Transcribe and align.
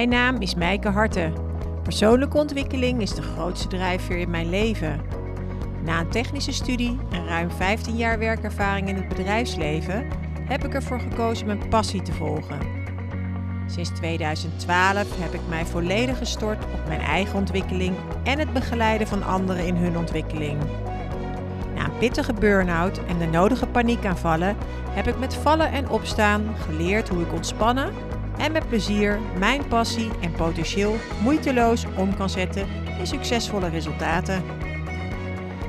Mijn 0.00 0.12
naam 0.12 0.40
is 0.40 0.54
Mijke 0.54 0.88
Harten. 0.88 1.34
Persoonlijke 1.82 2.36
ontwikkeling 2.36 3.02
is 3.02 3.14
de 3.14 3.22
grootste 3.22 3.68
drijfveer 3.68 4.18
in 4.18 4.30
mijn 4.30 4.50
leven. 4.50 5.00
Na 5.84 6.00
een 6.00 6.10
technische 6.10 6.52
studie 6.52 6.98
en 7.10 7.26
ruim 7.26 7.50
15 7.50 7.96
jaar 7.96 8.18
werkervaring 8.18 8.88
in 8.88 8.96
het 8.96 9.08
bedrijfsleven 9.08 10.06
heb 10.48 10.64
ik 10.64 10.74
ervoor 10.74 11.00
gekozen 11.00 11.46
mijn 11.46 11.68
passie 11.68 12.02
te 12.02 12.12
volgen. 12.12 12.58
Sinds 13.66 13.90
2012 13.90 15.20
heb 15.20 15.34
ik 15.34 15.40
mij 15.48 15.66
volledig 15.66 16.18
gestort 16.18 16.64
op 16.64 16.86
mijn 16.86 17.00
eigen 17.00 17.38
ontwikkeling 17.38 17.96
en 18.24 18.38
het 18.38 18.52
begeleiden 18.52 19.06
van 19.06 19.22
anderen 19.22 19.66
in 19.66 19.76
hun 19.76 19.96
ontwikkeling. 19.96 20.58
Na 21.74 21.84
een 21.84 21.98
pittige 21.98 22.32
burn-out 22.32 23.04
en 23.04 23.18
de 23.18 23.26
nodige 23.26 23.66
paniekaanvallen 23.66 24.56
heb 24.90 25.06
ik 25.06 25.18
met 25.18 25.34
vallen 25.34 25.72
en 25.72 25.88
opstaan 25.88 26.54
geleerd 26.66 27.08
hoe 27.08 27.22
ik 27.22 27.32
ontspannen 27.32 28.09
en 28.40 28.52
met 28.52 28.68
plezier 28.68 29.18
mijn 29.38 29.68
passie 29.68 30.10
en 30.20 30.32
potentieel 30.32 30.96
moeiteloos 31.22 31.84
om 31.96 32.16
kan 32.16 32.30
zetten 32.30 32.66
in 32.98 33.06
succesvolle 33.06 33.68
resultaten. 33.68 34.42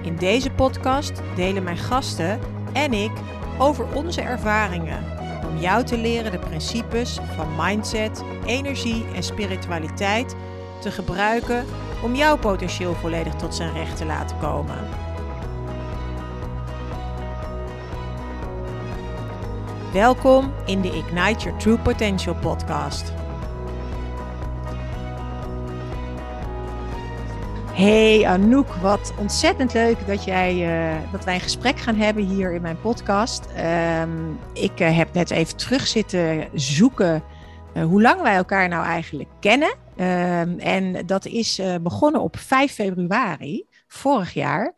In 0.02 0.16
deze 0.16 0.52
podcast 0.52 1.21
delen 1.35 1.63
mijn 1.63 1.77
gasten 1.77 2.39
en 2.73 2.94
ik 2.94 3.11
over 3.57 3.85
onze 3.95 4.21
ervaringen 4.21 5.03
om 5.49 5.57
jou 5.57 5.84
te 5.84 5.97
leren 5.97 6.31
de 6.31 6.39
principes 6.39 7.20
van 7.35 7.47
mindset, 7.57 8.23
energie 8.45 9.05
en 9.16 9.23
spiritualiteit 9.23 10.35
te 10.80 10.91
gebruiken 10.91 11.66
om 12.03 12.16
jouw 12.16 12.38
potentieel 12.38 12.94
volledig 12.94 13.33
tot 13.33 13.55
zijn 13.55 13.73
recht 13.73 13.97
te 13.97 14.05
laten 14.05 14.38
komen. 14.38 15.01
Welkom 19.94 20.53
in 20.66 20.81
de 20.81 20.88
Ignite 20.88 21.44
Your 21.44 21.58
True 21.58 21.78
Potential 21.78 22.36
podcast. 22.36 23.14
Hey 27.73 28.25
Anouk, 28.25 28.73
wat 28.73 29.14
ontzettend 29.17 29.73
leuk 29.73 30.08
dat, 30.08 30.23
jij, 30.23 30.56
uh, 30.56 31.12
dat 31.12 31.23
wij 31.23 31.34
een 31.34 31.42
gesprek 31.42 31.80
gaan 31.80 31.95
hebben 31.95 32.25
hier 32.25 32.53
in 32.53 32.62
mijn 32.62 32.81
podcast. 32.81 33.47
Um, 34.02 34.39
ik 34.53 34.80
uh, 34.80 34.97
heb 34.97 35.14
net 35.14 35.31
even 35.31 35.58
terug 35.58 35.88
zitten 35.88 36.47
zoeken 36.53 37.23
uh, 37.73 37.84
hoe 37.84 38.02
lang 38.02 38.22
wij 38.22 38.36
elkaar 38.36 38.67
nou 38.67 38.86
eigenlijk 38.86 39.30
kennen. 39.39 39.73
Um, 39.97 40.59
en 40.59 41.06
dat 41.06 41.25
is 41.25 41.62
begonnen 41.81 42.22
op 42.22 42.38
5 42.38 42.73
februari 42.73 43.66
vorig 43.88 44.34
jaar. 44.34 44.73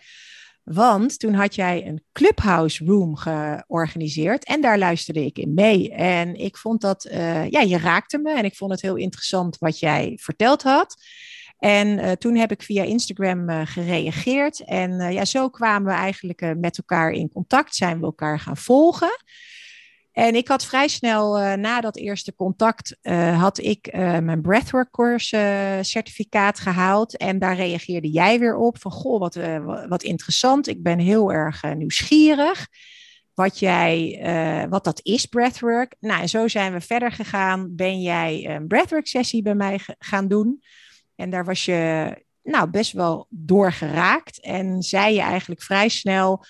Want 0.63 1.19
toen 1.19 1.33
had 1.33 1.55
jij 1.55 1.87
een 1.87 2.03
clubhouse 2.11 2.85
room 2.85 3.15
georganiseerd 3.15 4.45
en 4.45 4.61
daar 4.61 4.77
luisterde 4.77 5.25
ik 5.25 5.37
in 5.37 5.53
mee. 5.53 5.91
En 5.91 6.35
ik 6.35 6.57
vond 6.57 6.81
dat, 6.81 7.05
uh, 7.05 7.49
ja, 7.49 7.61
je 7.61 7.77
raakte 7.77 8.17
me 8.17 8.33
en 8.33 8.45
ik 8.45 8.55
vond 8.55 8.71
het 8.71 8.81
heel 8.81 8.95
interessant 8.95 9.57
wat 9.57 9.79
jij 9.79 10.19
verteld 10.21 10.63
had. 10.63 11.03
En 11.57 11.87
uh, 11.87 12.11
toen 12.11 12.35
heb 12.35 12.51
ik 12.51 12.63
via 12.63 12.83
Instagram 12.83 13.49
uh, 13.49 13.61
gereageerd. 13.63 14.63
En 14.63 15.13
ja, 15.13 15.25
zo 15.25 15.49
kwamen 15.49 15.91
we 15.91 15.97
eigenlijk 15.97 16.55
met 16.57 16.77
elkaar 16.77 17.11
in 17.11 17.31
contact, 17.31 17.75
zijn 17.75 17.99
we 17.99 18.05
elkaar 18.05 18.39
gaan 18.39 18.57
volgen. 18.57 19.23
En 20.13 20.35
ik 20.35 20.47
had 20.47 20.65
vrij 20.65 20.87
snel 20.87 21.39
uh, 21.39 21.53
na 21.53 21.81
dat 21.81 21.97
eerste 21.97 22.35
contact, 22.35 22.97
uh, 23.01 23.41
had 23.41 23.59
ik 23.59 23.93
uh, 23.93 24.17
mijn 24.19 24.41
breathwork 24.41 24.91
course 24.91 25.79
certificaat 25.81 26.59
gehaald. 26.59 27.17
En 27.17 27.39
daar 27.39 27.55
reageerde 27.55 28.09
jij 28.09 28.39
weer 28.39 28.55
op 28.55 28.81
van, 28.81 28.91
goh, 28.91 29.19
wat, 29.19 29.39
wat 29.87 30.03
interessant. 30.03 30.67
Ik 30.67 30.83
ben 30.83 30.99
heel 30.99 31.31
erg 31.31 31.63
nieuwsgierig 31.75 32.67
wat, 33.33 33.59
jij, 33.59 34.67
wat 34.69 34.83
dat 34.83 34.99
is, 35.03 35.25
breathwork. 35.25 35.95
Nou, 35.99 36.21
en 36.21 36.29
zo 36.29 36.47
zijn 36.47 36.73
we 36.73 36.81
verder 36.81 37.11
gegaan. 37.11 37.75
Ben 37.75 38.01
jij 38.01 38.49
een 38.49 38.67
breathwork 38.67 39.07
sessie 39.07 39.41
bij 39.41 39.55
mij 39.55 39.79
gaan 39.99 40.27
doen. 40.27 40.63
En 41.15 41.29
daar 41.29 41.45
was 41.45 41.65
je 41.65 42.13
nou, 42.43 42.69
best 42.69 42.91
wel 42.91 43.27
door 43.29 43.71
geraakt. 43.71 44.41
En 44.41 44.81
zei 44.81 45.13
je 45.13 45.21
eigenlijk 45.21 45.61
vrij 45.61 45.89
snel 45.89 46.45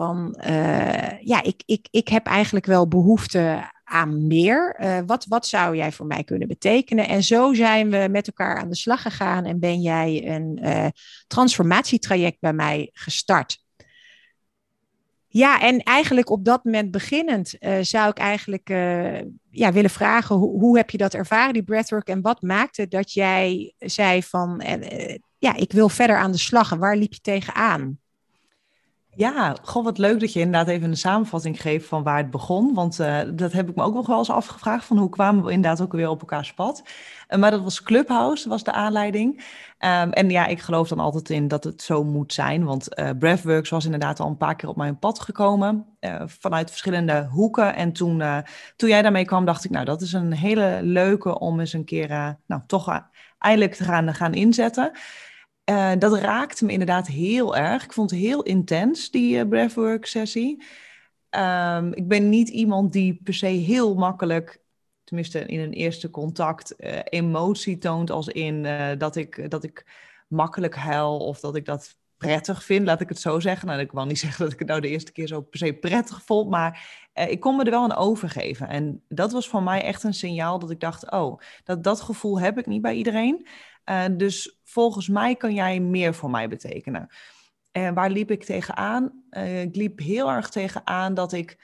van 0.00 0.36
uh, 0.46 1.20
ja, 1.20 1.42
ik, 1.42 1.62
ik, 1.66 1.88
ik 1.90 2.08
heb 2.08 2.26
eigenlijk 2.26 2.66
wel 2.66 2.88
behoefte 2.88 3.70
aan 3.84 4.26
meer. 4.26 4.76
Uh, 4.80 4.98
wat, 5.06 5.26
wat 5.28 5.46
zou 5.46 5.76
jij 5.76 5.92
voor 5.92 6.06
mij 6.06 6.24
kunnen 6.24 6.48
betekenen? 6.48 7.08
En 7.08 7.22
zo 7.22 7.54
zijn 7.54 7.90
we 7.90 8.08
met 8.10 8.26
elkaar 8.26 8.58
aan 8.58 8.68
de 8.68 8.76
slag 8.76 9.02
gegaan 9.02 9.44
en 9.44 9.58
ben 9.58 9.80
jij 9.80 10.28
een 10.28 10.58
uh, 10.62 10.86
transformatietraject 11.26 12.40
bij 12.40 12.52
mij 12.52 12.90
gestart. 12.92 13.64
Ja, 15.28 15.60
en 15.60 15.82
eigenlijk 15.82 16.30
op 16.30 16.44
dat 16.44 16.64
moment 16.64 16.90
beginnend 16.90 17.54
zou 17.80 18.10
ik 18.10 18.18
eigenlijk 18.18 18.68
ja, 19.50 19.72
willen 19.72 19.90
vragen, 19.90 20.36
hoe, 20.36 20.60
hoe 20.60 20.76
heb 20.76 20.90
je 20.90 20.98
dat 20.98 21.14
ervaren, 21.14 21.52
die 21.52 21.62
breathwork, 21.62 22.08
en 22.08 22.20
wat 22.20 22.42
maakte 22.42 22.88
dat 22.88 23.12
jij 23.12 23.74
zei 23.78 24.22
van, 24.22 24.62
ja, 25.38 25.56
ik 25.56 25.72
wil 25.72 25.88
verder 25.88 26.16
aan 26.16 26.32
de 26.32 26.38
slag 26.38 26.68
waar 26.68 26.96
liep 26.96 27.12
je 27.12 27.20
tegenaan? 27.20 27.98
Ja, 29.20 29.56
gewoon 29.62 29.84
wat 29.84 29.98
leuk 29.98 30.20
dat 30.20 30.32
je 30.32 30.40
inderdaad 30.40 30.68
even 30.68 30.90
een 30.90 30.96
samenvatting 30.96 31.60
geeft 31.60 31.86
van 31.86 32.02
waar 32.02 32.16
het 32.16 32.30
begon. 32.30 32.74
Want 32.74 33.00
uh, 33.00 33.20
dat 33.34 33.52
heb 33.52 33.68
ik 33.68 33.74
me 33.74 33.82
ook 33.82 33.94
nog 33.94 34.06
wel 34.06 34.18
eens 34.18 34.30
afgevraagd, 34.30 34.84
van 34.84 34.98
hoe 34.98 35.08
kwamen 35.08 35.44
we 35.44 35.52
inderdaad 35.52 35.80
ook 35.80 35.92
weer 35.92 36.08
op 36.08 36.20
elkaars 36.20 36.54
pad. 36.54 36.82
Uh, 37.28 37.38
maar 37.38 37.50
dat 37.50 37.62
was 37.62 37.82
Clubhouse, 37.82 38.48
was 38.48 38.64
de 38.64 38.72
aanleiding. 38.72 39.36
Um, 39.78 40.12
en 40.12 40.30
ja, 40.30 40.46
ik 40.46 40.60
geloof 40.60 40.88
dan 40.88 40.98
altijd 40.98 41.30
in 41.30 41.48
dat 41.48 41.64
het 41.64 41.82
zo 41.82 42.04
moet 42.04 42.32
zijn. 42.32 42.64
Want 42.64 42.98
uh, 42.98 43.10
Breathworks 43.18 43.70
was 43.70 43.84
inderdaad 43.84 44.20
al 44.20 44.28
een 44.28 44.36
paar 44.36 44.56
keer 44.56 44.68
op 44.68 44.76
mijn 44.76 44.98
pad 44.98 45.20
gekomen. 45.20 45.86
vanuit 46.26 46.70
verschillende 46.70 47.28
hoeken. 47.30 47.74
En 47.74 47.92
toen, 47.92 48.22
toen 48.76 48.88
jij 48.88 49.02
daarmee 49.02 49.24
kwam, 49.24 49.44
dacht 49.44 49.64
ik, 49.64 49.70
nou, 49.70 49.84
dat 49.84 50.00
is 50.00 50.12
een 50.12 50.32
hele 50.32 50.78
leuke 50.82 51.38
om 51.38 51.60
eens 51.60 51.72
een 51.72 51.84
keer, 51.84 52.36
nou, 52.46 52.62
toch 52.66 53.02
eindelijk 53.38 53.74
te 53.74 53.84
gaan, 53.84 54.14
gaan 54.14 54.34
inzetten. 54.34 54.92
Uh, 55.70 55.92
dat 55.98 56.18
raakte 56.18 56.64
me 56.64 56.72
inderdaad 56.72 57.06
heel 57.06 57.56
erg. 57.56 57.84
Ik 57.84 57.92
vond 57.92 58.10
het 58.10 58.20
heel 58.20 58.42
intens, 58.42 59.10
die 59.10 59.36
uh, 59.36 59.48
breathwork 59.48 60.06
sessie. 60.06 60.64
Um, 61.30 61.92
ik 61.92 62.08
ben 62.08 62.28
niet 62.28 62.48
iemand 62.48 62.92
die 62.92 63.20
per 63.24 63.34
se 63.34 63.46
heel 63.46 63.94
makkelijk, 63.94 64.62
tenminste 65.04 65.38
in 65.46 65.60
een 65.60 65.72
eerste 65.72 66.10
contact, 66.10 66.74
uh, 66.78 66.98
emotie 67.04 67.78
toont 67.78 68.10
als 68.10 68.28
in 68.28 68.62
dat, 68.98 69.16
ik, 69.16 69.50
dat 69.50 69.64
ik 69.64 69.86
makkelijk 70.28 70.74
huil 70.74 71.18
of 71.18 71.40
dat 71.40 71.56
ik 71.56 71.64
dat 71.64 71.96
prettig 72.16 72.64
vind, 72.64 72.86
laat 72.86 73.00
ik 73.00 73.08
het 73.08 73.20
zo 73.20 73.40
zeggen. 73.40 73.68
Nou, 73.68 73.80
ik 73.80 73.92
wil 73.92 74.04
niet 74.06 74.18
zeggen 74.26 74.44
dat 74.44 74.52
ik 74.52 74.58
het 74.58 74.68
nou 74.68 74.80
de 74.80 74.88
eerste 74.88 75.12
keer 75.12 75.26
zo 75.26 75.40
per 75.40 75.58
se 75.58 75.72
prettig 75.72 76.22
vond, 76.22 76.50
maar 76.50 76.88
ik 77.14 77.40
kon 77.40 77.56
me 77.56 77.64
er 77.64 77.70
wel 77.70 77.82
aan 77.82 77.96
overgeven. 77.96 78.68
En 78.68 79.02
dat 79.08 79.32
was 79.32 79.48
voor 79.48 79.62
mij 79.62 79.82
echt 79.82 80.02
een 80.02 80.14
signaal 80.14 80.58
dat 80.58 80.70
ik 80.70 80.80
dacht, 80.80 81.10
oh, 81.10 81.40
dat, 81.64 81.84
dat 81.84 82.00
gevoel 82.00 82.40
heb 82.40 82.58
ik 82.58 82.66
niet 82.66 82.82
bij 82.82 82.94
iedereen. 82.94 83.46
Uh, 83.84 84.04
dus 84.12 84.60
volgens 84.64 85.08
mij 85.08 85.36
kan 85.36 85.54
jij 85.54 85.80
meer 85.80 86.14
voor 86.14 86.30
mij 86.30 86.48
betekenen. 86.48 87.08
En 87.72 87.94
waar 87.94 88.10
liep 88.10 88.30
ik 88.30 88.44
tegenaan? 88.44 89.24
Uh, 89.30 89.62
ik 89.62 89.76
liep 89.76 89.98
heel 89.98 90.30
erg 90.30 90.48
tegenaan 90.48 91.14
dat 91.14 91.32
ik 91.32 91.58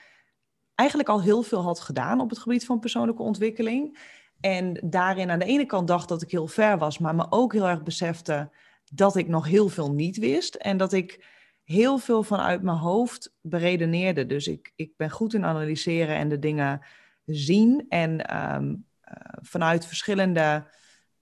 eigenlijk 0.75 1.09
al 1.09 1.23
heel 1.23 1.43
veel 1.43 1.63
had 1.63 1.81
gedaan 1.81 2.21
op 2.21 2.31
het 2.31 2.39
gebied 2.39 2.67
van 2.67 2.79
persoonlijke 2.79 3.23
ontwikkeling. 3.23 3.99
En 4.41 4.81
daarin 4.85 5.31
aan 5.31 5.39
de 5.39 5.45
ene 5.45 5.67
kant 5.67 5.89
dacht 5.89 6.09
dat 6.09 6.23
ik 6.23 6.31
heel 6.31 6.47
ver 6.47 6.79
was, 6.79 6.99
maar 6.99 7.15
me 7.15 7.27
ook 7.31 7.53
heel 7.53 7.69
erg 7.69 7.83
besefte 7.83 8.51
dat 8.93 9.17
ik 9.17 9.29
nog 9.29 9.47
heel 9.47 9.69
veel 9.69 9.93
niet 9.93 10.17
wist. 10.17 10.55
En 10.55 10.77
dat 10.77 10.93
ik 10.93 11.25
heel 11.65 11.99
veel 11.99 12.23
vanuit 12.23 12.63
mijn 12.63 12.77
hoofd 12.77 13.37
beredeneerde. 13.41 14.27
Dus 14.27 14.47
ik, 14.47 14.73
ik 14.77 14.97
ben 14.97 15.11
goed 15.11 15.35
in 15.35 15.45
analyseren 15.45 16.17
en 16.17 16.29
de 16.29 16.39
dingen 16.39 16.81
zien. 17.25 17.87
En 17.89 18.37
um, 18.55 18.87
uh, 19.05 19.15
vanuit 19.41 19.87
verschillende 19.87 20.67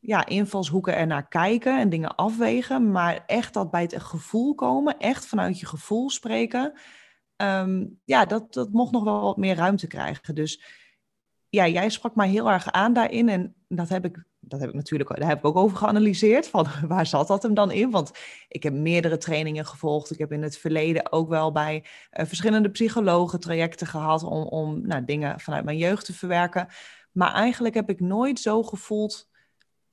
ja, 0.06 0.26
invalshoeken 0.26 0.96
ernaar 0.96 1.28
kijken 1.28 1.78
en 1.78 1.88
dingen 1.88 2.14
afwegen, 2.14 2.90
maar 2.90 3.24
echt 3.26 3.54
dat 3.54 3.70
bij 3.70 3.82
het 3.82 4.02
gevoel 4.02 4.54
komen, 4.54 4.98
echt 4.98 5.26
vanuit 5.26 5.60
je 5.60 5.66
gevoel 5.66 6.10
spreken, 6.10 6.72
um, 7.36 8.00
ja, 8.04 8.24
dat, 8.24 8.52
dat 8.52 8.72
mocht 8.72 8.92
nog 8.92 9.04
wel 9.04 9.20
wat 9.20 9.36
meer 9.36 9.56
ruimte 9.56 9.86
krijgen. 9.86 10.34
Dus 10.34 10.64
ja, 11.48 11.68
jij 11.68 11.88
sprak 11.88 12.14
mij 12.14 12.28
heel 12.28 12.50
erg 12.50 12.72
aan 12.72 12.92
daarin 12.92 13.28
en 13.28 13.54
dat 13.68 13.88
heb 13.88 14.04
ik, 14.04 14.24
dat 14.40 14.60
heb 14.60 14.68
ik 14.68 14.74
natuurlijk, 14.74 15.16
daar 15.18 15.28
heb 15.28 15.38
ik 15.38 15.44
ook 15.44 15.56
over 15.56 15.76
geanalyseerd, 15.76 16.48
van 16.48 16.66
waar 16.88 17.06
zat 17.06 17.28
dat 17.28 17.42
hem 17.42 17.54
dan 17.54 17.70
in? 17.70 17.90
Want 17.90 18.10
ik 18.48 18.62
heb 18.62 18.72
meerdere 18.72 19.18
trainingen 19.18 19.66
gevolgd, 19.66 20.10
ik 20.10 20.18
heb 20.18 20.32
in 20.32 20.42
het 20.42 20.58
verleden 20.58 21.12
ook 21.12 21.28
wel 21.28 21.52
bij 21.52 21.84
uh, 22.12 22.26
verschillende 22.26 22.70
psychologen 22.70 23.40
trajecten 23.40 23.86
gehad 23.86 24.22
om, 24.22 24.42
om 24.42 24.86
nou, 24.86 25.04
dingen 25.04 25.40
vanuit 25.40 25.64
mijn 25.64 25.78
jeugd 25.78 26.04
te 26.04 26.12
verwerken. 26.12 26.68
Maar 27.12 27.32
eigenlijk 27.32 27.74
heb 27.74 27.90
ik 27.90 28.00
nooit 28.00 28.40
zo 28.40 28.62
gevoeld 28.62 29.32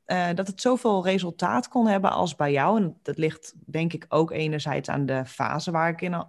uh, 0.07 0.27
dat 0.35 0.47
het 0.47 0.61
zoveel 0.61 1.03
resultaat 1.05 1.67
kon 1.67 1.87
hebben 1.87 2.11
als 2.11 2.35
bij 2.35 2.51
jou. 2.51 2.81
En 2.81 2.99
dat 3.01 3.17
ligt 3.17 3.53
denk 3.65 3.93
ik 3.93 4.05
ook 4.09 4.31
enerzijds 4.31 4.89
aan 4.89 5.05
de 5.05 5.25
fase 5.25 5.71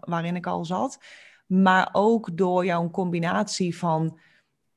waarin 0.00 0.36
ik 0.36 0.46
al 0.46 0.64
zat. 0.64 0.98
Maar 1.46 1.88
ook 1.92 2.36
door 2.36 2.64
jouw 2.64 2.90
combinatie 2.90 3.78
van 3.78 4.18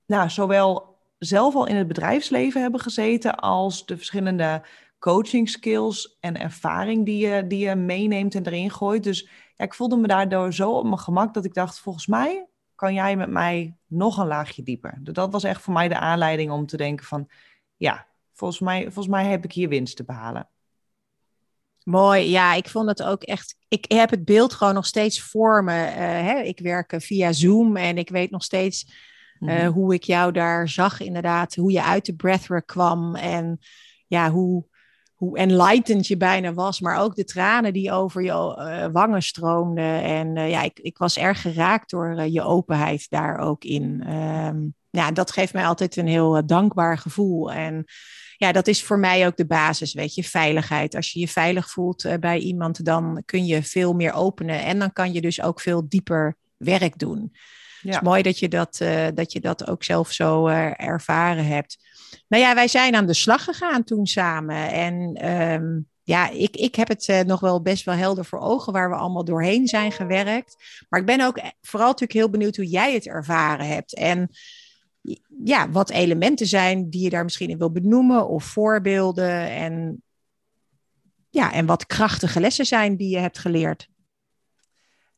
nou, 0.05 0.29
zowel 0.29 0.97
zelf 1.17 1.55
al 1.55 1.67
in 1.67 1.75
het 1.75 1.87
bedrijfsleven 1.87 2.61
hebben 2.61 2.79
gezeten 2.79 3.35
als 3.35 3.85
de 3.85 3.97
verschillende 3.97 4.65
coaching 4.99 5.49
skills 5.49 6.17
en 6.19 6.39
ervaring 6.39 7.05
die 7.05 7.27
je, 7.27 7.47
die 7.47 7.67
je 7.67 7.75
meeneemt 7.75 8.35
en 8.35 8.45
erin 8.45 8.71
gooit. 8.71 9.03
Dus 9.03 9.29
ja, 9.55 9.65
ik 9.65 9.73
voelde 9.73 9.97
me 9.97 10.07
daardoor 10.07 10.53
zo 10.53 10.71
op 10.71 10.83
mijn 10.83 10.99
gemak 10.99 11.33
dat 11.33 11.45
ik 11.45 11.53
dacht, 11.53 11.79
volgens 11.79 12.07
mij 12.07 12.47
kan 12.75 12.93
jij 12.93 13.15
met 13.15 13.29
mij 13.29 13.77
nog 13.87 14.17
een 14.17 14.27
laagje 14.27 14.63
dieper. 14.63 14.99
Dat 15.01 15.31
was 15.31 15.43
echt 15.43 15.61
voor 15.61 15.73
mij 15.73 15.87
de 15.87 15.99
aanleiding 15.99 16.51
om 16.51 16.65
te 16.65 16.77
denken 16.77 17.05
van, 17.05 17.29
ja, 17.75 18.05
volgens 18.35 18.59
mij, 18.59 18.81
volgens 18.83 19.07
mij 19.07 19.25
heb 19.25 19.43
ik 19.43 19.51
hier 19.51 19.69
winst 19.69 19.95
te 19.95 20.03
behalen. 20.03 20.49
Mooi, 21.83 22.29
ja, 22.29 22.53
ik 22.53 22.69
vond 22.69 22.87
het 22.89 23.03
ook 23.03 23.23
echt. 23.23 23.55
Ik 23.67 23.85
heb 23.91 24.09
het 24.09 24.25
beeld 24.25 24.53
gewoon 24.53 24.73
nog 24.73 24.85
steeds 24.85 25.21
voor 25.21 25.63
me. 25.63 25.85
Uh, 25.87 25.97
hè? 25.97 26.39
Ik 26.39 26.59
werk 26.59 26.93
via 26.97 27.31
Zoom 27.31 27.77
en 27.77 27.97
ik 27.97 28.09
weet 28.09 28.31
nog 28.31 28.43
steeds 28.43 28.93
uh, 29.39 29.63
mm 29.63 29.73
hoe 29.73 29.93
ik 29.93 30.03
jou 30.03 30.31
daar 30.31 30.69
zag, 30.69 30.99
inderdaad. 30.99 31.55
Hoe 31.55 31.71
je 31.71 31.83
uit 31.83 32.05
de 32.05 32.15
breathwork 32.15 32.65
kwam 32.65 33.15
en 33.15 33.59
ja, 34.07 34.31
hoe, 34.31 34.65
hoe 35.13 35.37
enlightened 35.37 36.07
je 36.07 36.17
bijna 36.17 36.53
was, 36.53 36.79
maar 36.79 36.99
ook 36.99 37.15
de 37.15 37.23
tranen 37.23 37.73
die 37.73 37.91
over 37.91 38.23
je 38.23 38.31
uh, 38.31 38.87
wangen 38.91 39.21
stroomden. 39.21 40.01
En 40.01 40.49
ja, 40.49 40.61
ik, 40.61 40.79
ik 40.79 40.97
was 40.97 41.17
erg 41.17 41.41
geraakt 41.41 41.89
door 41.89 42.21
je 42.21 42.41
openheid 42.41 43.09
daar 43.09 43.37
ook 43.37 43.63
in. 43.63 44.13
Um, 44.13 44.75
ja, 44.89 45.11
dat 45.11 45.31
geeft 45.31 45.53
mij 45.53 45.65
altijd 45.65 45.95
een 45.95 46.07
heel 46.07 46.45
dankbaar 46.45 46.97
gevoel. 46.97 47.51
En 47.51 47.85
ja, 48.37 48.51
dat 48.51 48.67
is 48.67 48.83
voor 48.83 48.99
mij 48.99 49.27
ook 49.27 49.37
de 49.37 49.45
basis, 49.45 49.93
weet 49.93 50.15
je, 50.15 50.23
veiligheid. 50.23 50.95
Als 50.95 51.11
je 51.11 51.19
je 51.19 51.27
veilig 51.27 51.69
voelt 51.69 52.05
uh, 52.05 52.13
bij 52.19 52.37
iemand, 52.37 52.85
dan 52.85 53.23
kun 53.25 53.45
je 53.45 53.63
veel 53.63 53.93
meer 53.93 54.13
openen 54.13 54.63
en 54.63 54.79
dan 54.79 54.93
kan 54.93 55.13
je 55.13 55.21
dus 55.21 55.41
ook 55.41 55.61
veel 55.61 55.89
dieper 55.89 56.35
werk 56.57 56.99
doen. 56.99 57.29
Ja. 57.31 57.91
Het 57.91 58.01
is 58.01 58.07
mooi 58.09 58.21
dat 58.21 58.39
je 58.39 58.47
dat, 58.47 58.79
uh, 58.81 59.07
dat 59.13 59.31
je 59.31 59.39
dat 59.39 59.67
ook 59.67 59.83
zelf 59.83 60.11
zo 60.11 60.47
uh, 60.47 60.81
ervaren 60.81 61.45
hebt. 61.45 61.77
Nou 62.27 62.43
ja, 62.43 62.55
wij 62.55 62.67
zijn 62.67 62.95
aan 62.95 63.05
de 63.05 63.13
slag 63.13 63.43
gegaan 63.43 63.83
toen 63.83 64.05
samen. 64.05 64.71
En 64.71 65.29
um, 65.31 65.87
ja, 66.03 66.29
ik, 66.29 66.55
ik 66.55 66.75
heb 66.75 66.87
het 66.87 67.07
uh, 67.07 67.19
nog 67.19 67.39
wel 67.39 67.61
best 67.61 67.85
wel 67.85 67.95
helder 67.95 68.25
voor 68.25 68.39
ogen 68.39 68.73
waar 68.73 68.89
we 68.89 68.95
allemaal 68.95 69.23
doorheen 69.23 69.67
zijn 69.67 69.91
gewerkt. 69.91 70.55
Maar 70.89 70.99
ik 70.99 71.05
ben 71.05 71.21
ook 71.21 71.41
vooral 71.61 71.87
natuurlijk 71.87 72.19
heel 72.19 72.29
benieuwd 72.29 72.55
hoe 72.55 72.67
jij 72.67 72.93
het 72.93 73.07
ervaren 73.07 73.67
hebt. 73.67 73.95
En 73.95 74.29
ja, 75.43 75.69
wat 75.69 75.89
elementen 75.89 76.47
zijn 76.47 76.89
die 76.89 77.03
je 77.03 77.09
daar 77.09 77.23
misschien 77.23 77.49
in 77.49 77.57
wil 77.57 77.71
benoemen 77.71 78.27
of 78.27 78.43
voorbeelden 78.43 79.49
en, 79.49 80.03
ja, 81.29 81.53
en 81.53 81.65
wat 81.65 81.85
krachtige 81.85 82.39
lessen 82.39 82.65
zijn 82.65 82.95
die 82.95 83.09
je 83.09 83.17
hebt 83.19 83.37
geleerd? 83.37 83.87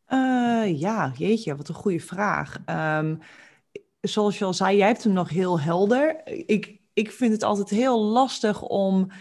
Uh, 0.10 0.80
ja, 0.80 1.12
jeetje, 1.18 1.56
wat 1.56 1.70
een 1.70 1.76
goede 1.76 2.00
vraag. 2.00 2.58
Um, 2.66 3.20
zoals 4.02 4.38
je 4.38 4.46
al 4.46 4.54
zei, 4.54 4.78
jij 4.78 4.88
hebt 4.88 5.04
hem 5.04 5.14
nog 5.14 5.30
heel 5.30 5.60
helder. 5.60 6.22
Ik, 6.26 6.80
ik 6.94 7.12
vind 7.12 7.32
het 7.32 7.44
altijd 7.44 7.70
heel 7.70 8.04
lastig 8.04 8.62
om, 8.62 9.12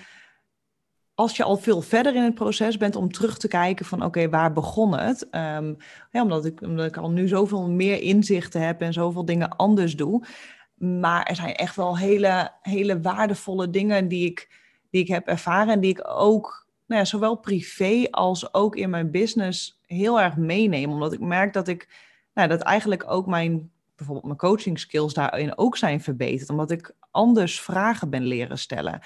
als 1.15 1.37
je 1.37 1.43
al 1.43 1.57
veel 1.57 1.81
verder 1.81 2.15
in 2.15 2.23
het 2.23 2.35
proces 2.35 2.77
bent, 2.77 2.97
om 2.97 3.13
terug 3.13 3.39
te 3.39 3.49
kijken 3.49 3.87
van 3.87 4.05
oké, 4.05 4.29
waar 4.29 4.53
begon 4.53 4.99
het? 4.99 5.23
Um, 5.23 5.77
ja, 6.11 6.23
omdat, 6.23 6.45
ik, 6.45 6.63
omdat 6.63 6.87
ik 6.87 6.97
al 6.97 7.11
nu 7.11 7.29
zoveel 7.29 7.71
meer 7.71 8.01
inzichten 8.01 8.61
heb 8.61 8.81
en 8.81 8.93
zoveel 8.93 9.25
dingen 9.25 9.57
anders 9.57 9.97
doe. 9.97 10.27
Maar 10.77 11.23
er 11.23 11.37
zijn 11.37 11.55
echt 11.55 11.77
wel 11.77 11.99
hele, 11.99 12.53
hele 12.61 13.01
waardevolle 13.01 13.71
dingen 13.71 14.09
die 14.09 14.27
ik, 14.27 14.51
die 14.91 15.03
ik 15.03 15.09
heb 15.09 15.27
ervaren 15.27 15.73
en 15.73 15.81
die 15.81 15.91
ik 15.91 16.09
ook, 16.09 16.67
nou 16.87 17.01
ja, 17.01 17.07
zowel 17.07 17.37
privé 17.37 18.07
als 18.11 18.55
ook 18.55 18.77
in 18.77 18.91
mijn 18.91 19.11
business 19.11 19.81
heel 19.87 20.21
erg 20.21 20.37
meeneem. 20.37 20.91
Omdat 20.91 21.13
ik 21.13 21.21
merk 21.21 21.53
dat 21.53 21.69
ik, 21.69 21.89
nou, 22.35 22.49
dat 22.49 22.61
eigenlijk 22.61 23.11
ook 23.11 23.27
mijn, 23.27 23.71
bijvoorbeeld 23.97 24.27
mijn 24.27 24.39
coaching 24.39 24.79
skills 24.79 25.15
daarin 25.15 25.59
ook 25.59 25.77
zijn 25.77 26.01
verbeterd. 26.01 26.51
Omdat 26.51 26.71
ik 26.71 26.95
anders 27.11 27.61
vragen 27.61 28.11
ben 28.11 28.23
leren 28.23 28.59
stellen. 28.59 29.01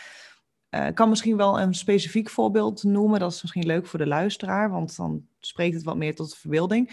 Uh, 0.70 0.86
ik 0.86 0.94
kan 0.94 1.08
misschien 1.08 1.36
wel 1.36 1.60
een 1.60 1.74
specifiek 1.74 2.30
voorbeeld 2.30 2.82
noemen. 2.82 3.20
Dat 3.20 3.32
is 3.32 3.42
misschien 3.42 3.66
leuk 3.66 3.86
voor 3.86 3.98
de 3.98 4.06
luisteraar, 4.06 4.70
want 4.70 4.96
dan 4.96 5.26
spreekt 5.40 5.74
het 5.74 5.84
wat 5.84 5.96
meer 5.96 6.14
tot 6.14 6.30
de 6.30 6.36
verbeelding. 6.36 6.90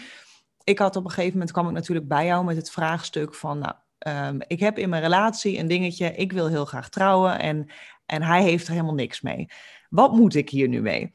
Ik 0.64 0.78
had 0.78 0.96
op 0.96 1.04
een 1.04 1.10
gegeven 1.10 1.32
moment, 1.32 1.52
kwam 1.52 1.66
ik 1.66 1.72
natuurlijk 1.72 2.08
bij 2.08 2.26
jou 2.26 2.44
met 2.44 2.56
het 2.56 2.70
vraagstuk 2.70 3.34
van, 3.34 3.58
nou, 3.58 3.74
um, 4.06 4.38
ik 4.46 4.60
heb 4.60 4.78
in 4.78 4.88
mijn 4.88 5.02
relatie 5.02 5.58
een 5.58 5.68
dingetje, 5.68 6.14
ik 6.14 6.32
wil 6.32 6.48
heel 6.48 6.64
graag 6.64 6.88
trouwen 6.88 7.38
en, 7.38 7.70
en 8.06 8.22
hij 8.22 8.42
heeft 8.42 8.66
er 8.66 8.72
helemaal 8.72 8.94
niks 8.94 9.20
mee. 9.20 9.48
Wat 9.88 10.12
moet 10.12 10.34
ik 10.34 10.50
hier 10.50 10.68
nu 10.68 10.80
mee? 10.80 11.10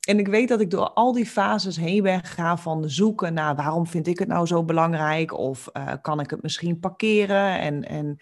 En 0.00 0.18
ik 0.18 0.28
weet 0.28 0.48
dat 0.48 0.60
ik 0.60 0.70
door 0.70 0.90
al 0.90 1.12
die 1.12 1.26
fases 1.26 1.76
heen 1.76 2.02
ben 2.02 2.24
gegaan 2.24 2.58
van 2.58 2.90
zoeken 2.90 3.34
naar 3.34 3.56
waarom 3.56 3.86
vind 3.86 4.06
ik 4.06 4.18
het 4.18 4.28
nou 4.28 4.46
zo 4.46 4.64
belangrijk 4.64 5.38
of 5.38 5.68
uh, 5.72 5.92
kan 6.02 6.20
ik 6.20 6.30
het 6.30 6.42
misschien 6.42 6.78
parkeren 6.78 7.58
en, 7.58 7.88
en 7.88 8.20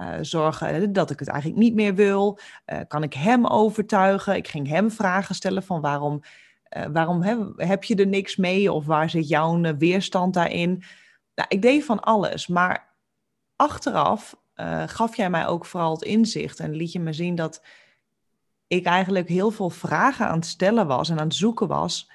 uh, 0.00 0.14
zorgen 0.20 0.92
dat 0.92 1.10
ik 1.10 1.18
het 1.18 1.28
eigenlijk 1.28 1.60
niet 1.62 1.74
meer 1.74 1.94
wil. 1.94 2.38
Uh, 2.66 2.80
kan 2.88 3.02
ik 3.02 3.14
hem 3.14 3.46
overtuigen? 3.46 4.36
Ik 4.36 4.48
ging 4.48 4.68
hem 4.68 4.90
vragen 4.90 5.34
stellen 5.34 5.62
van 5.62 5.80
waarom, 5.80 6.20
waarom 6.92 7.22
heb, 7.22 7.52
heb 7.56 7.84
je 7.84 7.94
er 7.94 8.06
niks 8.06 8.36
mee 8.36 8.72
of 8.72 8.86
waar 8.86 9.10
zit 9.10 9.28
jouw 9.28 9.76
weerstand 9.76 10.34
daarin? 10.34 10.82
Nou, 11.34 11.48
ik 11.48 11.62
deed 11.62 11.84
van 11.84 12.00
alles, 12.00 12.46
maar 12.46 12.89
achteraf 13.60 14.36
uh, 14.56 14.82
gaf 14.86 15.16
jij 15.16 15.30
mij 15.30 15.46
ook 15.46 15.64
vooral 15.64 15.92
het 15.92 16.02
inzicht 16.02 16.60
en 16.60 16.74
liet 16.74 16.92
je 16.92 17.00
me 17.00 17.12
zien 17.12 17.34
dat 17.34 17.62
ik 18.66 18.84
eigenlijk 18.84 19.28
heel 19.28 19.50
veel 19.50 19.70
vragen 19.70 20.28
aan 20.28 20.36
het 20.36 20.46
stellen 20.46 20.86
was 20.86 21.08
en 21.08 21.18
aan 21.18 21.26
het 21.26 21.34
zoeken 21.34 21.68
was 21.68 22.10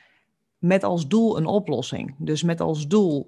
met 0.58 0.84
als 0.84 1.08
doel 1.08 1.38
een 1.38 1.46
oplossing. 1.46 2.16
Dus 2.18 2.44
met 2.44 2.62
als 2.62 2.88
doel 2.88 3.28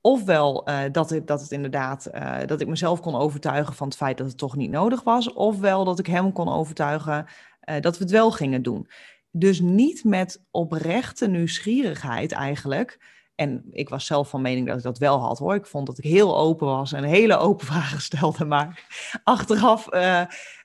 ofwel 0.00 0.68
uh, 0.68 0.80
dat, 0.92 1.10
het, 1.10 1.26
dat 1.26 1.40
het 1.40 1.50
inderdaad, 1.50 2.08
uh, 2.14 2.36
dat 2.46 2.60
ik 2.60 2.68
mezelf 2.68 3.00
kon 3.00 3.14
overtuigen 3.14 3.74
van 3.74 3.86
het 3.86 3.96
feit 3.96 4.18
dat 4.18 4.26
het 4.26 4.38
toch 4.38 4.56
niet 4.56 4.70
nodig 4.70 5.02
was, 5.02 5.32
ofwel 5.32 5.84
dat 5.84 5.98
ik 5.98 6.06
hem 6.06 6.32
kon 6.32 6.48
overtuigen 6.48 7.26
dat 7.80 7.98
we 7.98 8.04
het 8.04 8.12
wel 8.12 8.30
gingen 8.30 8.62
doen. 8.62 8.88
Dus 9.30 9.60
niet 9.60 10.04
met 10.04 10.44
oprechte 10.50 11.26
nieuwsgierigheid 11.26 12.32
eigenlijk, 12.32 12.98
en 13.34 13.64
ik 13.70 13.88
was 13.88 14.06
zelf 14.06 14.28
van 14.28 14.42
mening 14.42 14.66
dat 14.66 14.76
ik 14.76 14.82
dat 14.82 14.98
wel 14.98 15.18
had 15.18 15.38
hoor. 15.38 15.54
Ik 15.54 15.66
vond 15.66 15.86
dat 15.86 15.98
ik 15.98 16.04
heel 16.04 16.38
open 16.38 16.66
was 16.66 16.92
en 16.92 17.04
hele 17.04 17.36
open 17.36 17.66
vragen 17.72 18.00
stelde. 18.00 18.44
Maar 18.44 18.86
achteraf 19.24 19.94
uh, 19.94 20.22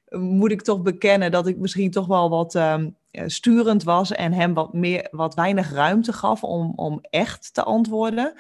moet 0.10 0.52
ik 0.52 0.62
toch 0.62 0.82
bekennen 0.82 1.32
dat 1.32 1.48
ik 1.48 1.58
misschien 1.58 1.92
toch 1.92 2.08
wel 2.08 2.30
wat 2.30 2.56
um, 2.56 2.96
sturend 3.12 3.84
was 3.84 4.12
en 4.12 4.34
hem 4.34 4.54
wat, 4.54 4.74
meer, 4.74 5.08
wat 5.12 5.36
weinig 5.36 5.72
ruimte 5.72 6.14
gaf 6.14 6.44
om, 6.44 6.74
om 6.76 7.00
echt 7.02 7.54
te 7.54 7.64
antwoorden. 7.64 8.34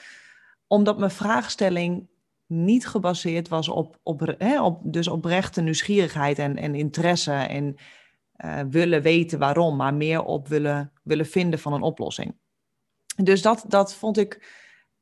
Omdat 0.67 0.97
mijn 0.97 1.11
vraagstelling 1.11 2.07
niet 2.45 2.87
gebaseerd 2.87 3.47
was 3.47 3.69
op, 3.69 3.99
op, 4.03 4.35
hè, 4.37 4.61
op 4.61 4.81
dus 4.83 5.07
oprechte 5.07 5.61
nieuwsgierigheid 5.61 6.39
en, 6.39 6.57
en 6.57 6.75
interesse 6.75 7.31
en 7.31 7.75
uh, 8.45 8.59
willen 8.69 9.01
weten 9.01 9.39
waarom, 9.39 9.75
maar 9.75 9.93
meer 9.93 10.23
op 10.23 10.47
willen, 10.47 10.91
willen 11.03 11.25
vinden 11.25 11.59
van 11.59 11.73
een 11.73 11.81
oplossing. 11.81 12.35
Dus 13.23 13.41
dat, 13.41 13.65
dat 13.67 13.93
vond 13.93 14.17
ik 14.17 14.57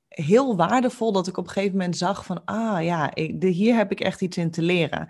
heel 0.07 0.55
waardevol, 0.55 1.11
dat 1.11 1.27
ik 1.27 1.37
op 1.37 1.45
een 1.45 1.51
gegeven 1.51 1.77
moment 1.77 1.97
zag 1.97 2.25
van, 2.25 2.45
ah 2.45 2.83
ja, 2.83 3.11
de, 3.13 3.47
hier 3.47 3.75
heb 3.75 3.91
ik 3.91 3.99
echt 3.99 4.21
iets 4.21 4.37
in 4.37 4.51
te 4.51 4.61
leren. 4.61 5.09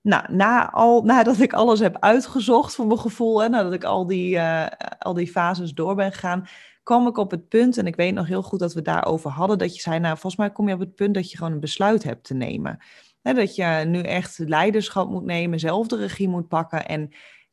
Nou, 0.00 0.34
na 0.34 0.70
al, 0.70 1.02
nadat 1.02 1.40
ik 1.40 1.52
alles 1.52 1.80
heb 1.80 1.96
uitgezocht 1.98 2.74
voor 2.74 2.86
mijn 2.86 2.98
gevoel, 2.98 3.42
en 3.42 3.50
nadat 3.50 3.72
ik 3.72 3.84
al 3.84 4.06
die, 4.06 4.34
uh, 4.34 4.66
al 4.98 5.14
die 5.14 5.30
fases 5.30 5.72
door 5.72 5.94
ben 5.94 6.12
gegaan, 6.12 6.46
kwam 6.82 7.06
ik 7.06 7.16
op 7.16 7.30
het 7.30 7.48
punt, 7.48 7.76
en 7.76 7.86
ik 7.86 7.96
weet 7.96 8.14
nog 8.14 8.26
heel 8.26 8.42
goed 8.42 8.58
dat 8.58 8.74
we 8.74 8.82
daarover 8.82 9.30
hadden, 9.30 9.58
dat 9.58 9.74
je 9.74 9.80
zei, 9.80 9.98
nou, 9.98 10.12
volgens 10.12 10.36
mij 10.36 10.50
kom 10.50 10.68
je 10.68 10.74
op 10.74 10.80
het 10.80 10.94
punt 10.94 11.14
dat 11.14 11.30
je 11.30 11.36
gewoon 11.36 11.52
een 11.52 11.60
besluit 11.60 12.02
hebt 12.02 12.24
te 12.24 12.34
nemen. 12.34 12.78
dat 13.22 13.54
je 13.54 13.84
nu 13.86 14.00
echt 14.00 14.38
leiderschap 14.38 15.10
moet 15.10 15.24
nemen, 15.24 15.60
zelf 15.60 15.86
de 15.86 15.96
regie 15.96 16.28
moet 16.28 16.48
pakken 16.48 16.86
en 16.86 17.12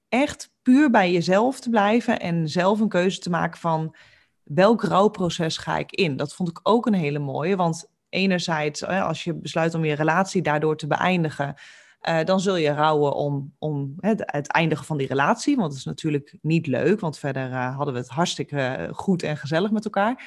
echt 0.10 0.54
puur 0.62 0.90
bij 0.90 1.12
jezelf 1.12 1.60
te 1.60 1.70
blijven 1.70 2.20
en 2.20 2.48
zelf 2.48 2.80
een 2.80 2.90
keuze 2.90 3.20
te 3.20 3.30
maken 3.30 3.60
van, 3.60 3.96
welk 4.54 4.84
rouwproces 4.84 5.58
ga 5.58 5.78
ik 5.78 5.92
in? 5.92 6.18
Dat 6.18 6.34
vond 6.34 6.50
ik 6.50 6.60
ook 6.64 6.86
een 6.86 6.94
hele 6.94 7.20
mooie, 7.20 7.56
want 7.56 7.90
enerzijds, 8.10 8.86
als 8.86 9.24
je 9.24 9.34
besluit 9.34 9.74
om 9.74 9.86
je 9.86 9.94
relatie 9.94 10.42
daardoor 10.42 10.78
te 10.78 10.88
beëindigen, 10.88 11.56
uh, 12.02 12.24
dan 12.24 12.40
zul 12.40 12.56
je 12.56 12.74
rouwen 12.74 13.14
om, 13.14 13.56
om 13.60 13.94
het, 13.98 14.48
eindigen 14.48 14.86
van 14.86 14.98
die 14.98 15.08
relatie, 15.08 15.56
want 15.56 15.70
dat 15.70 15.78
is 15.78 15.86
natuurlijk 15.86 16.38
niet 16.42 16.68
leuk, 16.68 17.00
want 17.00 17.18
verder 17.18 17.50
uh, 17.50 17.76
hadden 17.76 17.94
we 17.94 18.00
het 18.00 18.10
hartstikke 18.10 18.90
goed 18.94 19.24
en 19.24 19.38
gezellig 19.38 19.72
met 19.72 19.86
elkaar. 19.86 20.24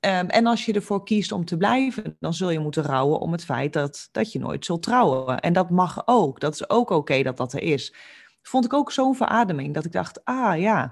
Um, 0.00 0.10
en 0.10 0.46
als 0.46 0.64
je 0.64 0.72
ervoor 0.72 1.04
kiest 1.04 1.32
om 1.32 1.44
te 1.44 1.56
blijven, 1.56 2.16
dan 2.20 2.34
zul 2.34 2.50
je 2.50 2.58
moeten 2.58 2.82
rouwen 2.82 3.20
om 3.20 3.32
het 3.32 3.44
feit 3.44 3.72
dat, 3.72 4.08
dat 4.12 4.32
je 4.32 4.38
nooit 4.38 4.64
zult 4.64 4.82
trouwen. 4.82 5.40
En 5.40 5.52
dat 5.52 5.70
mag 5.70 6.02
ook. 6.04 6.40
Dat 6.40 6.54
is 6.54 6.70
ook 6.70 6.90
oké 6.90 7.22
dat 7.22 7.36
dat 7.36 7.52
er 7.52 7.62
is. 7.62 7.94
Vond 8.42 8.64
ik 8.64 8.72
ook 8.72 8.92
zo'n 8.92 9.14
verademing 9.14 9.74
dat 9.74 9.84
ik 9.84 9.92
dacht, 9.92 10.24
ah 10.24 10.58
ja, 10.58 10.82
eh, 10.82 10.90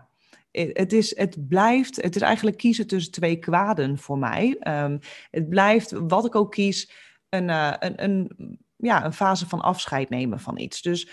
het, 0.72 0.92
is, 0.92 1.16
het 1.16 1.48
blijft, 1.48 2.02
het 2.02 2.16
is 2.16 2.22
eigenlijk 2.22 2.56
kiezen 2.56 2.86
tussen 2.86 3.12
twee 3.12 3.36
kwaden 3.36 3.98
voor 3.98 4.18
mij. 4.18 4.56
Um, 4.68 4.98
het 5.30 5.48
blijft, 5.48 5.90
wat 5.90 6.24
ik 6.24 6.34
ook 6.34 6.52
kies, 6.52 6.90
een, 7.28 7.48
uh, 7.48 7.72
een, 7.78 8.04
een, 8.04 8.30
ja, 8.76 9.04
een 9.04 9.12
fase 9.12 9.48
van 9.48 9.60
afscheid 9.60 10.08
nemen 10.08 10.40
van 10.40 10.58
iets. 10.58 10.82
Dus 10.82 11.08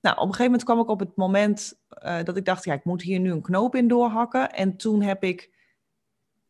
nou, 0.00 0.16
op 0.16 0.22
een 0.22 0.34
gegeven 0.34 0.44
moment 0.44 0.64
kwam 0.64 0.80
ik 0.80 0.88
op 0.88 1.00
het 1.00 1.16
moment 1.16 1.80
uh, 2.04 2.22
dat 2.22 2.36
ik 2.36 2.44
dacht, 2.44 2.64
ja, 2.64 2.72
ik 2.72 2.84
moet 2.84 3.02
hier 3.02 3.20
nu 3.20 3.30
een 3.30 3.42
knoop 3.42 3.74
in 3.74 3.88
doorhakken. 3.88 4.50
En 4.50 4.76
toen 4.76 5.02
heb 5.02 5.22
ik 5.22 5.50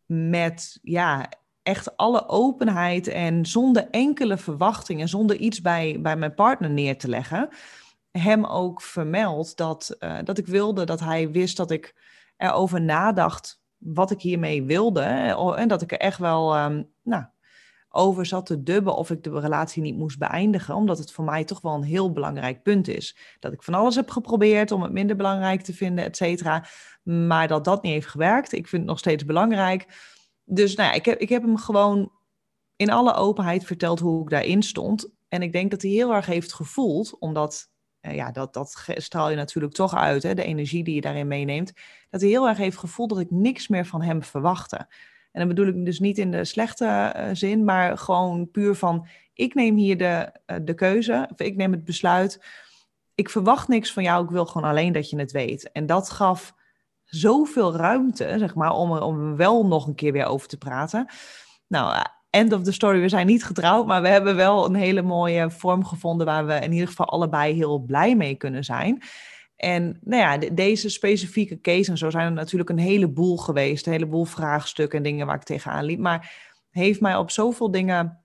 met, 0.06 0.78
ja, 0.82 1.28
echt 1.62 1.96
alle 1.96 2.28
openheid 2.28 3.06
en 3.06 3.46
zonder 3.46 3.88
enkele 3.90 4.36
verwachting 4.36 5.00
en 5.00 5.08
zonder 5.08 5.36
iets 5.36 5.60
bij, 5.60 5.98
bij 6.00 6.16
mijn 6.16 6.34
partner 6.34 6.70
neer 6.70 6.98
te 6.98 7.08
leggen, 7.08 7.48
hem 8.10 8.44
ook 8.44 8.82
vermeld 8.82 9.56
dat, 9.56 9.96
dat 10.24 10.38
ik 10.38 10.46
wilde 10.46 10.84
dat 10.84 11.00
hij 11.00 11.30
wist 11.30 11.56
dat 11.56 11.70
ik 11.70 11.94
erover 12.36 12.80
nadacht 12.80 13.62
wat 13.78 14.10
ik 14.10 14.20
hiermee 14.20 14.62
wilde. 14.62 15.00
En 15.56 15.68
dat 15.68 15.82
ik 15.82 15.92
er 15.92 15.98
echt 15.98 16.18
wel 16.18 16.58
um, 16.58 16.90
nou, 17.02 17.24
over 17.88 18.26
zat 18.26 18.46
te 18.46 18.62
dubben 18.62 18.96
of 18.96 19.10
ik 19.10 19.22
de 19.22 19.40
relatie 19.40 19.82
niet 19.82 19.96
moest 19.96 20.18
beëindigen, 20.18 20.74
omdat 20.74 20.98
het 20.98 21.12
voor 21.12 21.24
mij 21.24 21.44
toch 21.44 21.60
wel 21.60 21.74
een 21.74 21.82
heel 21.82 22.12
belangrijk 22.12 22.62
punt 22.62 22.88
is. 22.88 23.16
Dat 23.40 23.52
ik 23.52 23.62
van 23.62 23.74
alles 23.74 23.94
heb 23.94 24.10
geprobeerd 24.10 24.72
om 24.72 24.82
het 24.82 24.92
minder 24.92 25.16
belangrijk 25.16 25.60
te 25.60 25.74
vinden, 25.74 26.04
et 26.04 26.16
cetera, 26.16 26.66
maar 27.02 27.48
dat 27.48 27.64
dat 27.64 27.82
niet 27.82 27.92
heeft 27.92 28.06
gewerkt. 28.06 28.52
Ik 28.52 28.68
vind 28.68 28.82
het 28.82 28.90
nog 28.90 28.98
steeds 28.98 29.24
belangrijk. 29.24 29.86
Dus 30.44 30.74
nou 30.74 30.88
ja, 30.88 30.94
ik 30.94 31.04
heb, 31.04 31.18
ik 31.18 31.28
heb 31.28 31.42
hem 31.42 31.56
gewoon 31.56 32.12
in 32.76 32.90
alle 32.90 33.14
openheid 33.14 33.64
verteld 33.64 34.00
hoe 34.00 34.22
ik 34.22 34.30
daarin 34.30 34.62
stond. 34.62 35.08
En 35.28 35.42
ik 35.42 35.52
denk 35.52 35.70
dat 35.70 35.82
hij 35.82 35.90
heel 35.90 36.14
erg 36.14 36.26
heeft 36.26 36.52
gevoeld, 36.52 37.18
omdat 37.18 37.72
uh, 38.06 38.14
ja, 38.14 38.30
dat, 38.30 38.54
dat 38.54 38.84
straal 38.86 39.30
je 39.30 39.36
natuurlijk 39.36 39.74
toch 39.74 39.94
uit, 39.94 40.22
hè, 40.22 40.34
de 40.34 40.44
energie 40.44 40.84
die 40.84 40.94
je 40.94 41.00
daarin 41.00 41.28
meeneemt, 41.28 41.72
dat 42.10 42.20
hij 42.20 42.30
heel 42.30 42.48
erg 42.48 42.58
heeft 42.58 42.78
gevoeld 42.78 43.08
dat 43.08 43.20
ik 43.20 43.30
niks 43.30 43.68
meer 43.68 43.86
van 43.86 44.02
hem 44.02 44.22
verwachtte. 44.22 44.76
En 45.32 45.40
dan 45.40 45.48
bedoel 45.48 45.66
ik 45.66 45.84
dus 45.84 45.98
niet 45.98 46.18
in 46.18 46.30
de 46.30 46.44
slechte 46.44 47.14
uh, 47.16 47.28
zin, 47.32 47.64
maar 47.64 47.98
gewoon 47.98 48.50
puur 48.50 48.74
van, 48.74 49.06
ik 49.32 49.54
neem 49.54 49.76
hier 49.76 49.98
de, 49.98 50.32
uh, 50.46 50.56
de 50.62 50.74
keuze, 50.74 51.28
of 51.32 51.40
ik 51.40 51.56
neem 51.56 51.72
het 51.72 51.84
besluit. 51.84 52.44
Ik 53.14 53.30
verwacht 53.30 53.68
niks 53.68 53.92
van 53.92 54.02
jou, 54.02 54.24
ik 54.24 54.30
wil 54.30 54.46
gewoon 54.46 54.68
alleen 54.68 54.92
dat 54.92 55.10
je 55.10 55.18
het 55.18 55.32
weet. 55.32 55.72
En 55.72 55.86
dat 55.86 56.10
gaf 56.10 56.54
zoveel 57.04 57.76
ruimte, 57.76 58.34
zeg 58.38 58.54
maar, 58.54 58.72
om 58.72 58.92
er, 58.92 59.02
om 59.02 59.36
wel 59.36 59.66
nog 59.66 59.86
een 59.86 59.94
keer 59.94 60.12
weer 60.12 60.26
over 60.26 60.48
te 60.48 60.58
praten. 60.58 61.06
Nou, 61.66 62.06
end 62.34 62.52
of 62.52 62.62
the 62.62 62.72
story, 62.72 63.00
we 63.00 63.08
zijn 63.08 63.26
niet 63.26 63.44
getrouwd, 63.44 63.86
maar 63.86 64.02
we 64.02 64.08
hebben 64.08 64.36
wel 64.36 64.64
een 64.66 64.74
hele 64.74 65.02
mooie 65.02 65.50
vorm 65.50 65.84
gevonden 65.84 66.26
waar 66.26 66.46
we 66.46 66.54
in 66.54 66.72
ieder 66.72 66.88
geval 66.88 67.06
allebei 67.06 67.54
heel 67.54 67.78
blij 67.78 68.16
mee 68.16 68.34
kunnen 68.34 68.64
zijn. 68.64 69.02
En 69.56 69.98
nou 70.00 70.22
ja, 70.22 70.50
deze 70.52 70.88
specifieke 70.88 71.60
case 71.60 71.90
en 71.90 71.98
zo 71.98 72.10
zijn 72.10 72.26
er 72.26 72.32
natuurlijk 72.32 72.70
een 72.70 72.78
heleboel 72.78 73.36
geweest, 73.36 73.86
een 73.86 73.92
heleboel 73.92 74.24
vraagstukken 74.24 74.98
en 74.98 75.04
dingen 75.04 75.26
waar 75.26 75.36
ik 75.36 75.42
tegenaan 75.42 75.84
liep, 75.84 75.98
maar 75.98 76.32
heeft 76.70 77.00
mij 77.00 77.16
op 77.16 77.30
zoveel 77.30 77.70
dingen 77.70 78.18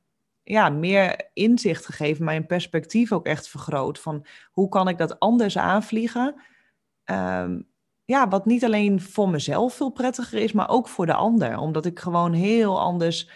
ja, 0.43 0.69
meer 0.69 1.29
inzicht 1.33 1.85
gegeven, 1.85 2.25
mijn 2.25 2.45
perspectief 2.45 3.11
ook 3.11 3.25
echt 3.25 3.49
vergroot 3.49 3.99
van 3.99 4.25
hoe 4.51 4.69
kan 4.69 4.87
ik 4.87 4.97
dat 4.97 5.19
anders 5.19 5.57
aanvliegen. 5.57 6.41
Um, 7.05 7.67
ja, 8.05 8.27
wat 8.27 8.45
niet 8.45 8.65
alleen 8.65 9.01
voor 9.01 9.29
mezelf 9.29 9.73
veel 9.73 9.89
prettiger 9.89 10.39
is, 10.39 10.51
maar 10.51 10.69
ook 10.69 10.87
voor 10.87 11.05
de 11.05 11.13
ander. 11.13 11.57
Omdat 11.57 11.85
ik 11.85 11.99
gewoon 11.99 12.33
heel 12.33 12.79
anders 12.79 13.29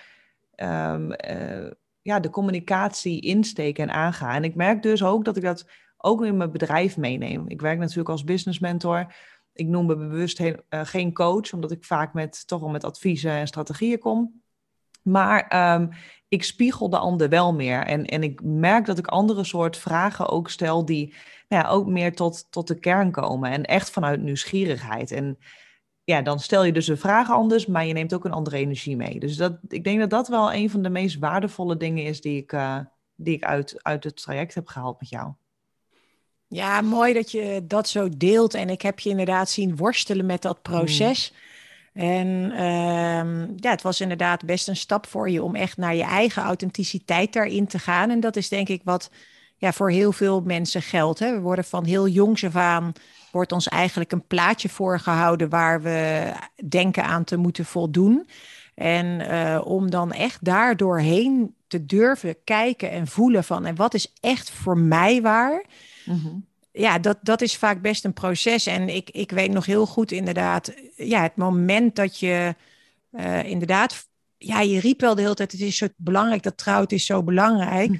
um, 0.63 1.11
uh, 1.29 1.71
ja, 2.01 2.19
de 2.19 2.29
communicatie 2.29 3.21
insteek 3.21 3.77
en 3.77 3.91
aanga. 3.91 4.35
En 4.35 4.43
ik 4.43 4.55
merk 4.55 4.81
dus 4.81 5.03
ook 5.03 5.25
dat 5.25 5.37
ik 5.37 5.43
dat 5.43 5.69
ook 5.97 6.25
in 6.25 6.37
mijn 6.37 6.51
bedrijf 6.51 6.97
meeneem. 6.97 7.47
Ik 7.47 7.61
werk 7.61 7.79
natuurlijk 7.79 8.09
als 8.09 8.23
business 8.23 8.59
mentor. 8.59 9.15
Ik 9.53 9.67
noem 9.67 9.85
me 9.85 9.97
bewust 9.97 10.37
heel, 10.37 10.55
uh, 10.69 10.81
geen 10.83 11.13
coach, 11.13 11.53
omdat 11.53 11.71
ik 11.71 11.85
vaak 11.85 12.13
met, 12.13 12.47
toch 12.47 12.59
wel 12.59 12.69
met 12.69 12.83
adviezen 12.83 13.31
en 13.31 13.47
strategieën 13.47 13.99
kom. 13.99 14.41
Maar 15.01 15.73
um, 15.75 15.89
ik 16.27 16.43
spiegel 16.43 16.89
de 16.89 16.97
ander 16.97 17.29
wel 17.29 17.53
meer. 17.53 17.85
En, 17.85 18.05
en 18.05 18.23
ik 18.23 18.41
merk 18.43 18.85
dat 18.85 18.97
ik 18.97 19.07
andere 19.07 19.43
soort 19.43 19.77
vragen 19.77 20.29
ook 20.29 20.49
stel 20.49 20.85
die 20.85 21.13
nou 21.47 21.63
ja, 21.63 21.69
ook 21.69 21.87
meer 21.87 22.15
tot, 22.15 22.51
tot 22.51 22.67
de 22.67 22.79
kern 22.79 23.11
komen. 23.11 23.51
En 23.51 23.63
echt 23.63 23.89
vanuit 23.89 24.21
nieuwsgierigheid. 24.21 25.11
En 25.11 25.37
ja, 26.03 26.21
dan 26.21 26.39
stel 26.39 26.63
je 26.63 26.71
dus 26.71 26.87
een 26.87 26.97
vraag 26.97 27.31
anders, 27.31 27.65
maar 27.65 27.85
je 27.85 27.93
neemt 27.93 28.13
ook 28.13 28.25
een 28.25 28.31
andere 28.31 28.57
energie 28.57 28.95
mee. 28.95 29.19
Dus 29.19 29.35
dat, 29.35 29.57
ik 29.67 29.83
denk 29.83 29.99
dat 29.99 30.09
dat 30.09 30.27
wel 30.27 30.53
een 30.53 30.69
van 30.69 30.81
de 30.81 30.89
meest 30.89 31.19
waardevolle 31.19 31.77
dingen 31.77 32.03
is 32.03 32.21
die 32.21 32.37
ik, 32.41 32.51
uh, 32.51 32.79
die 33.15 33.35
ik 33.35 33.43
uit, 33.43 33.83
uit 33.83 34.03
het 34.03 34.15
traject 34.15 34.55
heb 34.55 34.67
gehaald 34.67 34.99
met 34.99 35.09
jou. 35.09 35.31
Ja, 36.47 36.81
mooi 36.81 37.13
dat 37.13 37.31
je 37.31 37.63
dat 37.67 37.87
zo 37.87 38.09
deelt. 38.17 38.53
En 38.53 38.69
ik 38.69 38.81
heb 38.81 38.99
je 38.99 39.09
inderdaad 39.09 39.49
zien 39.49 39.75
worstelen 39.75 40.25
met 40.25 40.41
dat 40.41 40.61
proces. 40.61 41.31
Mm. 41.31 41.37
En 41.93 42.27
um, 42.63 43.53
ja, 43.55 43.69
het 43.69 43.81
was 43.81 44.01
inderdaad 44.01 44.45
best 44.45 44.67
een 44.67 44.75
stap 44.75 45.07
voor 45.07 45.29
je 45.29 45.43
om 45.43 45.55
echt 45.55 45.77
naar 45.77 45.95
je 45.95 46.03
eigen 46.03 46.43
authenticiteit 46.43 47.33
daarin 47.33 47.67
te 47.67 47.79
gaan. 47.79 48.09
En 48.09 48.19
dat 48.19 48.35
is 48.35 48.49
denk 48.49 48.69
ik 48.69 48.81
wat 48.83 49.11
ja, 49.57 49.73
voor 49.73 49.91
heel 49.91 50.11
veel 50.11 50.41
mensen 50.41 50.81
geldt. 50.81 51.19
Hè. 51.19 51.33
We 51.33 51.39
worden 51.39 51.65
van 51.65 51.85
heel 51.85 52.07
jongs 52.07 52.43
af 52.43 52.55
aan, 52.55 52.93
wordt 53.33 53.51
ons 53.51 53.67
eigenlijk 53.67 54.11
een 54.11 54.27
plaatje 54.27 54.69
voorgehouden 54.69 55.49
waar 55.49 55.81
we 55.81 56.31
denken 56.67 57.03
aan 57.03 57.23
te 57.23 57.37
moeten 57.37 57.65
voldoen. 57.65 58.27
En 58.75 59.05
uh, 59.05 59.61
om 59.63 59.89
dan 59.89 60.11
echt 60.11 60.43
daar 60.43 60.77
doorheen 60.77 61.55
te 61.67 61.85
durven 61.85 62.35
kijken 62.43 62.91
en 62.91 63.07
voelen 63.07 63.43
van 63.43 63.65
en 63.65 63.75
wat 63.75 63.93
is 63.93 64.13
echt 64.19 64.51
voor 64.51 64.77
mij 64.77 65.21
waar. 65.21 65.65
Mm 66.05 66.19
-hmm 66.23 66.51
ja, 66.73 66.99
dat, 66.99 67.17
dat 67.21 67.41
is 67.41 67.57
vaak 67.57 67.81
best 67.81 68.05
een 68.05 68.13
proces. 68.13 68.65
En 68.65 68.89
ik, 68.89 69.09
ik 69.09 69.31
weet 69.31 69.51
nog 69.51 69.65
heel 69.65 69.85
goed 69.85 70.11
inderdaad, 70.11 70.73
ja, 70.95 71.21
het 71.21 71.35
moment 71.35 71.95
dat 71.95 72.19
je 72.19 72.55
uh, 73.11 73.43
inderdaad, 73.43 74.07
ja, 74.37 74.61
je 74.61 74.79
riep 74.79 75.01
wel 75.01 75.15
de 75.15 75.21
hele 75.21 75.33
tijd, 75.33 75.51
het 75.51 75.61
is 75.61 75.77
zo 75.77 75.87
belangrijk, 75.95 76.43
dat 76.43 76.57
trouw, 76.57 76.81
het 76.81 76.91
is 76.91 77.05
zo 77.05 77.23
belangrijk. 77.23 77.99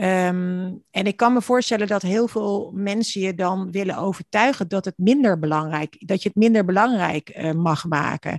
Um, 0.00 0.82
en 0.90 1.06
ik 1.06 1.16
kan 1.16 1.32
me 1.32 1.42
voorstellen 1.42 1.86
dat 1.86 2.02
heel 2.02 2.28
veel 2.28 2.70
mensen 2.74 3.20
je 3.20 3.34
dan 3.34 3.70
willen 3.70 3.96
overtuigen 3.96 4.68
dat 4.68 4.84
het 4.84 4.94
minder 4.96 5.38
belangrijk, 5.38 5.96
dat 6.06 6.22
je 6.22 6.28
het 6.28 6.38
minder 6.38 6.64
belangrijk 6.64 7.36
uh, 7.36 7.52
mag 7.52 7.86
maken. 7.86 8.38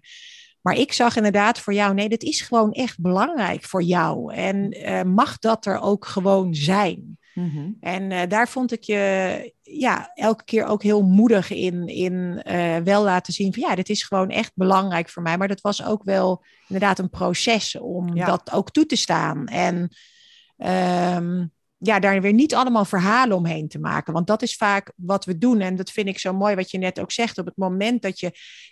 Maar 0.61 0.75
ik 0.75 0.93
zag 0.93 1.15
inderdaad 1.15 1.59
voor 1.59 1.73
jou, 1.73 1.93
nee, 1.93 2.09
dat 2.09 2.23
is 2.23 2.41
gewoon 2.41 2.71
echt 2.71 3.01
belangrijk 3.01 3.63
voor 3.63 3.83
jou. 3.83 4.33
En 4.33 4.77
uh, 4.77 5.01
mag 5.01 5.39
dat 5.39 5.65
er 5.65 5.79
ook 5.79 6.05
gewoon 6.05 6.55
zijn? 6.55 7.17
Mm-hmm. 7.33 7.77
En 7.79 8.11
uh, 8.11 8.21
daar 8.27 8.47
vond 8.47 8.71
ik 8.71 8.83
je 8.83 9.53
ja, 9.61 10.11
elke 10.13 10.43
keer 10.43 10.65
ook 10.65 10.83
heel 10.83 11.01
moedig 11.01 11.51
in, 11.51 11.87
in 11.87 12.41
uh, 12.47 12.77
wel 12.77 13.03
laten 13.03 13.33
zien 13.33 13.53
van 13.53 13.63
ja, 13.69 13.75
dit 13.75 13.89
is 13.89 14.03
gewoon 14.03 14.29
echt 14.29 14.51
belangrijk 14.55 15.09
voor 15.09 15.21
mij. 15.21 15.37
Maar 15.37 15.47
dat 15.47 15.61
was 15.61 15.83
ook 15.85 16.03
wel 16.03 16.43
inderdaad 16.67 16.99
een 16.99 17.09
proces 17.09 17.77
om 17.77 18.15
ja. 18.15 18.25
dat 18.25 18.51
ook 18.51 18.71
toe 18.71 18.85
te 18.85 18.95
staan. 18.95 19.47
En 19.47 19.89
um, 20.65 21.51
ja, 21.77 21.99
daar 21.99 22.21
weer 22.21 22.33
niet 22.33 22.55
allemaal 22.55 22.85
verhalen 22.85 23.37
omheen 23.37 23.67
te 23.67 23.79
maken. 23.79 24.13
Want 24.13 24.27
dat 24.27 24.41
is 24.41 24.55
vaak 24.55 24.91
wat 24.95 25.25
we 25.25 25.37
doen. 25.37 25.59
En 25.59 25.75
dat 25.75 25.91
vind 25.91 26.07
ik 26.07 26.19
zo 26.19 26.33
mooi 26.33 26.55
wat 26.55 26.71
je 26.71 26.77
net 26.77 26.99
ook 26.99 27.11
zegt. 27.11 27.37
Op 27.37 27.45
het 27.45 27.57
moment 27.57 28.01
dat 28.01 28.19
je 28.19 28.31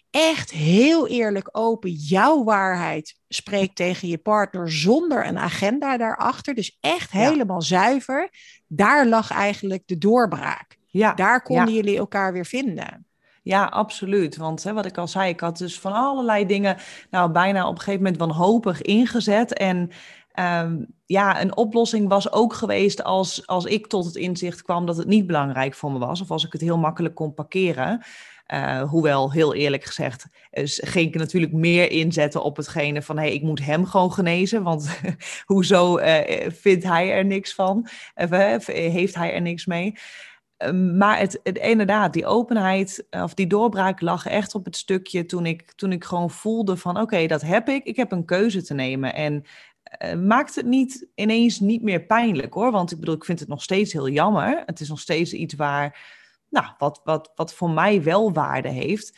echt 0.10 0.52
heel 0.52 1.08
eerlijk 1.08 1.50
open 1.52 1.92
jouw 1.92 2.44
waarheid 2.44 3.16
spreekt 3.28 3.76
tegen 3.76 4.08
je 4.08 4.18
partner 4.18 4.72
zonder 4.72 5.26
een 5.26 5.38
agenda 5.38 5.98
daarachter. 5.98 6.54
Dus 6.54 6.78
echt 6.80 7.12
helemaal 7.12 7.62
zuiver. 7.62 8.30
Daar 8.68 9.08
lag 9.08 9.32
eigenlijk 9.32 9.84
de 9.86 9.98
doorbraak. 9.98 10.78
Ja. 10.86 11.14
Daar 11.14 11.42
konden 11.42 11.68
ja. 11.68 11.74
jullie 11.74 11.98
elkaar 11.98 12.34
weer 12.34 12.46
vinden. 12.46 13.08
Ja, 13.48 13.66
absoluut. 13.66 14.38
Want 14.38 14.64
hè, 14.64 14.74
wat 14.74 14.86
ik 14.86 14.98
al 14.98 15.08
zei, 15.08 15.30
ik 15.30 15.40
had 15.40 15.58
dus 15.58 15.80
van 15.80 15.94
allerlei 15.94 16.46
dingen, 16.46 16.78
nou 17.10 17.32
bijna 17.32 17.68
op 17.68 17.74
een 17.74 17.80
gegeven 17.80 18.02
moment 18.02 18.18
wanhopig 18.18 18.82
ingezet. 18.82 19.54
En 19.54 19.92
um, 20.40 20.88
ja, 21.06 21.42
een 21.42 21.58
oplossing 21.58 22.10
was 22.10 22.32
ook 22.32 22.54
geweest 22.54 23.04
als, 23.04 23.48
als 23.48 23.66
ik 23.66 23.88
tot 23.88 24.06
het 24.06 24.16
inzicht 24.16 24.62
kwam 24.62 24.86
dat 24.86 24.98
het 24.98 25.08
niet 25.08 25.28
belangrijk 25.28 25.74
voor 25.74 25.92
me 25.92 26.00
was. 26.00 26.22
Of 26.22 26.32
als 26.32 26.46
ik 26.46 26.52
het 26.52 26.62
heel 26.62 26.78
makkelijk 26.78 27.16
kon 27.16 27.34
parkeren. 27.34 28.06
Uh, 28.54 28.82
hoewel, 28.82 29.32
heel 29.32 29.54
eerlijk 29.54 29.84
gezegd, 29.84 30.28
dus 30.52 30.82
ging 30.86 31.08
ik 31.08 31.16
natuurlijk 31.16 31.54
meer 31.54 31.92
inzetten 31.92 32.44
op 32.44 32.58
hetgene 32.58 33.02
van... 33.02 33.18
hé, 33.18 33.24
hey, 33.24 33.34
ik 33.34 33.42
moet 33.42 33.66
hem 33.66 33.86
gewoon 33.86 34.12
genezen, 34.12 34.64
want 34.64 35.00
hoezo 35.46 36.00
uh, 36.00 36.20
vindt 36.50 36.84
hij 36.84 37.12
er 37.12 37.26
niks 37.26 37.54
van? 37.54 37.88
Uh, 38.16 38.58
heeft 38.66 39.16
hij 39.16 39.34
er 39.34 39.42
niks 39.42 39.66
mee? 39.66 39.94
Ehm, 40.58 40.98
maar 40.98 41.20
het, 41.20 41.40
het, 41.44 41.58
inderdaad, 41.58 42.14
die 42.14 42.26
openheid 42.26 43.08
of 43.10 43.34
die 43.34 43.48
doorbraak 43.48 44.02
lag 44.02 44.26
echt 44.26 44.56
op 44.56 44.66
het 44.66 44.76
stukje 44.76 45.26
toen 45.26 45.46
ik, 45.46 45.72
toen 45.72 45.92
ik 45.92 46.04
gewoon 46.04 46.30
voelde 46.30 46.78
van... 46.78 47.00
oké, 47.02 47.28
dat 47.28 47.42
heb 47.42 47.70
ik, 47.70 47.84
ik 47.84 47.96
heb 47.96 48.12
een 48.12 48.26
keuze 48.26 48.64
te 48.64 48.74
nemen. 48.74 49.14
En 49.14 49.44
maakt 50.18 50.56
het 50.56 50.66
niet 50.66 51.08
ineens 51.16 51.60
niet 51.60 51.82
meer 51.82 52.06
pijnlijk 52.06 52.54
hoor. 52.54 52.72
Want 52.72 52.92
ik 52.92 53.00
bedoel, 53.00 53.16
ik 53.16 53.26
vind 53.26 53.40
het 53.40 53.50
nog 53.50 53.64
steeds 53.64 53.94
heel 53.94 54.10
jammer. 54.10 54.64
Het 54.66 54.80
is 54.80 54.90
nog 54.90 55.00
steeds 55.00 55.34
iets 55.34 55.54
waar, 55.54 56.14
nou, 56.50 56.66
wat, 56.78 57.02
wat, 57.04 57.32
wat 57.36 57.54
voor 57.54 57.70
mij 57.70 58.04
wel 58.04 58.34
waarde 58.34 58.70
heeft. 58.70 59.18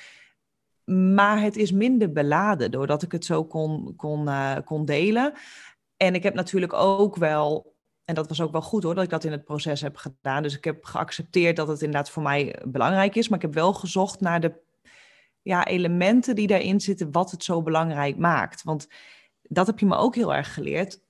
Maar 0.86 1.42
het 1.42 1.56
is 1.56 1.72
minder 1.72 2.12
beladen 2.12 2.72
doordat 2.72 3.02
ik 3.02 3.12
het 3.12 3.26
zo 3.26 3.46
kon, 3.46 3.94
kon, 3.96 4.28
uh, 4.28 4.56
kon 4.66 4.86
delen. 4.86 5.34
En 5.98 6.16
ik 6.16 6.24
heb 6.24 6.34
natuurlijk 6.34 6.74
ook 6.74 7.16
wel, 7.16 7.76
en 8.06 8.16
dat 8.16 8.28
was 8.28 8.42
ook 8.42 8.52
wel 8.52 8.62
goed 8.62 8.84
hoor, 8.84 8.96
dat 8.96 9.04
ik 9.04 9.10
dat 9.10 9.24
in 9.24 9.32
het 9.32 9.44
proces 9.44 9.82
heb 9.82 9.96
gedaan. 9.96 10.44
Dus 10.44 10.58
ik 10.58 10.64
heb 10.64 10.86
geaccepteerd 10.86 11.56
dat 11.56 11.68
het 11.68 11.82
inderdaad 11.82 12.10
voor 12.10 12.24
mij 12.24 12.56
belangrijk 12.68 13.16
is. 13.16 13.28
Maar 13.28 13.38
ik 13.38 13.46
heb 13.46 13.54
wel 13.54 13.74
gezocht 13.74 14.20
naar 14.20 14.40
de 14.40 14.54
ja, 15.42 15.66
elementen 15.66 16.36
die 16.36 16.48
daarin 16.48 16.80
zitten, 16.80 17.12
wat 17.12 17.32
het 17.32 17.44
zo 17.44 17.62
belangrijk 17.62 18.18
maakt. 18.18 18.64
Want 18.64 18.88
dat 19.50 19.68
heb 19.68 19.80
je 19.80 19.86
me 19.86 19.96
ook 19.96 20.16
heel 20.16 20.34
erg 20.34 20.54
geleerd. 20.54 21.02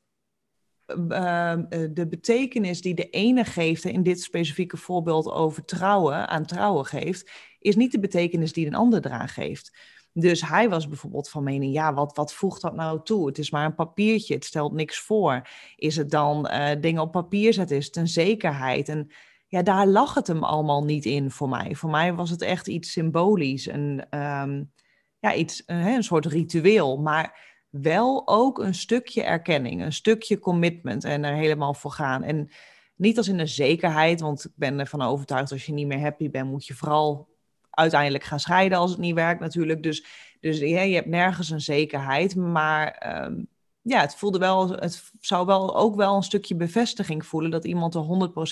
Uh, 0.88 1.54
de 1.70 2.08
betekenis 2.10 2.82
die 2.82 2.96
de 2.96 3.10
ene 3.10 3.46
geeft, 3.46 3.86
in 3.86 4.04
dit 4.04 4.22
specifieke 4.22 4.78
voorbeeld 4.78 5.28
over 5.28 5.66
trouwen, 5.66 6.28
aan 6.28 6.46
trouwen 6.46 6.86
geeft, 6.86 7.32
is 7.60 7.76
niet 7.76 7.92
de 7.92 8.00
betekenis 8.00 8.54
die 8.54 8.68
een 8.68 8.76
ander 8.76 9.06
eraan 9.06 9.28
geeft. 9.28 9.78
Dus 10.14 10.42
hij 10.42 10.70
was 10.70 10.88
bijvoorbeeld 10.88 11.30
van 11.30 11.44
mening, 11.44 11.74
ja, 11.74 11.94
wat, 11.94 12.16
wat 12.16 12.34
voegt 12.34 12.62
dat 12.62 12.76
nou 12.76 13.00
toe? 13.04 13.28
Het 13.28 13.38
is 13.38 13.52
maar 13.52 13.66
een 13.66 13.76
papiertje, 13.76 14.34
het 14.34 14.46
stelt 14.46 14.74
niks 14.74 15.00
voor. 15.00 15.48
Is 15.76 15.96
het 15.96 16.12
dan 16.12 16.50
uh, 16.52 16.70
dingen 16.80 17.02
op 17.02 17.12
papier 17.12 17.54
zetten, 17.54 17.78
is 17.78 17.86
het 17.86 17.96
een 17.96 18.08
zekerheid? 18.08 18.90
En 18.90 19.12
ja, 19.48 19.62
daar 19.62 19.88
lag 19.88 20.14
het 20.14 20.28
hem 20.28 20.44
allemaal 20.44 20.84
niet 20.84 21.06
in 21.06 21.32
voor 21.32 21.50
mij. 21.50 21.76
Voor 21.76 21.90
mij 21.90 22.14
was 22.14 22.30
het 22.30 22.42
echt 22.42 22.68
iets 22.68 22.92
symbolisch, 22.92 23.68
een, 23.68 24.20
um, 24.20 24.72
ja, 25.20 25.34
iets, 25.34 25.64
een, 25.66 25.86
een 25.88 26.04
soort 26.04 26.26
ritueel. 26.26 26.98
Maar 26.98 27.58
wel 27.70 28.28
ook 28.28 28.60
een 28.60 28.76
stukje 28.76 29.24
erkenning, 29.24 29.82
een 29.82 29.94
stukje 29.94 30.40
commitment 30.40 31.04
en 31.04 31.24
er 31.24 31.36
helemaal 31.36 31.74
voor 31.74 31.92
gaan. 31.92 32.24
En 32.24 32.50
niet 32.96 33.18
als 33.18 33.28
in 33.28 33.40
een 33.40 33.48
zekerheid, 33.48 34.22
want 34.22 34.46
ik 34.46 34.52
ben 34.56 34.80
ervan 34.80 35.02
overtuigd 35.02 35.52
als 35.52 35.66
je 35.66 35.74
niet 35.74 35.88
meer 35.88 36.00
happy 36.00 36.30
bent, 36.30 36.50
moet 36.50 36.66
je 36.66 36.74
vooral 36.74 37.28
uiteindelijk 37.70 38.24
gaan 38.24 38.40
scheiden 38.40 38.78
als 38.78 38.92
het 38.92 39.00
niet 39.00 39.16
werkt 39.16 39.40
natuurlijk. 39.40 39.84
Dus, 39.84 40.06
dus 40.40 40.60
je 40.60 40.76
hebt 40.76 41.08
nergens 41.08 41.50
een 41.50 41.62
zekerheid, 41.62 42.36
maar 42.36 42.88
ehm, 42.92 43.44
ja, 43.82 44.02
het 44.02 44.16
voelde 44.16 44.40
wel, 44.40 44.70
het 44.70 45.12
zou 45.20 45.46
wel 45.46 45.78
ook 45.78 45.96
wel 45.96 46.16
een 46.16 46.24
stukje 46.24 46.56
bevestiging 46.56 47.26
voelen 47.26 47.52
dat 47.52 47.66
iemand 47.66 47.96
er 47.96 48.04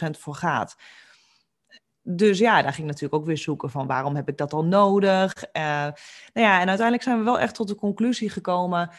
100% 0.07 0.19
voor 0.19 0.35
gaat. 0.35 0.77
Dus 2.09 2.39
ja, 2.39 2.61
daar 2.61 2.73
ging 2.73 2.87
ik 2.87 2.93
natuurlijk 2.93 3.21
ook 3.21 3.25
weer 3.25 3.37
zoeken 3.37 3.69
van 3.69 3.87
waarom 3.87 4.15
heb 4.15 4.29
ik 4.29 4.37
dat 4.37 4.53
al 4.53 4.65
nodig. 4.65 5.33
Uh, 5.53 5.61
nou 5.63 5.93
ja, 6.33 6.59
en 6.59 6.67
uiteindelijk 6.67 7.03
zijn 7.03 7.17
we 7.17 7.23
wel 7.23 7.39
echt 7.39 7.55
tot 7.55 7.67
de 7.67 7.75
conclusie 7.75 8.29
gekomen 8.29 8.89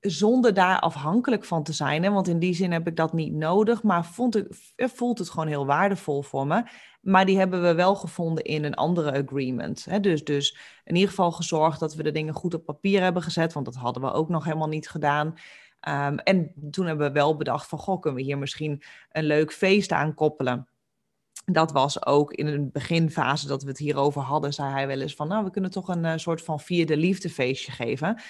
zonder 0.00 0.54
daar 0.54 0.80
afhankelijk 0.80 1.44
van 1.44 1.62
te 1.62 1.72
zijn. 1.72 2.02
Hè? 2.02 2.10
Want 2.10 2.28
in 2.28 2.38
die 2.38 2.54
zin 2.54 2.72
heb 2.72 2.86
ik 2.86 2.96
dat 2.96 3.12
niet 3.12 3.32
nodig, 3.32 3.82
maar 3.82 4.04
vond 4.04 4.34
het, 4.34 4.72
voelt 4.76 5.18
het 5.18 5.30
gewoon 5.30 5.46
heel 5.46 5.66
waardevol 5.66 6.22
voor 6.22 6.46
me. 6.46 6.62
Maar 7.00 7.26
die 7.26 7.38
hebben 7.38 7.62
we 7.62 7.74
wel 7.74 7.94
gevonden 7.94 8.44
in 8.44 8.64
een 8.64 8.74
andere 8.74 9.24
agreement. 9.24 9.84
Hè? 9.84 10.00
Dus, 10.00 10.24
dus 10.24 10.58
in 10.84 10.94
ieder 10.94 11.08
geval 11.08 11.32
gezorgd 11.32 11.80
dat 11.80 11.94
we 11.94 12.02
de 12.02 12.12
dingen 12.12 12.34
goed 12.34 12.54
op 12.54 12.64
papier 12.64 13.02
hebben 13.02 13.22
gezet, 13.22 13.52
want 13.52 13.66
dat 13.66 13.74
hadden 13.74 14.02
we 14.02 14.12
ook 14.12 14.28
nog 14.28 14.44
helemaal 14.44 14.68
niet 14.68 14.88
gedaan. 14.88 15.26
Um, 15.88 16.18
en 16.18 16.52
toen 16.70 16.86
hebben 16.86 17.06
we 17.06 17.12
wel 17.12 17.36
bedacht 17.36 17.68
van, 17.68 17.78
goh, 17.78 18.00
kunnen 18.00 18.20
we 18.20 18.26
hier 18.26 18.38
misschien 18.38 18.82
een 19.10 19.24
leuk 19.24 19.52
feest 19.52 19.92
aan 19.92 20.14
koppelen? 20.14 20.68
Dat 21.52 21.72
was 21.72 22.06
ook 22.06 22.32
in 22.32 22.46
een 22.46 22.70
beginfase 22.72 23.46
dat 23.46 23.62
we 23.62 23.68
het 23.68 23.78
hierover 23.78 24.22
hadden, 24.22 24.52
zei 24.52 24.72
hij 24.72 24.86
wel 24.86 25.00
eens 25.00 25.14
van, 25.14 25.28
nou, 25.28 25.44
we 25.44 25.50
kunnen 25.50 25.70
toch 25.70 25.88
een 25.88 26.04
uh, 26.04 26.12
soort 26.16 26.42
van 26.42 26.60
vierde 26.60 26.96
liefdefeestje 26.96 27.72
geven. 27.72 28.20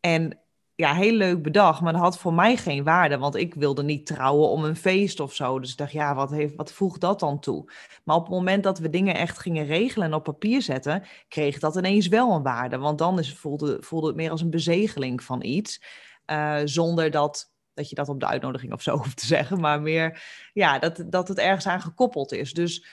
En 0.00 0.38
ja, 0.76 0.94
heel 0.94 1.12
leuk 1.12 1.42
bedacht, 1.42 1.80
maar 1.80 1.92
dat 1.92 2.02
had 2.02 2.18
voor 2.18 2.34
mij 2.34 2.56
geen 2.56 2.84
waarde, 2.84 3.18
want 3.18 3.34
ik 3.34 3.54
wilde 3.54 3.82
niet 3.82 4.06
trouwen 4.06 4.48
om 4.48 4.64
een 4.64 4.76
feest 4.76 5.20
of 5.20 5.34
zo. 5.34 5.60
Dus 5.60 5.70
ik 5.70 5.76
dacht, 5.76 5.92
ja, 5.92 6.14
wat, 6.14 6.30
heeft, 6.30 6.54
wat 6.56 6.72
voegt 6.72 7.00
dat 7.00 7.20
dan 7.20 7.40
toe? 7.40 7.70
Maar 8.04 8.16
op 8.16 8.22
het 8.22 8.32
moment 8.34 8.62
dat 8.62 8.78
we 8.78 8.90
dingen 8.90 9.14
echt 9.14 9.38
gingen 9.38 9.66
regelen 9.66 10.06
en 10.06 10.14
op 10.14 10.24
papier 10.24 10.62
zetten, 10.62 11.02
kreeg 11.28 11.58
dat 11.58 11.76
ineens 11.76 12.08
wel 12.08 12.32
een 12.32 12.42
waarde. 12.42 12.78
Want 12.78 12.98
dan 12.98 13.18
is, 13.18 13.34
voelde, 13.34 13.76
voelde 13.80 14.06
het 14.06 14.16
meer 14.16 14.30
als 14.30 14.40
een 14.40 14.50
bezegeling 14.50 15.22
van 15.22 15.42
iets, 15.42 15.82
uh, 16.26 16.60
zonder 16.64 17.10
dat, 17.10 17.54
dat 17.76 17.88
je 17.88 17.94
dat 17.94 18.08
op 18.08 18.20
de 18.20 18.26
uitnodiging 18.26 18.72
of 18.72 18.82
zo 18.82 18.96
hoeft 19.02 19.16
te 19.16 19.26
zeggen, 19.26 19.60
maar 19.60 19.80
meer 19.80 20.22
ja, 20.52 20.78
dat, 20.78 21.04
dat 21.06 21.28
het 21.28 21.38
ergens 21.38 21.66
aan 21.66 21.80
gekoppeld 21.80 22.32
is. 22.32 22.52
Dus 22.52 22.86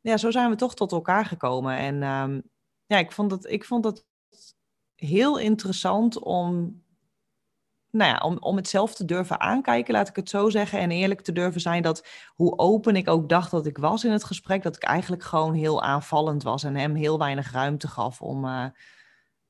ja, 0.00 0.16
zo 0.16 0.30
zijn 0.30 0.50
we 0.50 0.56
toch 0.56 0.74
tot 0.74 0.92
elkaar 0.92 1.24
gekomen. 1.24 1.76
En 1.76 2.02
um, 2.02 2.42
ja, 2.86 2.98
ik 2.98 3.12
vond, 3.12 3.30
dat, 3.30 3.50
ik 3.50 3.64
vond 3.64 3.82
dat 3.82 4.04
heel 4.94 5.38
interessant 5.38 6.18
om 6.18 6.82
nou 7.90 8.10
ja, 8.10 8.18
om, 8.18 8.36
om 8.38 8.56
het 8.56 8.68
zelf 8.68 8.94
te 8.94 9.04
durven 9.04 9.40
aankijken, 9.40 9.94
laat 9.94 10.08
ik 10.08 10.16
het 10.16 10.28
zo 10.28 10.50
zeggen. 10.50 10.78
En 10.78 10.90
eerlijk 10.90 11.20
te 11.20 11.32
durven 11.32 11.60
zijn 11.60 11.82
dat 11.82 12.06
hoe 12.26 12.58
open 12.58 12.96
ik 12.96 13.08
ook 13.08 13.28
dacht 13.28 13.50
dat 13.50 13.66
ik 13.66 13.78
was 13.78 14.04
in 14.04 14.10
het 14.10 14.24
gesprek, 14.24 14.62
dat 14.62 14.76
ik 14.76 14.82
eigenlijk 14.82 15.22
gewoon 15.22 15.54
heel 15.54 15.82
aanvallend 15.82 16.42
was 16.42 16.64
en 16.64 16.76
hem 16.76 16.94
heel 16.94 17.18
weinig 17.18 17.52
ruimte 17.52 17.88
gaf 17.88 18.22
om, 18.22 18.44
uh, 18.44 18.66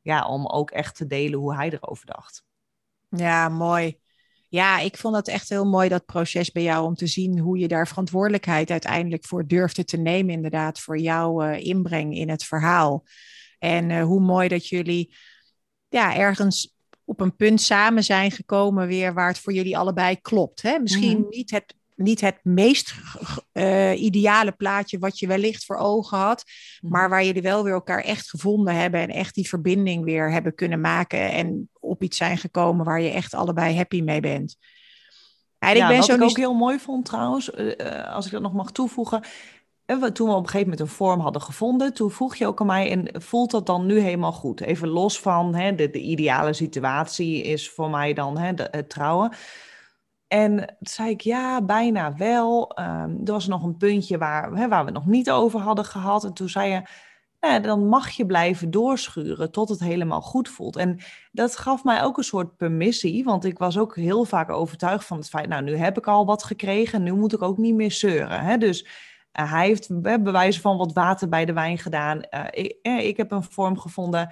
ja, 0.00 0.26
om 0.26 0.46
ook 0.46 0.70
echt 0.70 0.96
te 0.96 1.06
delen 1.06 1.38
hoe 1.38 1.54
hij 1.54 1.70
erover 1.70 2.06
dacht. 2.06 2.44
Ja, 3.08 3.48
mooi. 3.48 4.00
Ja, 4.50 4.78
ik 4.78 4.96
vond 4.96 5.16
het 5.16 5.28
echt 5.28 5.48
heel 5.48 5.64
mooi 5.64 5.88
dat 5.88 6.06
proces 6.06 6.52
bij 6.52 6.62
jou 6.62 6.84
om 6.84 6.94
te 6.94 7.06
zien 7.06 7.38
hoe 7.38 7.58
je 7.58 7.68
daar 7.68 7.88
verantwoordelijkheid 7.88 8.70
uiteindelijk 8.70 9.26
voor 9.26 9.46
durfde 9.46 9.84
te 9.84 9.96
nemen, 9.96 10.34
inderdaad, 10.34 10.80
voor 10.80 10.98
jouw 10.98 11.42
uh, 11.42 11.64
inbreng 11.64 12.16
in 12.16 12.28
het 12.28 12.44
verhaal. 12.44 13.04
En 13.58 13.90
uh, 13.90 14.02
hoe 14.02 14.20
mooi 14.20 14.48
dat 14.48 14.66
jullie 14.66 15.14
ja, 15.88 16.16
ergens 16.16 16.74
op 17.04 17.20
een 17.20 17.36
punt 17.36 17.60
samen 17.60 18.02
zijn 18.02 18.30
gekomen 18.30 18.86
weer 18.86 19.14
waar 19.14 19.28
het 19.28 19.38
voor 19.38 19.52
jullie 19.52 19.78
allebei 19.78 20.20
klopt. 20.20 20.62
Hè? 20.62 20.78
Misschien 20.78 21.20
mhm. 21.20 21.28
niet, 21.28 21.50
het, 21.50 21.74
niet 22.00 22.20
het 22.20 22.38
meest 22.42 22.94
uh, 23.52 24.02
ideale 24.02 24.52
plaatje 24.52 24.98
wat 24.98 25.18
je 25.18 25.26
wellicht 25.26 25.64
voor 25.64 25.76
ogen 25.76 26.18
had, 26.18 26.44
mhm. 26.80 26.92
maar 26.92 27.08
waar 27.08 27.24
jullie 27.24 27.42
wel 27.42 27.64
weer 27.64 27.72
elkaar 27.72 28.02
echt 28.02 28.30
gevonden 28.30 28.74
hebben 28.74 29.00
en 29.00 29.08
echt 29.08 29.34
die 29.34 29.48
verbinding 29.48 30.04
weer 30.04 30.32
hebben 30.32 30.54
kunnen 30.54 30.80
maken 30.80 31.30
en 31.30 31.68
op 31.80 32.02
iets 32.02 32.16
zijn 32.16 32.38
gekomen 32.38 32.84
waar 32.84 33.00
je 33.00 33.10
echt 33.10 33.34
allebei 33.34 33.76
happy 33.76 34.00
mee 34.02 34.20
bent. 34.20 34.56
En 35.58 35.76
ik 35.76 35.86
ben 35.86 35.96
wat 35.96 36.04
zo 36.04 36.14
ik 36.14 36.22
ook 36.22 36.36
heel 36.36 36.54
mooi 36.54 36.78
vond 36.78 37.04
trouwens, 37.04 37.50
uh, 37.54 38.14
als 38.14 38.26
ik 38.26 38.32
dat 38.32 38.42
nog 38.42 38.52
mag 38.52 38.72
toevoegen, 38.72 39.22
en 39.90 40.12
toen 40.12 40.28
we 40.28 40.34
op 40.34 40.38
een 40.38 40.48
gegeven 40.48 40.70
moment 40.70 40.80
een 40.80 40.96
vorm 40.96 41.20
hadden 41.20 41.42
gevonden, 41.42 41.94
toen 41.94 42.10
vroeg 42.10 42.36
je 42.36 42.46
ook 42.46 42.60
aan 42.60 42.66
mij, 42.66 42.90
en 42.90 43.22
voelt 43.22 43.50
dat 43.50 43.66
dan 43.66 43.86
nu 43.86 43.98
helemaal 43.98 44.32
goed? 44.32 44.60
Even 44.60 44.88
los 44.88 45.20
van 45.20 45.54
hè, 45.54 45.74
de, 45.74 45.90
de 45.90 46.00
ideale 46.00 46.52
situatie 46.52 47.42
is 47.42 47.70
voor 47.70 47.90
mij 47.90 48.12
dan 48.12 48.38
hè, 48.38 48.54
de, 48.54 48.68
het 48.70 48.88
trouwen. 48.88 49.32
En 50.32 50.56
toen 50.56 50.76
zei 50.80 51.10
ik, 51.10 51.20
ja, 51.20 51.62
bijna 51.62 52.16
wel. 52.16 52.78
Um, 52.78 53.20
er 53.24 53.32
was 53.32 53.46
nog 53.46 53.62
een 53.62 53.76
puntje 53.76 54.18
waar, 54.18 54.52
hè, 54.52 54.68
waar 54.68 54.80
we 54.80 54.90
het 54.90 54.94
nog 54.94 55.06
niet 55.06 55.30
over 55.30 55.60
hadden 55.60 55.84
gehad. 55.84 56.24
En 56.24 56.32
toen 56.32 56.48
zei 56.48 56.70
je, 56.70 56.82
nou, 57.40 57.60
dan 57.60 57.86
mag 57.86 58.10
je 58.10 58.26
blijven 58.26 58.70
doorschuren 58.70 59.50
tot 59.50 59.68
het 59.68 59.80
helemaal 59.80 60.20
goed 60.20 60.48
voelt. 60.48 60.76
En 60.76 60.98
dat 61.32 61.56
gaf 61.56 61.84
mij 61.84 62.02
ook 62.02 62.18
een 62.18 62.24
soort 62.24 62.56
permissie, 62.56 63.24
want 63.24 63.44
ik 63.44 63.58
was 63.58 63.78
ook 63.78 63.96
heel 63.96 64.24
vaak 64.24 64.50
overtuigd 64.50 65.04
van 65.04 65.16
het 65.16 65.28
feit, 65.28 65.48
nou, 65.48 65.62
nu 65.62 65.76
heb 65.76 65.98
ik 65.98 66.06
al 66.06 66.26
wat 66.26 66.42
gekregen, 66.42 67.02
nu 67.02 67.12
moet 67.12 67.32
ik 67.32 67.42
ook 67.42 67.58
niet 67.58 67.74
meer 67.74 67.92
zeuren. 67.92 68.40
Hè? 68.40 68.58
Dus 68.58 68.82
uh, 69.40 69.52
hij 69.52 69.66
heeft 69.66 70.00
bewijzen 70.02 70.62
van 70.62 70.76
wat 70.76 70.92
water 70.92 71.28
bij 71.28 71.44
de 71.44 71.52
wijn 71.52 71.78
gedaan. 71.78 72.20
Uh, 72.30 72.44
ik, 72.50 72.78
eh, 72.82 73.06
ik, 73.06 73.16
heb 73.16 73.30
een 73.30 73.44
vorm 73.44 73.78
gevonden 73.78 74.30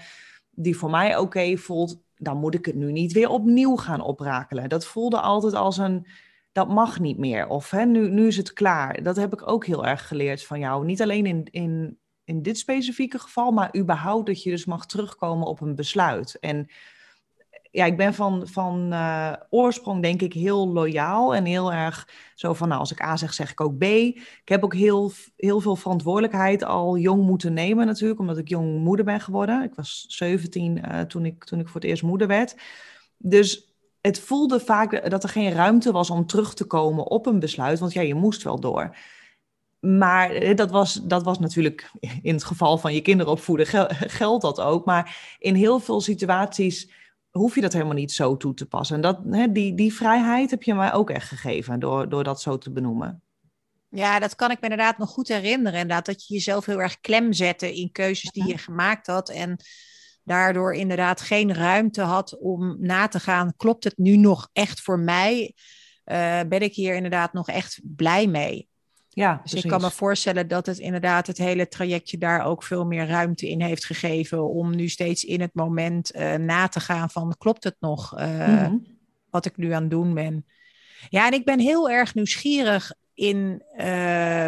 die 0.51 0.77
voor 0.77 0.91
mij 0.91 1.17
oké 1.17 1.57
voelt. 1.57 1.99
Dan 2.19 2.37
moet 2.37 2.55
ik 2.55 2.65
het 2.67 2.75
nu 2.75 2.93
niet 2.93 3.13
weer 3.13 3.29
opnieuw 3.29 3.77
gaan 3.77 4.01
oprakelen. 4.01 4.69
Dat 4.69 4.87
voelde 4.87 5.21
altijd 5.21 5.55
als 5.55 5.79
een, 5.79 6.07
dat 6.53 6.69
mag 6.69 7.01
niet 7.01 7.19
meer. 7.19 7.49
Of 7.49 7.71
hè, 7.71 7.85
nu, 7.85 8.11
nu 8.11 8.27
is 8.27 8.37
het 8.37 8.53
klaar. 8.53 9.03
Dat 9.03 9.17
heb 9.17 9.33
ik 9.33 9.49
ook 9.49 9.67
heel 9.67 9.87
erg 9.87 10.09
geleerd 10.09 10.45
van 10.45 10.59
jou. 10.59 10.85
Niet 10.85 11.03
alleen 11.03 11.27
in, 11.27 11.49
in, 11.51 11.99
in 12.25 12.43
dit 12.43 12.59
specifieke 12.59 13.19
geval, 13.19 13.51
maar 13.51 13.77
überhaupt 13.77 14.27
dat 14.27 14.43
je 14.43 14.51
dus 14.51 14.65
mag 14.65 14.87
terugkomen 14.87 15.47
op 15.47 15.61
een 15.61 15.75
besluit. 15.75 16.39
En 16.39 16.69
ja, 17.71 17.85
ik 17.85 17.97
ben 17.97 18.15
van, 18.15 18.49
van 18.49 18.93
uh, 18.93 19.33
oorsprong 19.51 20.03
denk 20.03 20.23
ik 20.23 20.33
heel 20.33 20.69
loyaal 20.69 21.35
en 21.35 21.45
heel 21.45 21.73
erg 21.73 22.09
zo 22.35 22.55
van, 22.55 22.69
nou, 22.69 22.81
als 22.81 22.93
ik 22.93 23.03
A 23.03 23.17
zeg, 23.17 23.35
zeg 23.35 23.51
ik 23.51 23.61
ook 23.61 23.79
B. 23.79 23.83
Ik 23.83 24.41
heb 24.45 24.65
ook 24.65 24.75
heel, 24.75 25.13
heel 25.37 25.61
veel 25.61 25.77
verantwoordelijkheid 25.77 26.65
al 26.65 26.97
jong 26.97 27.23
moeten 27.23 27.53
nemen 27.53 27.87
natuurlijk, 27.87 28.21
omdat 28.21 28.39
ik 28.39 28.49
jong 28.49 28.79
moeder 28.79 29.05
ben 29.05 29.21
geworden. 29.21 29.63
Ik 29.63 29.75
was 29.75 30.05
17 30.09 30.77
uh, 30.77 31.01
toen, 31.01 31.25
ik, 31.25 31.45
toen 31.45 31.61
ik 31.61 31.67
voor 31.67 31.81
het 31.81 31.91
eerst 31.91 32.03
moeder 32.03 32.27
werd. 32.27 32.57
Dus 33.17 33.75
het 34.01 34.21
voelde 34.21 34.61
vaak 34.61 35.11
dat 35.11 35.23
er 35.23 35.29
geen 35.29 35.53
ruimte 35.53 35.93
was 35.93 36.11
om 36.11 36.27
terug 36.27 36.55
te 36.55 36.65
komen 36.65 37.07
op 37.07 37.27
een 37.27 37.39
besluit, 37.39 37.79
want 37.79 37.93
ja, 37.93 38.01
je 38.01 38.15
moest 38.15 38.43
wel 38.43 38.61
door. 38.61 38.97
Maar 39.81 40.31
eh, 40.31 40.57
dat 40.57 40.71
was, 40.71 40.95
dat 40.95 41.23
was 41.23 41.39
natuurlijk 41.39 41.91
in 42.23 42.35
het 42.35 42.45
geval 42.45 42.79
van 42.79 42.95
je 42.95 43.01
kinderen 43.01 43.33
opvoeden, 43.33 43.67
geldt 44.21 44.43
dat 44.43 44.61
ook. 44.61 44.85
Maar 44.85 45.37
in 45.39 45.55
heel 45.55 45.79
veel 45.79 46.01
situaties 46.01 46.91
hoef 47.39 47.55
je 47.55 47.61
dat 47.61 47.73
helemaal 47.73 47.95
niet 47.95 48.13
zo 48.13 48.37
toe 48.37 48.55
te 48.55 48.67
passen. 48.67 48.97
En 48.97 49.03
dat, 49.03 49.21
hè, 49.31 49.53
die, 49.53 49.75
die 49.75 49.95
vrijheid 49.95 50.51
heb 50.51 50.63
je 50.63 50.75
mij 50.75 50.93
ook 50.93 51.11
echt 51.11 51.29
gegeven 51.29 51.81
door, 51.81 52.09
door 52.09 52.25
dat 52.25 52.41
zo 52.41 52.59
te 52.59 52.73
benoemen. 52.73 53.23
Ja, 53.91 54.19
dat 54.19 54.35
kan 54.35 54.51
ik 54.51 54.61
me 54.61 54.69
inderdaad 54.69 54.99
nog 54.99 55.11
goed 55.11 55.29
herinneren. 55.29 55.81
Inderdaad, 55.81 56.07
dat 56.07 56.27
je 56.27 56.35
jezelf 56.35 56.67
heel 56.67 56.81
erg 56.81 57.01
klem 57.01 57.33
zette 57.33 57.75
in 57.75 57.93
keuzes 57.93 58.31
die 58.31 58.47
je 58.47 58.59
gemaakt 58.59 59.07
had. 59.07 59.29
En 59.29 59.57
daardoor 60.23 60.75
inderdaad 60.75 61.21
geen 61.21 61.55
ruimte 61.55 62.03
had 62.03 62.39
om 62.39 62.77
na 62.81 63.09
te 63.09 63.21
gaan. 63.21 63.57
Klopt 63.57 63.85
het 63.85 63.99
nu 63.99 64.17
nog 64.17 64.49
echt 64.53 64.81
voor 64.81 64.99
mij? 64.99 65.55
Uh, 66.05 66.41
ben 66.49 66.61
ik 66.61 66.75
hier 66.75 66.95
inderdaad 66.95 67.33
nog 67.33 67.49
echt 67.49 67.81
blij 67.83 68.27
mee? 68.27 68.69
Ja, 69.19 69.41
dus 69.43 69.55
ik 69.55 69.71
kan 69.71 69.81
me 69.81 69.91
voorstellen 69.91 70.49
dat 70.49 70.67
het 70.67 70.79
inderdaad 70.79 71.27
het 71.27 71.39
hele 71.39 71.69
trajectje 71.69 72.19
daar 72.19 72.45
ook 72.45 72.63
veel 72.63 72.87
meer 72.87 73.07
ruimte 73.07 73.49
in 73.49 73.63
heeft 73.63 73.85
gegeven 73.85 74.49
om 74.49 74.77
nu 74.77 74.89
steeds 74.89 75.25
in 75.25 75.41
het 75.41 75.55
moment 75.55 76.17
uh, 76.17 76.35
na 76.35 76.69
te 76.69 76.81
gaan 76.81 77.11
van 77.11 77.35
klopt 77.39 77.65
het 77.65 77.77
nog 77.81 78.19
uh, 78.19 78.73
wat 79.31 79.47
ik 79.47 79.57
nu 79.57 79.73
aan 79.73 79.83
het 79.83 79.91
doen 79.91 80.15
ben. 80.15 80.47
Ja, 81.09 81.27
en 81.27 81.33
ik 81.33 81.45
ben 81.45 81.59
heel 81.59 81.91
erg 81.91 82.15
nieuwsgierig 82.15 82.93
in, 83.15 83.63
uh, 83.77 84.47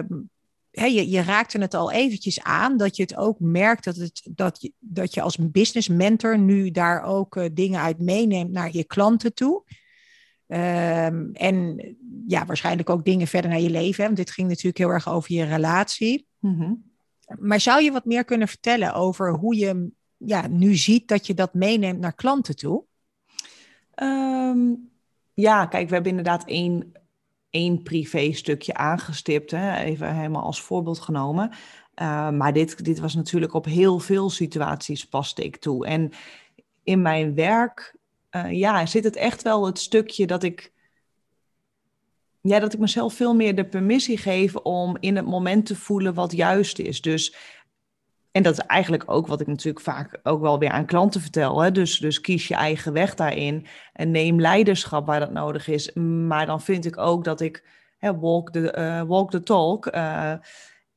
je, 0.71 1.11
je 1.11 1.23
raakte 1.23 1.59
het 1.59 1.75
al 1.75 1.93
eventjes 1.93 2.43
aan, 2.43 2.77
dat 2.77 2.97
je 2.97 3.03
het 3.03 3.17
ook 3.17 3.41
merkt 3.41 3.85
dat, 3.85 3.97
het, 3.97 4.29
dat, 4.31 4.61
je, 4.61 4.73
dat 4.79 5.15
je 5.15 5.21
als 5.21 5.39
business 5.41 5.89
mentor 5.89 6.39
nu 6.39 6.71
daar 6.71 7.03
ook 7.03 7.49
dingen 7.53 7.81
uit 7.81 7.99
meeneemt 7.99 8.51
naar 8.51 8.73
je 8.73 8.85
klanten 8.85 9.35
toe. 9.35 9.63
Um, 10.53 11.31
en 11.33 11.81
ja, 12.27 12.47
waarschijnlijk 12.47 12.91
ook 12.91 13.05
dingen 13.05 13.27
verder 13.27 13.51
naar 13.51 13.61
je 13.61 13.71
leven. 13.71 13.97
Hè? 13.97 14.05
Want 14.05 14.17
dit 14.17 14.31
ging 14.31 14.49
natuurlijk 14.49 14.79
heel 14.79 14.89
erg 14.89 15.09
over 15.09 15.33
je 15.33 15.45
relatie. 15.45 16.27
Mm-hmm. 16.39 16.83
Maar 17.39 17.61
zou 17.61 17.83
je 17.83 17.93
wat 17.93 18.05
meer 18.05 18.25
kunnen 18.25 18.49
vertellen 18.49 18.95
over 18.95 19.33
hoe 19.35 19.57
je 19.57 19.91
ja, 20.17 20.47
nu 20.47 20.75
ziet 20.75 21.09
dat 21.09 21.27
je 21.27 21.35
dat 21.35 21.55
meeneemt 21.55 21.99
naar 21.99 22.15
klanten 22.15 22.57
toe? 22.57 22.85
Um, 24.03 24.91
ja, 25.35 25.67
kijk, 25.67 25.89
we 25.89 25.95
hebben 25.95 26.11
inderdaad 26.11 26.45
één, 26.45 26.93
één 27.51 27.83
privé 27.83 28.33
stukje 28.33 28.75
aangestipt. 28.75 29.51
Hè? 29.51 29.77
Even 29.77 30.15
helemaal 30.15 30.43
als 30.43 30.63
voorbeeld 30.63 31.01
genomen. 31.01 31.51
Uh, 31.51 32.31
maar 32.31 32.53
dit, 32.53 32.85
dit 32.85 32.99
was 32.99 33.15
natuurlijk 33.15 33.55
op 33.55 33.65
heel 33.65 33.99
veel 33.99 34.31
situaties 34.31 35.05
paste 35.05 35.45
ik 35.45 35.57
toe. 35.57 35.87
En 35.87 36.11
in 36.83 37.03
mijn 37.03 37.35
werk 37.35 37.97
uh, 38.31 38.53
ja, 38.53 38.87
zit 38.87 39.05
het 39.05 39.17
echt 39.17 39.43
wel 39.43 39.67
het 39.67 39.79
stukje 39.79 40.27
dat 40.27 40.43
ik, 40.43 40.73
ja, 42.41 42.59
dat 42.59 42.73
ik 42.73 42.79
mezelf 42.79 43.15
veel 43.15 43.35
meer 43.35 43.55
de 43.55 43.69
permissie 43.69 44.19
geef 44.19 44.57
om 44.57 44.97
in 45.01 45.17
het 45.17 45.27
moment 45.27 45.67
te 45.67 45.77
voelen 45.77 46.15
wat 46.15 46.33
juist 46.33 46.79
is. 46.79 47.01
Dus, 47.01 47.35
en 48.31 48.43
dat 48.43 48.53
is 48.53 48.59
eigenlijk 48.59 49.11
ook 49.11 49.27
wat 49.27 49.41
ik 49.41 49.47
natuurlijk 49.47 49.85
vaak 49.85 50.21
ook 50.23 50.41
wel 50.41 50.59
weer 50.59 50.71
aan 50.71 50.87
klanten 50.87 51.21
vertel. 51.21 51.61
Hè? 51.61 51.73
Dus, 51.73 51.99
dus 51.99 52.21
kies 52.21 52.49
je 52.49 52.55
eigen 52.55 52.93
weg 52.93 53.15
daarin 53.15 53.67
en 53.93 54.11
neem 54.11 54.41
leiderschap 54.41 55.07
waar 55.07 55.21
dat 55.21 55.33
nodig 55.33 55.69
is. 55.69 55.93
Maar 55.93 56.47
dan 56.47 56.61
vind 56.61 56.85
ik 56.85 56.99
ook 56.99 57.25
dat 57.25 57.41
ik 57.41 57.65
hè, 57.99 58.19
walk, 58.19 58.51
the, 58.51 58.75
uh, 58.79 59.03
walk 59.03 59.31
the 59.31 59.43
talk. 59.43 59.95
Uh, 59.95 60.35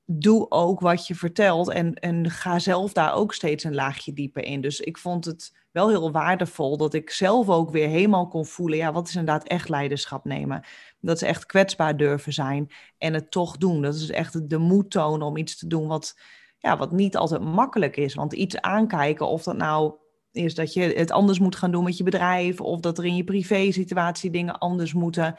doe 0.05 0.51
ook 0.51 0.79
wat 0.79 1.07
je 1.07 1.15
vertelt 1.15 1.69
en, 1.69 1.93
en 1.93 2.29
ga 2.29 2.59
zelf 2.59 2.93
daar 2.93 3.13
ook 3.13 3.33
steeds 3.33 3.63
een 3.63 3.73
laagje 3.73 4.13
dieper 4.13 4.43
in. 4.43 4.61
Dus 4.61 4.79
ik 4.79 4.97
vond 4.97 5.25
het 5.25 5.62
wel 5.73 5.89
heel 5.89 6.11
waardevol 6.11 6.77
dat 6.77 6.93
ik 6.93 7.09
zelf 7.09 7.49
ook 7.49 7.71
weer 7.71 7.87
helemaal 7.87 8.27
kon 8.27 8.45
voelen, 8.45 8.77
ja, 8.77 8.91
wat 8.91 9.07
is 9.07 9.15
inderdaad 9.15 9.47
echt 9.47 9.69
leiderschap 9.69 10.25
nemen? 10.25 10.63
Dat 10.99 11.15
is 11.15 11.21
echt 11.21 11.45
kwetsbaar 11.45 11.97
durven 11.97 12.33
zijn 12.33 12.71
en 12.97 13.13
het 13.13 13.31
toch 13.31 13.57
doen. 13.57 13.81
Dat 13.81 13.95
is 13.95 14.09
echt 14.09 14.49
de 14.49 14.57
moed 14.57 14.91
tonen 14.91 15.27
om 15.27 15.37
iets 15.37 15.57
te 15.57 15.67
doen 15.67 15.87
wat, 15.87 16.19
ja, 16.57 16.77
wat 16.77 16.91
niet 16.91 17.17
altijd 17.17 17.41
makkelijk 17.41 17.97
is. 17.97 18.13
Want 18.13 18.33
iets 18.33 18.61
aankijken, 18.61 19.27
of 19.27 19.43
dat 19.43 19.57
nou 19.57 19.93
is 20.31 20.55
dat 20.55 20.73
je 20.73 20.81
het 20.81 21.11
anders 21.11 21.39
moet 21.39 21.55
gaan 21.55 21.71
doen 21.71 21.83
met 21.83 21.97
je 21.97 22.03
bedrijf, 22.03 22.61
of 22.61 22.79
dat 22.79 22.97
er 22.97 23.05
in 23.05 23.15
je 23.15 23.23
privé 23.23 23.71
situatie 23.71 24.31
dingen 24.31 24.57
anders 24.57 24.93
moeten. 24.93 25.35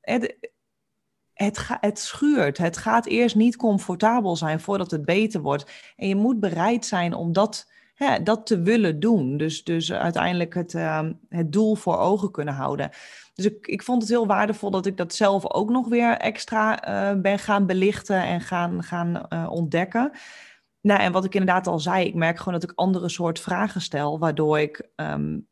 Het, 0.00 0.50
het, 1.32 1.66
het 1.80 1.98
schuurt. 1.98 2.58
Het 2.58 2.76
gaat 2.76 3.06
eerst 3.06 3.36
niet 3.36 3.56
comfortabel 3.56 4.36
zijn 4.36 4.60
voordat 4.60 4.90
het 4.90 5.04
beter 5.04 5.40
wordt. 5.40 5.92
En 5.96 6.08
je 6.08 6.16
moet 6.16 6.40
bereid 6.40 6.86
zijn 6.86 7.14
om 7.14 7.32
dat, 7.32 7.70
hè, 7.96 8.22
dat 8.22 8.46
te 8.46 8.62
willen 8.62 9.00
doen. 9.00 9.36
Dus, 9.36 9.64
dus 9.64 9.92
uiteindelijk 9.92 10.54
het, 10.54 10.74
uh, 10.74 11.08
het 11.28 11.52
doel 11.52 11.74
voor 11.74 11.98
ogen 11.98 12.30
kunnen 12.30 12.54
houden. 12.54 12.90
Dus 13.34 13.44
ik, 13.44 13.66
ik 13.66 13.82
vond 13.82 14.02
het 14.02 14.10
heel 14.10 14.26
waardevol 14.26 14.70
dat 14.70 14.86
ik 14.86 14.96
dat 14.96 15.14
zelf 15.14 15.52
ook 15.52 15.70
nog 15.70 15.88
weer 15.88 16.16
extra 16.16 16.88
uh, 16.88 17.20
ben 17.20 17.38
gaan 17.38 17.66
belichten 17.66 18.22
en 18.22 18.40
gaan, 18.40 18.82
gaan 18.82 19.26
uh, 19.28 19.50
ontdekken. 19.50 20.10
Nou, 20.80 21.00
en 21.00 21.12
wat 21.12 21.24
ik 21.24 21.34
inderdaad 21.34 21.66
al 21.66 21.78
zei, 21.78 22.06
ik 22.06 22.14
merk 22.14 22.38
gewoon 22.38 22.60
dat 22.60 22.70
ik 22.70 22.72
andere 22.78 23.08
soort 23.08 23.40
vragen 23.40 23.80
stel, 23.80 24.18
waardoor 24.18 24.60
ik, 24.60 24.88
um, 24.96 25.48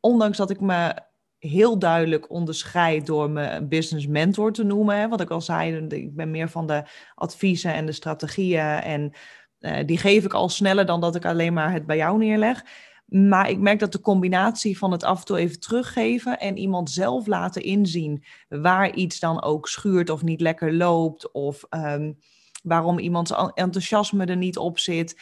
ondanks 0.00 0.36
dat 0.36 0.50
ik 0.50 0.60
me 0.60 0.94
heel 1.38 1.78
duidelijk 1.78 2.30
onderscheid 2.30 3.06
door 3.06 3.30
me 3.30 3.66
business 3.66 4.06
mentor 4.06 4.52
te 4.52 4.64
noemen. 4.64 4.96
Hè. 4.96 5.08
Wat 5.08 5.20
ik 5.20 5.30
al 5.30 5.40
zei, 5.40 5.86
ik 5.86 6.14
ben 6.14 6.30
meer 6.30 6.48
van 6.48 6.66
de 6.66 6.82
adviezen 7.14 7.74
en 7.74 7.86
de 7.86 7.92
strategieën. 7.92 8.80
En 8.80 9.12
uh, 9.60 9.76
die 9.86 9.98
geef 9.98 10.24
ik 10.24 10.32
al 10.34 10.48
sneller 10.48 10.86
dan 10.86 11.00
dat 11.00 11.14
ik 11.14 11.24
alleen 11.24 11.52
maar 11.52 11.72
het 11.72 11.86
bij 11.86 11.96
jou 11.96 12.18
neerleg. 12.18 12.64
Maar 13.06 13.50
ik 13.50 13.58
merk 13.58 13.78
dat 13.78 13.92
de 13.92 14.00
combinatie 14.00 14.78
van 14.78 14.92
het 14.92 15.04
af 15.04 15.18
en 15.18 15.24
toe 15.24 15.38
even 15.38 15.60
teruggeven 15.60 16.38
en 16.38 16.56
iemand 16.56 16.90
zelf 16.90 17.26
laten 17.26 17.62
inzien 17.62 18.24
waar 18.48 18.94
iets 18.94 19.20
dan 19.20 19.42
ook 19.42 19.68
schuurt 19.68 20.10
of 20.10 20.22
niet 20.22 20.40
lekker 20.40 20.74
loopt. 20.74 21.32
Of 21.32 21.64
um, 21.70 22.18
waarom 22.62 22.98
iemands 22.98 23.32
enthousiasme 23.54 24.24
er 24.24 24.36
niet 24.36 24.58
op 24.58 24.78
zit. 24.78 25.20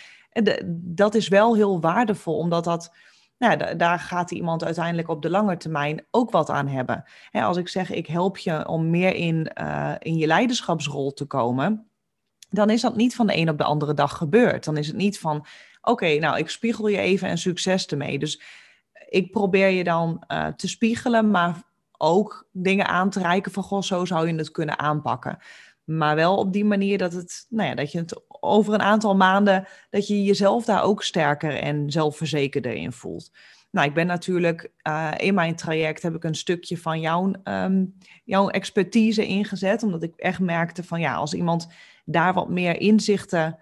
Dat 0.73 1.15
is 1.15 1.29
wel 1.29 1.55
heel 1.55 1.81
waardevol, 1.81 2.37
omdat 2.37 2.65
dat 2.65 2.95
nou, 3.39 3.77
daar 3.77 3.99
gaat 3.99 4.31
iemand 4.31 4.65
uiteindelijk 4.65 5.09
op 5.09 5.23
de 5.23 5.31
lange 5.31 5.57
termijn 5.57 6.07
ook 6.11 6.31
wat 6.31 6.51
aan 6.51 6.69
hebben. 6.69 7.05
als 7.33 7.57
ik 7.57 7.69
zeg, 7.69 7.91
ik 7.91 8.07
help 8.07 8.39
je 8.39 8.69
om 8.69 8.91
meer 8.91 9.15
in, 9.15 9.51
uh, 9.61 9.95
in 9.99 10.17
je 10.17 10.27
leiderschapsrol 10.27 11.13
te 11.13 11.25
komen, 11.25 11.89
dan 12.55 12.71
is 12.71 12.81
dat 12.81 12.97
niet 12.97 13.15
van 13.15 13.27
de 13.27 13.37
een 13.37 13.49
op 13.49 13.59
de 13.59 13.65
andere 13.65 13.95
dag 13.95 14.17
gebeurd. 14.17 14.65
Dan 14.65 14.77
is 14.77 14.87
het 14.87 14.97
niet 14.97 15.19
van, 15.19 15.47
oké, 15.83 16.19
nou, 16.19 16.39
ik 16.39 16.49
spiegel 16.49 16.89
je 16.89 16.99
even 16.99 17.29
en 17.29 17.39
succes 17.39 17.87
ermee. 17.87 18.19
Dus 18.19 18.41
ik 19.09 19.31
probeer 19.31 19.69
je 19.69 19.85
dan 19.85 20.25
uh, 20.29 20.47
te 20.47 20.69
spiegelen, 20.69 21.31
maar 21.31 21.63
ook 21.99 22.49
dingen 22.53 22.87
aan 22.87 23.11
te 23.11 23.21
reiken 23.21 23.53
van, 23.53 23.63
goh, 23.63 23.83
zo 23.83 24.05
zou 24.05 24.29
je 24.29 24.35
het 24.35 24.51
kunnen 24.51 24.79
aanpakken. 24.79 25.39
Maar 25.85 26.17
wel 26.17 26.37
op 26.37 26.53
die 26.53 26.65
manier 26.65 26.99
dat, 26.99 27.13
het, 27.13 27.47
nou 27.49 27.69
ja, 27.69 27.75
dat 27.75 27.93
je 27.93 27.99
het 27.99 28.23
over 28.41 28.75
een 28.75 28.83
aantal 28.83 29.17
maanden, 29.17 29.67
dat 29.91 30.07
je 30.07 30.25
jezelf 30.25 30.65
daar 30.65 30.83
ook 30.83 31.03
sterker 31.03 31.57
en 31.57 31.91
zelfverzekerder 31.91 32.73
in 32.73 32.93
voelt. 32.93 33.31
Nou, 33.71 33.87
ik 33.87 33.95
ben 33.95 34.07
natuurlijk 34.07 34.71
uh, 34.89 35.11
in 35.17 35.35
mijn 35.35 35.57
traject 35.57 36.03
heb 36.03 36.15
ik 36.15 36.25
een 36.25 36.35
stukje 36.35 36.79
van 36.79 37.01
jouw, 37.01 37.33
um, 37.45 37.95
jouw 38.25 38.49
expertise 38.49 39.27
ingezet. 39.27 39.83
Omdat 39.83 40.03
ik 40.03 40.17
echt 40.17 40.41
merkte 40.41 40.85
van 40.85 41.01
ja, 41.01 41.15
als 41.15 41.35
iemand 41.35 41.69
daar 42.05 42.35
wat 42.35 42.49
meer 42.49 42.81
inzichten 42.81 43.59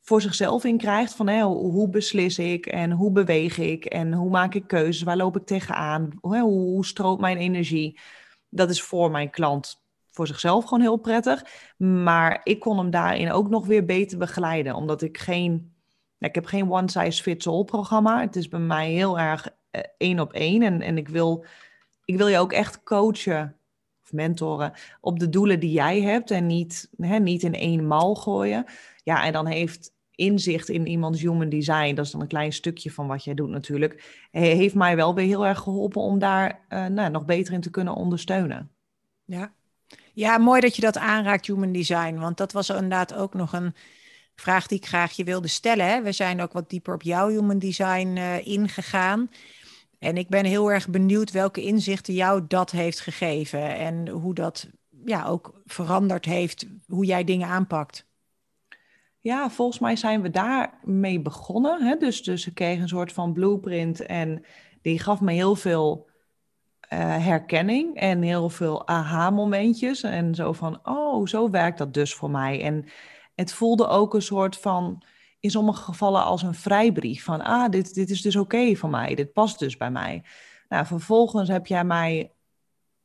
voor 0.00 0.20
zichzelf 0.20 0.64
in 0.64 0.78
krijgt. 0.78 1.14
Van 1.14 1.28
hè, 1.28 1.42
hoe 1.42 1.88
beslis 1.88 2.38
ik 2.38 2.66
en 2.66 2.90
hoe 2.90 3.10
beweeg 3.10 3.58
ik 3.58 3.84
en 3.84 4.12
hoe 4.12 4.30
maak 4.30 4.54
ik 4.54 4.66
keuzes, 4.66 5.02
waar 5.02 5.16
loop 5.16 5.36
ik 5.36 5.46
tegenaan, 5.46 6.10
hoe, 6.20 6.40
hoe 6.40 6.86
stroomt 6.86 7.20
mijn 7.20 7.36
energie. 7.36 8.00
Dat 8.48 8.70
is 8.70 8.82
voor 8.82 9.10
mijn 9.10 9.30
klant 9.30 9.84
voor 10.14 10.26
zichzelf 10.26 10.64
gewoon 10.64 10.80
heel 10.80 10.96
prettig. 10.96 11.44
Maar 11.76 12.40
ik 12.44 12.60
kon 12.60 12.78
hem 12.78 12.90
daarin 12.90 13.32
ook 13.32 13.48
nog 13.48 13.66
weer 13.66 13.84
beter 13.84 14.18
begeleiden. 14.18 14.74
Omdat 14.74 15.02
ik 15.02 15.18
geen. 15.18 15.72
Ik 16.18 16.34
heb 16.34 16.46
geen 16.46 16.70
one 16.70 16.90
size 16.90 17.22
fits 17.22 17.46
all 17.46 17.64
programma. 17.64 18.20
Het 18.20 18.36
is 18.36 18.48
bij 18.48 18.60
mij 18.60 18.90
heel 18.90 19.18
erg 19.18 19.48
uh, 19.48 19.80
één 19.98 20.20
op 20.20 20.32
één. 20.32 20.62
En, 20.62 20.80
en 20.80 20.98
ik, 20.98 21.08
wil, 21.08 21.44
ik 22.04 22.16
wil 22.16 22.28
je 22.28 22.38
ook 22.38 22.52
echt 22.52 22.82
coachen 22.82 23.56
of 24.04 24.12
mentoren 24.12 24.72
op 25.00 25.18
de 25.18 25.28
doelen 25.28 25.60
die 25.60 25.72
jij 25.72 26.00
hebt. 26.00 26.30
En 26.30 26.46
niet, 26.46 26.90
hè, 26.96 27.18
niet 27.18 27.42
in 27.42 27.54
één 27.54 27.86
mal 27.86 28.14
gooien. 28.14 28.64
Ja, 29.02 29.24
en 29.24 29.32
dan 29.32 29.46
heeft 29.46 29.92
inzicht 30.14 30.68
in 30.68 30.86
iemands 30.86 31.20
human 31.20 31.48
design, 31.48 31.94
dat 31.94 32.04
is 32.04 32.10
dan 32.10 32.20
een 32.20 32.26
klein 32.26 32.52
stukje 32.52 32.90
van 32.90 33.06
wat 33.06 33.24
jij 33.24 33.34
doet 33.34 33.48
natuurlijk, 33.48 34.26
heeft 34.30 34.74
mij 34.74 34.96
wel 34.96 35.14
weer 35.14 35.26
heel 35.26 35.46
erg 35.46 35.58
geholpen 35.58 36.02
om 36.02 36.18
daar 36.18 36.60
uh, 36.68 36.86
nou, 36.86 37.10
nog 37.10 37.24
beter 37.24 37.54
in 37.54 37.60
te 37.60 37.70
kunnen 37.70 37.94
ondersteunen. 37.94 38.70
Ja, 39.24 39.52
ja, 40.12 40.38
mooi 40.38 40.60
dat 40.60 40.76
je 40.76 40.82
dat 40.82 40.98
aanraakt, 40.98 41.46
human 41.46 41.72
design. 41.72 42.14
Want 42.14 42.36
dat 42.36 42.52
was 42.52 42.68
inderdaad 42.68 43.14
ook 43.14 43.34
nog 43.34 43.52
een 43.52 43.74
vraag 44.34 44.66
die 44.66 44.78
ik 44.78 44.86
graag 44.86 45.12
je 45.12 45.24
wilde 45.24 45.48
stellen. 45.48 45.86
Hè. 45.86 46.02
We 46.02 46.12
zijn 46.12 46.40
ook 46.40 46.52
wat 46.52 46.70
dieper 46.70 46.94
op 46.94 47.02
jouw 47.02 47.28
human 47.28 47.58
design 47.58 48.16
uh, 48.16 48.46
ingegaan. 48.46 49.30
En 50.04 50.16
ik 50.16 50.28
ben 50.28 50.44
heel 50.44 50.72
erg 50.72 50.88
benieuwd 50.88 51.30
welke 51.30 51.62
inzichten 51.62 52.14
jou 52.14 52.44
dat 52.48 52.70
heeft 52.70 53.00
gegeven. 53.00 53.76
En 53.76 54.08
hoe 54.08 54.34
dat 54.34 54.68
ja, 55.04 55.26
ook 55.26 55.60
veranderd 55.64 56.24
heeft, 56.24 56.66
hoe 56.86 57.04
jij 57.04 57.24
dingen 57.24 57.48
aanpakt. 57.48 58.06
Ja, 59.20 59.50
volgens 59.50 59.78
mij 59.78 59.96
zijn 59.96 60.22
we 60.22 60.30
daarmee 60.30 61.20
begonnen. 61.20 61.82
Hè? 61.82 61.96
Dus, 61.96 62.22
dus 62.22 62.46
ik 62.46 62.54
kreeg 62.54 62.80
een 62.80 62.88
soort 62.88 63.12
van 63.12 63.32
blueprint 63.32 64.00
en 64.00 64.44
die 64.82 64.98
gaf 64.98 65.20
me 65.20 65.32
heel 65.32 65.56
veel 65.56 66.08
uh, 66.92 66.98
herkenning 67.24 67.96
en 67.96 68.22
heel 68.22 68.48
veel 68.48 68.86
aha-momentjes. 68.88 70.02
En 70.02 70.34
zo 70.34 70.52
van, 70.52 70.80
oh, 70.82 71.26
zo 71.26 71.50
werkt 71.50 71.78
dat 71.78 71.94
dus 71.94 72.14
voor 72.14 72.30
mij. 72.30 72.62
En 72.62 72.84
het 73.34 73.52
voelde 73.52 73.86
ook 73.86 74.14
een 74.14 74.22
soort 74.22 74.56
van, 74.56 75.02
in 75.44 75.50
sommige 75.50 75.82
gevallen 75.82 76.24
als 76.24 76.42
een 76.42 76.54
vrijbrief. 76.54 77.24
Van, 77.24 77.40
ah, 77.40 77.70
dit, 77.70 77.94
dit 77.94 78.10
is 78.10 78.22
dus 78.22 78.36
oké 78.36 78.74
voor 78.74 78.90
mij. 78.90 79.14
Dit 79.14 79.32
past 79.32 79.58
dus 79.58 79.76
bij 79.76 79.90
mij. 79.90 80.22
Nou, 80.68 80.86
vervolgens 80.86 81.48
heb 81.48 81.66
jij 81.66 81.84
mij 81.84 82.32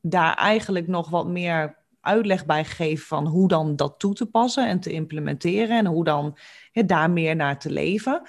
daar 0.01 0.33
eigenlijk 0.33 0.87
nog 0.87 1.09
wat 1.09 1.27
meer 1.27 1.77
uitleg 2.01 2.45
bij 2.45 2.65
gegeven 2.65 3.05
van 3.05 3.27
hoe 3.27 3.47
dan 3.47 3.75
dat 3.75 3.99
toe 3.99 4.13
te 4.13 4.25
passen 4.25 4.67
en 4.67 4.79
te 4.79 4.91
implementeren 4.91 5.77
en 5.77 5.85
hoe 5.85 6.03
dan 6.03 6.37
daar 6.73 7.11
meer 7.11 7.35
naar 7.35 7.59
te 7.59 7.71
leven. 7.71 8.21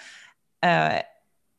Uh, 0.64 0.98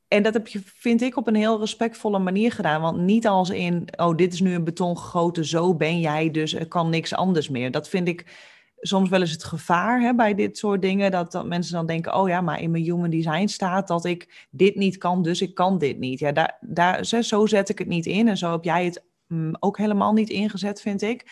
en 0.08 0.24
dat 0.24 0.34
heb 0.34 0.48
je, 0.48 0.62
vind 0.64 1.02
ik, 1.02 1.18
op 1.18 1.28
een 1.28 1.36
heel 1.36 1.60
respectvolle 1.60 2.20
manier 2.20 2.52
gedaan. 2.52 2.82
Want 2.82 2.98
niet 2.98 3.28
als 3.28 3.50
in, 3.50 3.88
oh, 3.96 4.16
dit 4.16 4.34
is 4.34 4.40
nu 4.40 4.54
een 4.54 4.64
beton 4.64 4.98
gegoten, 4.98 5.46
zo 5.46 5.76
ben 5.76 6.00
jij, 6.00 6.32
dus 6.32 6.54
er 6.54 6.68
kan 6.68 6.90
niks 6.90 7.14
anders 7.14 7.50
meer. 7.50 7.72
Dat 7.72 7.90
vind 7.90 8.08
ik 8.08 8.26
soms 8.82 9.10
wel 9.10 9.20
eens 9.20 9.32
het 9.32 9.44
gevaar 9.44 10.02
hè, 10.02 10.16
bij 10.16 10.34
dit 10.34 10.58
soort 10.58 10.82
dingen. 10.82 11.12
Dat, 11.12 11.32
dat 11.32 11.46
mensen 11.46 11.74
dan 11.74 11.86
denken, 11.86 12.16
oh 12.16 12.30
ja, 12.30 12.42
maar 12.42 12.62
in 12.62 12.72
mijn 12.72 12.84
human 12.84 13.10
design 13.10 13.48
staat 13.48 13.88
dat 13.88 14.06
ik 14.06 14.48
dit 14.50 14.76
niet 14.76 14.98
kan, 14.98 15.24
dus 15.24 15.42
ik 15.42 15.54
kan 15.56 15.78
dit 15.78 16.00
niet. 16.00 16.20
Ja, 16.20 16.32
daar, 16.32 16.58
daar, 16.62 17.06
zo 17.06 17.46
zet 17.46 17.70
ik 17.70 17.78
het 17.78 17.88
niet 17.88 18.06
in. 18.06 18.28
En 18.28 18.38
zo 18.38 18.52
heb 18.52 18.64
jij 18.64 18.86
het 18.86 19.06
mm, 19.28 19.56
ook 19.60 19.78
helemaal 19.78 20.14
niet 20.14 20.30
ingezet, 20.30 20.82
vind 20.82 21.02
ik. 21.02 21.26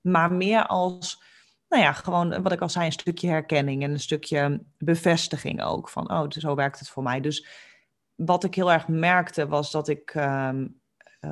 Maar 0.00 0.32
meer 0.32 0.66
als, 0.66 1.22
nou 1.68 1.82
ja, 1.82 1.92
gewoon 1.92 2.42
wat 2.42 2.52
ik 2.52 2.60
al 2.60 2.68
zei, 2.68 2.86
een 2.86 2.92
stukje 2.92 3.28
herkenning 3.28 3.82
en 3.82 3.90
een 3.90 4.00
stukje 4.00 4.62
bevestiging 4.78 5.62
ook. 5.62 5.88
Van, 5.88 6.10
oh, 6.10 6.24
zo 6.28 6.54
werkt 6.54 6.78
het 6.78 6.88
voor 6.88 7.02
mij. 7.02 7.20
Dus 7.20 7.46
wat 8.14 8.44
ik 8.44 8.54
heel 8.54 8.72
erg 8.72 8.88
merkte 8.88 9.46
was 9.46 9.70
dat 9.70 9.88
ik 9.88 10.10
ehm, 10.14 10.60
eh, 10.60 10.66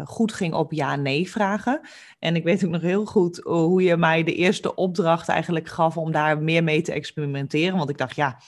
goed 0.04 0.33
ging 0.33 0.54
op 0.54 0.72
ja-nee 0.72 1.30
vragen. 1.30 1.80
En 2.18 2.37
ik 2.37 2.44
weet 2.44 2.64
ook 2.64 2.70
nog 2.70 2.80
heel 2.80 3.04
goed 3.04 3.40
hoe 3.42 3.83
je 3.83 3.96
mij 3.96 4.22
de 4.22 4.35
eerste 4.35 4.74
opdracht 4.74 5.28
eigenlijk 5.28 5.68
gaf 5.68 5.96
om 5.96 6.12
daar 6.12 6.38
meer 6.38 6.64
mee 6.64 6.83
te 6.83 6.92
experimenteren. 6.92 7.76
Want 7.76 7.90
ik 7.90 7.98
dacht, 7.98 8.16
ja, 8.16 8.38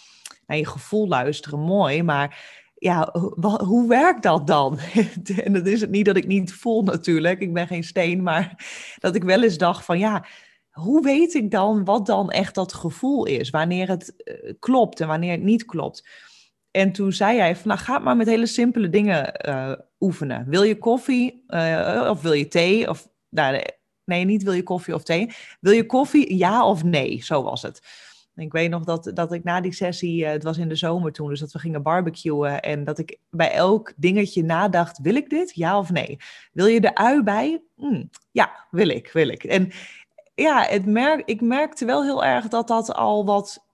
je 0.46 0.66
gevoel 0.66 1.08
luisteren, 1.08 1.58
mooi, 1.58 2.02
maar 2.02 2.64
ja, 2.78 3.14
hoe 3.40 3.88
werkt 3.88 4.22
dat 4.22 4.46
dan? 4.46 4.78
en 5.44 5.52
dat 5.52 5.66
is 5.66 5.80
het 5.80 5.90
niet 5.90 6.04
dat 6.04 6.16
ik 6.16 6.26
niet 6.26 6.52
voel 6.52 6.82
natuurlijk, 6.82 7.40
ik 7.40 7.52
ben 7.52 7.66
geen 7.66 7.84
steen, 7.84 8.22
maar 8.22 8.64
dat 8.98 9.14
ik 9.14 9.24
wel 9.24 9.42
eens 9.42 9.58
dacht 9.58 9.84
van 9.84 9.98
ja, 9.98 10.24
hoe 10.70 11.02
weet 11.02 11.34
ik 11.34 11.50
dan 11.50 11.84
wat 11.84 12.06
dan 12.06 12.30
echt 12.30 12.54
dat 12.54 12.72
gevoel 12.72 13.26
is? 13.26 13.50
Wanneer 13.50 13.88
het 13.88 14.16
eh, 14.16 14.52
klopt 14.58 15.00
en 15.00 15.06
wanneer 15.06 15.32
het 15.32 15.42
niet 15.42 15.64
klopt? 15.64 16.08
En 16.70 16.92
toen 16.92 17.12
zei 17.12 17.38
hij 17.38 17.56
van, 17.56 17.68
nou 17.68 17.80
ga 17.80 17.98
maar 17.98 18.16
met 18.16 18.26
hele 18.26 18.46
simpele 18.46 18.90
dingen 18.90 19.34
oefenen. 20.00 20.48
Wil 20.48 20.62
je 20.62 20.78
koffie 20.78 21.44
uh, 21.48 22.06
of 22.10 22.22
wil 22.22 22.32
je 22.32 22.48
thee? 22.48 22.88
Of, 22.88 23.08
nou, 23.28 23.62
nee, 24.04 24.24
niet 24.24 24.42
wil 24.42 24.52
je 24.52 24.62
koffie 24.62 24.94
of 24.94 25.02
thee. 25.02 25.30
Wil 25.60 25.72
je 25.72 25.86
koffie, 25.86 26.36
ja 26.36 26.66
of 26.66 26.84
nee? 26.84 27.24
Zo 27.24 27.42
was 27.42 27.62
het. 27.62 27.80
Ik 28.36 28.52
weet 28.52 28.70
nog 28.70 28.84
dat, 28.84 29.10
dat 29.14 29.32
ik 29.32 29.44
na 29.44 29.60
die 29.60 29.72
sessie, 29.72 30.22
uh, 30.22 30.28
het 30.28 30.42
was 30.42 30.58
in 30.58 30.68
de 30.68 30.74
zomer 30.74 31.12
toen, 31.12 31.28
dus 31.28 31.40
dat 31.40 31.52
we 31.52 31.58
gingen 31.58 31.82
barbecuen. 31.82 32.60
En 32.60 32.84
dat 32.84 32.98
ik 32.98 33.18
bij 33.30 33.52
elk 33.52 33.92
dingetje 33.96 34.42
nadacht, 34.42 34.98
wil 34.98 35.14
ik 35.14 35.30
dit? 35.30 35.54
Ja 35.54 35.78
of 35.78 35.90
nee? 35.90 36.16
Wil 36.52 36.66
je 36.66 36.80
de 36.80 36.94
ui 36.94 37.22
bij? 37.22 37.62
Mm, 37.74 38.10
ja, 38.30 38.66
wil 38.70 38.88
ik, 38.88 39.10
wil 39.12 39.28
ik. 39.28 39.44
En 39.44 39.70
ja, 40.34 40.62
het 40.62 40.86
merk, 40.86 41.22
ik 41.24 41.40
merkte 41.40 41.84
wel 41.84 42.02
heel 42.02 42.24
erg 42.24 42.48
dat 42.48 42.68
dat 42.68 42.94
al 42.94 43.24
wat 43.24 43.65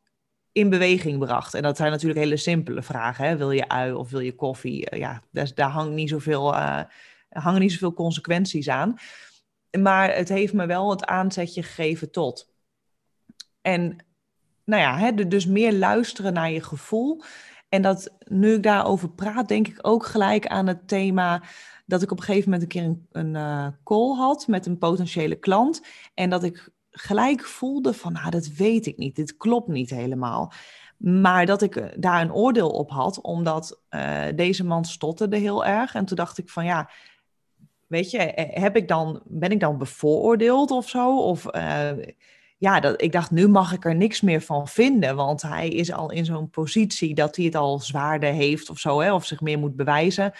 in 0.52 0.70
beweging 0.70 1.18
bracht. 1.18 1.54
En 1.54 1.62
dat 1.62 1.76
zijn 1.76 1.90
natuurlijk 1.90 2.20
hele 2.20 2.36
simpele 2.36 2.82
vragen. 2.82 3.24
Hè? 3.26 3.36
Wil 3.36 3.50
je 3.50 3.68
ui 3.68 3.92
of 3.92 4.10
wil 4.10 4.20
je 4.20 4.34
koffie? 4.34 4.94
Uh, 4.94 4.98
ja, 4.98 5.22
daar, 5.54 5.70
hangt 5.70 5.94
niet 5.94 6.08
zoveel, 6.08 6.54
uh, 6.54 6.80
hangen 7.28 7.60
niet 7.60 7.72
zoveel 7.72 7.94
consequenties 7.94 8.68
aan. 8.68 8.96
Maar 9.80 10.14
het 10.14 10.28
heeft 10.28 10.52
me 10.52 10.66
wel 10.66 10.90
het 10.90 11.04
aanzetje 11.04 11.62
gegeven 11.62 12.10
tot. 12.10 12.54
En 13.60 13.96
nou 14.64 14.82
ja, 14.82 14.98
hè, 14.98 15.28
dus 15.28 15.46
meer 15.46 15.72
luisteren 15.72 16.32
naar 16.32 16.50
je 16.50 16.62
gevoel. 16.62 17.22
En 17.68 17.82
dat 17.82 18.16
nu 18.24 18.54
ik 18.54 18.62
daarover 18.62 19.10
praat, 19.10 19.48
denk 19.48 19.68
ik 19.68 19.78
ook 19.80 20.06
gelijk 20.06 20.46
aan 20.46 20.66
het 20.66 20.88
thema 20.88 21.42
dat 21.86 22.02
ik 22.02 22.10
op 22.10 22.18
een 22.18 22.24
gegeven 22.24 22.50
moment 22.50 22.62
een 22.62 22.80
keer 22.80 22.96
een, 23.22 23.34
uh, 23.34 23.66
call 23.84 24.16
had 24.16 24.46
met 24.46 24.66
een 24.66 24.78
potentiële 24.78 25.34
klant. 25.34 25.82
En 26.14 26.30
dat 26.30 26.42
ik 26.42 26.70
gelijk 26.92 27.44
voelde 27.44 27.94
van, 27.94 28.12
nou, 28.12 28.30
dat 28.30 28.46
weet 28.46 28.86
ik 28.86 28.96
niet, 28.96 29.16
dit 29.16 29.36
klopt 29.36 29.68
niet 29.68 29.90
helemaal. 29.90 30.52
Maar 30.96 31.46
dat 31.46 31.62
ik 31.62 31.76
eh, 31.76 31.84
daar 31.96 32.20
een 32.20 32.32
oordeel 32.32 32.70
op 32.70 32.90
had, 32.90 33.20
omdat 33.20 33.80
uh, 33.90 34.24
deze 34.34 34.64
man 34.64 34.84
stotterde 34.84 35.36
heel 35.36 35.64
erg. 35.64 35.94
En 35.94 36.04
toen 36.04 36.16
dacht 36.16 36.38
ik 36.38 36.48
van, 36.48 36.64
ja, 36.64 36.90
weet 37.86 38.10
je, 38.10 38.18
heb 38.36 38.76
ik 38.76 38.88
dan, 38.88 39.22
ben 39.24 39.50
ik 39.50 39.60
dan 39.60 39.78
bevooroordeeld 39.78 40.70
of 40.70 40.88
zo? 40.88 41.18
Of 41.18 41.46
ja, 42.62 42.80
dat, 42.80 43.02
ik 43.02 43.12
dacht, 43.12 43.30
nu 43.30 43.48
mag 43.48 43.72
ik 43.72 43.84
er 43.84 43.94
niks 43.94 44.20
meer 44.20 44.40
van 44.40 44.68
vinden. 44.68 45.16
Want 45.16 45.42
hij 45.42 45.68
is 45.68 45.92
al 45.92 46.10
in 46.10 46.24
zo'n 46.24 46.50
positie 46.50 47.14
dat 47.14 47.36
hij 47.36 47.44
het 47.44 47.54
al 47.54 47.78
zwaarder 47.78 48.32
heeft 48.32 48.70
of 48.70 48.78
zo, 48.78 49.00
hè, 49.00 49.12
of 49.12 49.26
zich 49.26 49.40
meer 49.40 49.58
moet 49.58 49.76
bewijzen. 49.76 50.32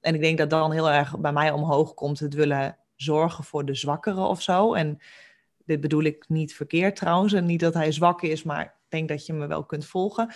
En 0.00 0.14
ik 0.14 0.20
denk 0.20 0.38
dat 0.38 0.50
dan 0.50 0.72
heel 0.72 0.90
erg 0.90 1.18
bij 1.18 1.32
mij 1.32 1.50
omhoog 1.50 1.94
komt 1.94 2.18
het 2.18 2.34
willen 2.34 2.76
zorgen 2.96 3.44
voor 3.44 3.64
de 3.64 3.74
zwakkeren 3.74 4.28
of 4.28 4.42
zo. 4.42 4.74
En 4.74 4.98
dit 5.70 5.80
bedoel 5.80 6.02
ik 6.02 6.24
niet 6.28 6.54
verkeerd 6.54 6.96
trouwens. 6.96 7.32
En 7.32 7.44
niet 7.44 7.60
dat 7.60 7.74
hij 7.74 7.92
zwak 7.92 8.22
is, 8.22 8.42
maar 8.42 8.64
ik 8.64 8.72
denk 8.88 9.08
dat 9.08 9.26
je 9.26 9.32
me 9.32 9.46
wel 9.46 9.64
kunt 9.64 9.86
volgen. 9.86 10.32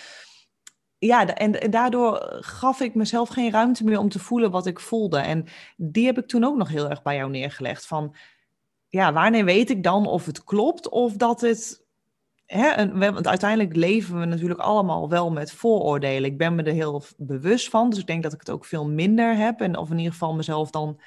Ja, 0.98 1.26
en, 1.26 1.70
daardoor 1.70 2.38
gaf 2.40 2.80
ik 2.80 2.94
mezelf 2.94 3.28
geen 3.28 3.50
ruimte 3.50 3.84
meer 3.84 3.98
om 3.98 4.08
te 4.08 4.18
voelen 4.18 4.50
wat 4.50 4.66
ik 4.66 4.80
voelde. 4.80 5.18
En 5.18 5.46
die 5.76 6.06
heb 6.06 6.18
ik 6.18 6.26
toen 6.26 6.44
ook 6.44 6.56
nog 6.56 6.68
heel 6.68 6.90
erg 6.90 7.02
bij 7.02 7.16
jou 7.16 7.30
neergelegd. 7.30 7.86
Van 7.86 8.14
ja, 8.88 9.12
wanneer 9.12 9.44
weet 9.44 9.70
ik 9.70 9.82
dan 9.82 10.06
of 10.06 10.26
het 10.26 10.44
klopt 10.44 10.88
of 10.88 11.12
dat 11.12 11.40
het. 11.40 11.82
Hè, 12.46 12.98
want 12.98 13.26
uiteindelijk 13.26 13.76
leven 13.76 14.20
we 14.20 14.24
natuurlijk 14.24 14.60
allemaal 14.60 15.08
wel 15.08 15.30
met 15.30 15.52
vooroordelen. 15.52 16.30
Ik 16.30 16.38
ben 16.38 16.54
me 16.54 16.62
er 16.62 16.72
heel 16.72 17.02
bewust 17.16 17.68
van, 17.68 17.90
dus 17.90 17.98
ik 17.98 18.06
denk 18.06 18.22
dat 18.22 18.32
ik 18.32 18.40
het 18.40 18.50
ook 18.50 18.64
veel 18.64 18.88
minder 18.88 19.36
heb. 19.36 19.60
En 19.60 19.76
of 19.76 19.90
in 19.90 19.96
ieder 19.96 20.12
geval 20.12 20.34
mezelf 20.34 20.70
dan 20.70 21.00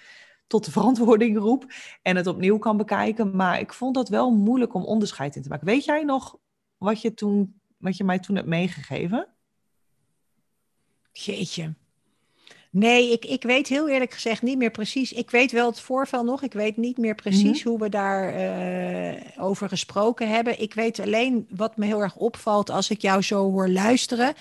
tot 0.48 0.66
de 0.66 0.72
verantwoording 0.72 1.38
roep 1.38 1.66
en 2.02 2.16
het 2.16 2.28
opnieuw 2.28 2.58
kan 2.58 2.78
bekijken. 2.78 3.36
Maar 3.36 3.60
ik 3.60 3.74
vond 3.74 3.96
dat 3.96 4.10
wel 4.10 4.32
moeilijk 4.32 4.74
om 4.74 4.84
onderscheid 4.84 5.36
in 5.36 5.42
te 5.42 5.50
maken. 5.50 5.66
Weet 5.66 5.86
jij 5.86 6.04
nog 6.04 6.38
wat 6.78 7.02
je, 7.02 7.14
toen, 7.14 7.60
wat 7.78 7.98
je 7.98 8.04
mij 8.04 8.20
toen 8.20 8.36
hebt 8.36 8.48
meegegeven? 8.48 9.28
Jeetje. 11.12 11.74
Nee, 12.70 13.12
ik, 13.12 13.26
ik 13.26 13.44
weet 13.44 13.68
heel 13.68 13.90
eerlijk 13.90 14.14
gezegd 14.14 14.42
niet 14.42 14.58
meer 14.58 14.72
precies. 14.72 15.14
Ik 15.14 15.32
weet 15.32 15.52
wel 15.52 15.68
het 15.68 15.80
voorval 15.80 16.24
nog. 16.24 16.42
Ik 16.44 16.54
weet 16.54 16.78
niet 16.78 16.98
meer 16.98 17.16
precies 17.16 17.60
mhm. 17.60 17.70
hoe 17.70 17.80
we 17.80 17.90
daar 17.90 18.36
uh, 18.36 19.44
over 19.44 19.70
gesproken 19.70 20.30
hebben. 20.30 20.62
Ik 20.62 20.74
weet 20.74 21.00
alleen 21.00 21.48
wat 21.50 21.78
me 21.78 21.86
heel 21.86 22.02
erg 22.02 22.16
opvalt 22.16 22.70
als 22.70 22.90
ik 22.90 23.02
jou 23.02 23.22
zo 23.22 23.52
hoor 23.52 23.70
luisteren. 23.70 24.34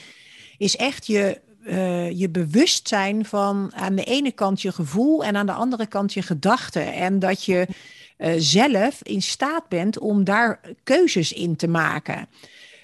Is 0.58 0.76
echt 0.76 1.06
je, 1.06 1.40
uh, 1.66 2.10
je 2.10 2.28
bewustzijn 2.28 3.24
van 3.24 3.72
aan 3.74 3.94
de 3.94 4.04
ene 4.04 4.32
kant 4.32 4.62
je 4.62 4.72
gevoel 4.72 5.24
en 5.24 5.36
aan 5.36 5.46
de 5.46 5.52
andere 5.52 5.86
kant 5.86 6.12
je 6.12 6.22
gedachten. 6.22 6.92
En 6.92 7.18
dat 7.18 7.44
je 7.44 7.66
uh, 8.18 8.32
zelf 8.36 9.00
in 9.02 9.22
staat 9.22 9.68
bent 9.68 9.98
om 9.98 10.24
daar 10.24 10.60
keuzes 10.84 11.32
in 11.32 11.56
te 11.56 11.68
maken. 11.68 12.28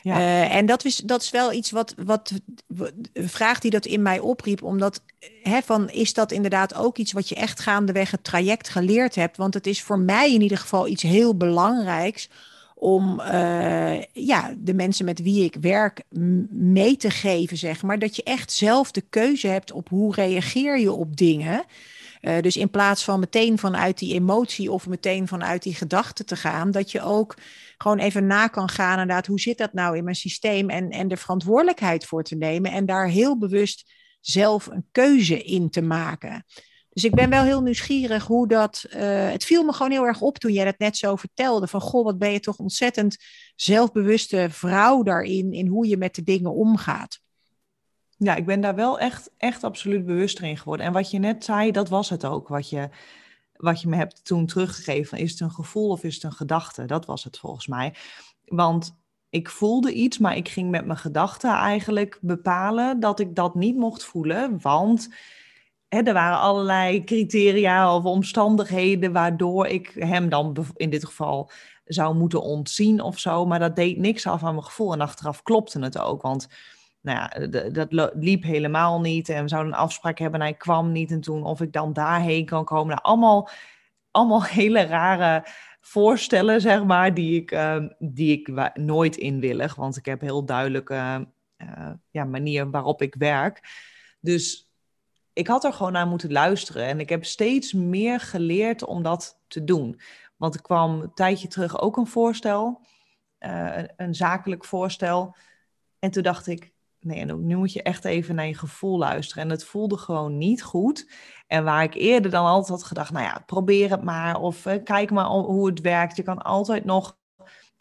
Ja. 0.03 0.19
Uh, 0.19 0.55
en 0.55 0.67
dat 0.67 0.85
is, 0.85 0.97
dat 0.97 1.23
is 1.23 1.31
wel 1.31 1.53
iets 1.53 1.71
wat, 1.71 1.95
wat, 2.05 2.33
een 3.13 3.29
vraag 3.29 3.59
die 3.59 3.71
dat 3.71 3.87
in 3.87 4.03
mij 4.03 4.19
opriep, 4.19 4.63
omdat 4.63 5.03
hè, 5.43 5.61
van, 5.63 5.91
is 5.91 6.15
dat 6.15 6.33
inderdaad 6.33 6.75
ook 6.75 6.97
iets 6.97 7.13
wat 7.13 7.29
je 7.29 7.35
echt 7.35 7.61
gaandeweg 7.61 8.11
het 8.11 8.25
traject 8.25 8.69
geleerd 8.69 9.15
hebt? 9.15 9.37
Want 9.37 9.55
het 9.55 9.67
is 9.67 9.83
voor 9.83 9.99
mij 9.99 10.35
in 10.35 10.43
ieder 10.43 10.59
geval 10.59 10.89
iets 10.89 11.03
heel 11.03 11.37
belangrijks 11.37 12.29
om 12.83 13.21
uh, 13.21 14.03
ja, 14.13 14.55
de 14.59 14.75
mensen 14.75 15.05
met 15.05 15.23
wie 15.23 15.45
ik 15.45 15.57
werk 15.61 16.03
mee 16.51 16.97
te 16.97 17.11
geven, 17.11 17.57
zeg 17.57 17.83
maar, 17.83 17.99
dat 17.99 18.17
je 18.17 18.23
echt 18.23 18.53
zelf 18.53 18.91
de 18.91 19.01
keuze 19.01 19.47
hebt 19.47 19.73
op 19.73 19.89
hoe 19.89 20.15
reageer 20.15 20.79
je 20.79 20.93
op 20.93 21.17
dingen. 21.17 21.65
Uh, 22.23 22.41
dus 22.41 22.57
in 22.57 22.71
plaats 22.71 23.05
van 23.05 23.21
meteen 23.21 23.59
vanuit 23.59 23.99
die 23.99 24.15
emotie 24.15 24.73
of 24.73 24.87
meteen 24.87 25.29
vanuit 25.29 25.63
die 25.63 25.75
gedachte 25.75 26.25
te 26.25 26.37
gaan, 26.37 26.71
dat 26.71 26.91
je 26.91 27.03
ook 27.03 27.37
gewoon 27.79 27.99
even 27.99 28.27
na 28.27 28.47
kan 28.47 28.69
gaan, 28.69 29.01
inderdaad, 29.01 29.27
hoe 29.27 29.41
zit 29.41 29.59
dat 29.59 29.73
nou 29.73 29.97
in 29.97 30.05
mijn 30.05 30.17
systeem 30.17 30.71
en, 30.71 30.91
en 30.91 31.09
de 31.09 31.17
verantwoordelijkheid 31.17 32.07
voor 32.07 32.23
te 32.23 32.37
nemen 32.37 32.73
en 32.73 32.87
daar 32.87 33.09
heel 33.09 33.39
bewust 33.39 33.93
zelf 34.21 34.67
een 34.67 34.87
keuze 34.93 35.43
in 35.43 35.71
te 35.71 35.83
maken. 35.83 36.45
Dus 36.93 37.05
ik 37.05 37.15
ben 37.15 37.31
wel 37.31 37.43
heel 37.43 37.63
nieuwsgierig 37.63 38.27
hoe 38.27 38.49
dat. 38.49 38.85
Uh, 38.89 39.31
het 39.31 39.45
viel 39.45 39.65
me 39.65 39.73
gewoon 39.73 39.93
heel 39.93 40.07
erg 40.07 40.21
op 40.21 40.39
toen 40.39 40.53
jij 40.53 40.65
dat 40.65 40.79
net 40.79 40.97
zo 40.97 41.17
vertelde. 41.17 41.67
Van 41.67 41.81
goh, 41.81 42.05
wat 42.05 42.19
ben 42.19 42.33
je 42.33 42.41
toch 42.41 42.59
ontzettend 42.59 43.17
zelfbewuste 43.57 44.47
vrouw 44.51 45.03
daarin. 45.03 45.53
In 45.53 45.67
hoe 45.67 45.87
je 45.87 45.97
met 45.97 46.15
de 46.15 46.23
dingen 46.23 46.53
omgaat. 46.53 47.21
Ja, 48.17 48.35
ik 48.35 48.47
ben 48.47 48.61
daar 48.61 48.75
wel 48.75 48.99
echt, 48.99 49.31
echt 49.37 49.65
absoluut 49.65 50.07
bewust 50.07 50.41
in 50.41 50.57
geworden. 50.57 50.87
En 50.87 50.93
wat 50.93 51.11
je 51.11 51.19
net 51.19 51.45
zei, 51.45 51.71
dat 51.71 51.89
was 51.89 52.11
het 52.11 52.25
ook. 52.25 52.49
Wat 52.49 52.69
je, 52.69 52.89
wat 53.57 53.81
je 53.81 53.89
me 53.89 53.97
hebt 53.97 54.25
toen 54.25 54.47
teruggegeven. 54.47 55.19
Is 55.19 55.31
het 55.31 55.41
een 55.41 55.51
gevoel 55.51 55.89
of 55.89 56.05
is 56.05 56.15
het 56.15 56.25
een 56.25 56.33
gedachte? 56.33 56.85
Dat 56.85 57.07
was 57.07 57.25
het 57.25 57.39
volgens 57.39 57.67
mij. 57.67 57.95
Want 58.45 58.97
ik 59.31 59.49
voelde 59.49 59.93
iets, 59.93 60.19
maar 60.19 60.37
ik 60.37 60.49
ging 60.49 60.71
met 60.71 60.87
mijn 60.87 60.99
gedachten 60.99 61.51
eigenlijk 61.51 62.19
bepalen 62.21 63.01
dat 63.01 63.21
ik 63.21 63.35
dat 63.35 63.55
niet 63.55 63.77
mocht 63.77 64.05
voelen. 64.05 64.61
Want 64.61 65.09
er 66.01 66.13
waren 66.13 66.39
allerlei 66.39 67.05
criteria 67.05 67.97
of 67.97 68.05
omstandigheden 68.05 69.13
waardoor 69.13 69.67
ik 69.67 69.93
hem 69.95 70.29
dan 70.29 70.57
in 70.77 70.91
dit 70.91 71.05
geval 71.05 71.51
zou 71.85 72.15
moeten 72.15 72.43
ontzien 72.43 73.01
of 73.01 73.19
zo. 73.19 73.47
Maar 73.47 73.59
dat 73.59 73.77
deed 73.77 73.97
niks 73.97 74.27
af 74.27 74.45
aan 74.45 74.55
mijn 74.55 74.67
gevoel. 74.67 74.93
En 74.93 75.01
achteraf 75.01 75.43
klopte 75.43 75.79
het 75.81 75.99
ook. 75.99 76.23
Want 76.23 76.49
nou 77.01 77.19
ja, 77.19 77.47
dat 77.87 78.13
liep 78.15 78.43
helemaal 78.43 79.01
niet. 79.01 79.29
En 79.29 79.43
we 79.43 79.49
zouden 79.49 79.73
een 79.73 79.79
afspraak 79.79 80.19
hebben 80.19 80.41
en 80.41 80.47
hij 80.47 80.57
kwam 80.57 80.93
niet. 80.93 81.11
En 81.11 81.21
toen 81.21 81.45
of 81.45 81.61
ik 81.61 81.73
dan 81.73 81.93
daarheen 81.93 82.45
kan 82.45 82.65
komen. 82.65 82.89
Nou, 82.89 83.01
allemaal, 83.03 83.49
allemaal 84.11 84.45
hele 84.61 84.83
rare 84.83 85.45
voorstellen, 85.81 86.61
zeg 86.61 86.85
maar, 86.85 87.15
die 87.15 87.41
ik, 87.41 87.51
uh, 87.51 87.85
die 87.99 88.39
ik 88.39 88.75
nooit 88.75 89.17
inwillig. 89.17 89.75
Want 89.75 89.97
ik 89.97 90.05
heb 90.05 90.21
heel 90.21 90.45
duidelijke 90.45 91.27
uh, 91.57 91.91
ja, 92.11 92.25
manier 92.25 92.71
waarop 92.71 93.03
ik 93.03 93.15
werk. 93.15 93.61
Dus 94.21 94.72
ik 95.33 95.47
had 95.47 95.65
er 95.65 95.73
gewoon 95.73 95.93
naar 95.93 96.07
moeten 96.07 96.33
luisteren. 96.33 96.87
En 96.87 97.01
ik 97.01 97.09
heb 97.09 97.25
steeds 97.25 97.73
meer 97.73 98.21
geleerd 98.21 98.85
om 98.85 99.03
dat 99.03 99.41
te 99.49 99.65
doen. 99.65 100.01
Want 100.37 100.55
er 100.55 100.63
kwam 100.63 101.01
een 101.01 101.15
tijdje 101.15 101.49
terug 101.49 101.81
ook 101.81 101.97
een 101.97 102.07
voorstel, 102.07 102.81
uh, 103.41 103.83
een, 103.97 104.15
zakelijk 104.15 104.65
voorstel. 104.65 105.37
En 105.99 106.11
toen 106.11 106.23
dacht 106.23 106.47
ik, 106.47 106.73
nee, 107.01 107.25
nu 107.25 107.57
moet 107.57 107.73
je 107.73 107.83
echt 107.83 108.05
even 108.05 108.35
naar 108.35 108.47
je 108.47 108.55
gevoel 108.59 108.99
luisteren. 108.99 109.43
En 109.43 109.51
het 109.51 109.65
voelde 109.65 109.97
gewoon 109.97 110.39
niet 110.39 110.63
goed. 110.63 111.11
En 111.47 111.65
waar 111.65 111.83
ik 111.83 111.95
eerder 111.95 112.31
dan 112.31 112.45
altijd 112.45 112.69
had 112.69 112.83
gedacht, 112.83 113.13
nou 113.13 113.25
ja, 113.25 113.43
probeer 113.47 113.91
het 113.91 114.03
maar. 114.03 114.41
Of 114.41 114.67
uh, 114.67 114.75
kijk 114.85 115.11
maar 115.11 115.27
hoe 115.27 115.67
het 115.67 115.81
werkt. 115.81 116.17
Je 116.17 116.23
kan 116.23 116.43
altijd 116.43 116.85
nog 116.85 117.17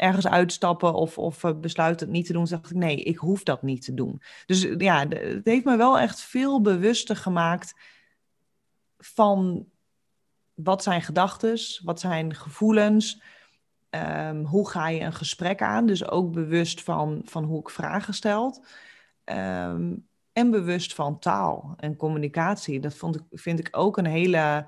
ergens 0.01 0.27
uitstappen 0.27 0.93
of, 0.93 1.17
of 1.17 1.43
uh, 1.43 1.59
besluiten 1.59 2.05
het 2.07 2.15
niet 2.15 2.25
te 2.25 2.33
doen. 2.33 2.45
Dacht 2.45 2.69
ik, 2.69 2.75
nee, 2.75 2.95
ik 2.95 3.17
hoef 3.17 3.43
dat 3.43 3.61
niet 3.61 3.85
te 3.85 3.93
doen. 3.93 4.21
Dus 4.45 4.65
uh, 4.65 4.77
ja, 4.77 5.07
het 5.07 5.45
heeft 5.45 5.65
me 5.65 5.77
wel 5.77 5.99
echt 5.99 6.21
veel 6.21 6.61
bewuster 6.61 7.15
gemaakt 7.15 7.75
van 8.97 9.67
wat 10.53 10.83
zijn 10.83 11.01
gedachten, 11.01 11.59
wat 11.83 11.99
zijn 11.99 12.35
gevoelens... 12.35 13.21
Um, 13.95 14.45
hoe 14.45 14.69
ga 14.69 14.87
je 14.87 14.99
een 15.01 15.13
gesprek 15.13 15.61
aan? 15.61 15.85
Dus 15.85 16.07
ook 16.07 16.31
bewust 16.31 16.83
van, 16.83 17.21
van 17.25 17.43
hoe 17.43 17.59
ik 17.59 17.69
vragen 17.69 18.13
stel. 18.13 18.65
Ehm, 19.23 19.93
en 20.33 20.51
bewust 20.51 20.93
van 20.93 21.19
taal 21.19 21.73
en 21.77 21.95
communicatie. 21.95 22.79
Dat 22.79 22.95
vond 22.95 23.15
ik, 23.15 23.21
vind 23.31 23.59
ik 23.59 23.67
ook 23.71 23.97
een 23.97 24.05
hele, 24.05 24.67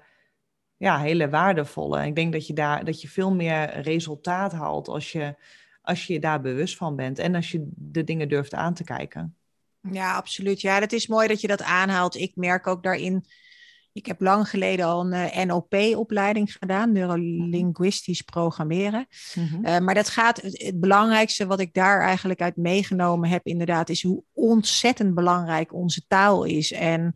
ja, 0.84 1.00
hele 1.00 1.30
waardevolle. 1.30 2.06
Ik 2.06 2.16
denk 2.16 2.34
dat 2.34 2.48
je 2.48 2.54
daar 2.54 2.86
dat 2.86 3.02
je 3.02 3.08
veel 3.08 3.34
meer 3.34 3.82
resultaat 3.82 4.52
haalt 4.52 4.88
als 4.88 5.12
je, 5.12 5.36
als 5.82 6.08
je 6.08 6.20
daar 6.20 6.42
bewust 6.42 6.78
van 6.78 6.96
bent 6.96 7.20
en 7.20 7.36
als 7.36 7.52
je 7.52 7.70
de 7.76 8.04
dingen 8.04 8.30
durft 8.30 8.54
aan 8.54 8.74
te 8.74 8.84
kijken. 8.84 9.36
Ja, 9.92 10.16
absoluut. 10.16 10.62
Ja, 10.62 10.80
dat 10.80 10.92
is 10.92 11.08
mooi 11.08 11.28
dat 11.28 11.42
je 11.42 11.48
dat 11.48 11.62
aanhaalt. 11.62 12.16
Ik 12.16 12.36
merk 12.36 12.68
ook 12.68 12.84
daarin 12.84 13.26
Ik 13.94 14.06
heb 14.06 14.22
lang 14.22 14.50
geleden 14.50 14.86
al 14.86 15.06
een 15.06 15.38
uh, 15.38 15.46
NLP-opleiding 15.46 16.54
gedaan, 16.54 16.92
neurolinguistisch 16.92 18.22
programmeren. 18.22 19.08
Mhm. 19.36 19.66
Uh, 19.66 19.78
maar 19.80 19.96
dat 19.96 20.10
gaat, 20.10 20.42
het, 20.42 20.80
belangrijkste 20.80 21.46
wat 21.46 21.60
ik 21.60 21.74
daar 21.74 22.02
eigenlijk 22.02 22.42
uit 22.42 22.56
meegenomen 22.56 23.30
heb, 23.30 23.46
inderdaad, 23.46 23.90
is 23.90 24.04
hoe 24.04 24.24
ontzettend 24.34 25.14
belangrijk 25.14 25.74
onze 25.74 26.06
taal 26.08 26.44
is. 26.44 26.72
En 26.72 27.16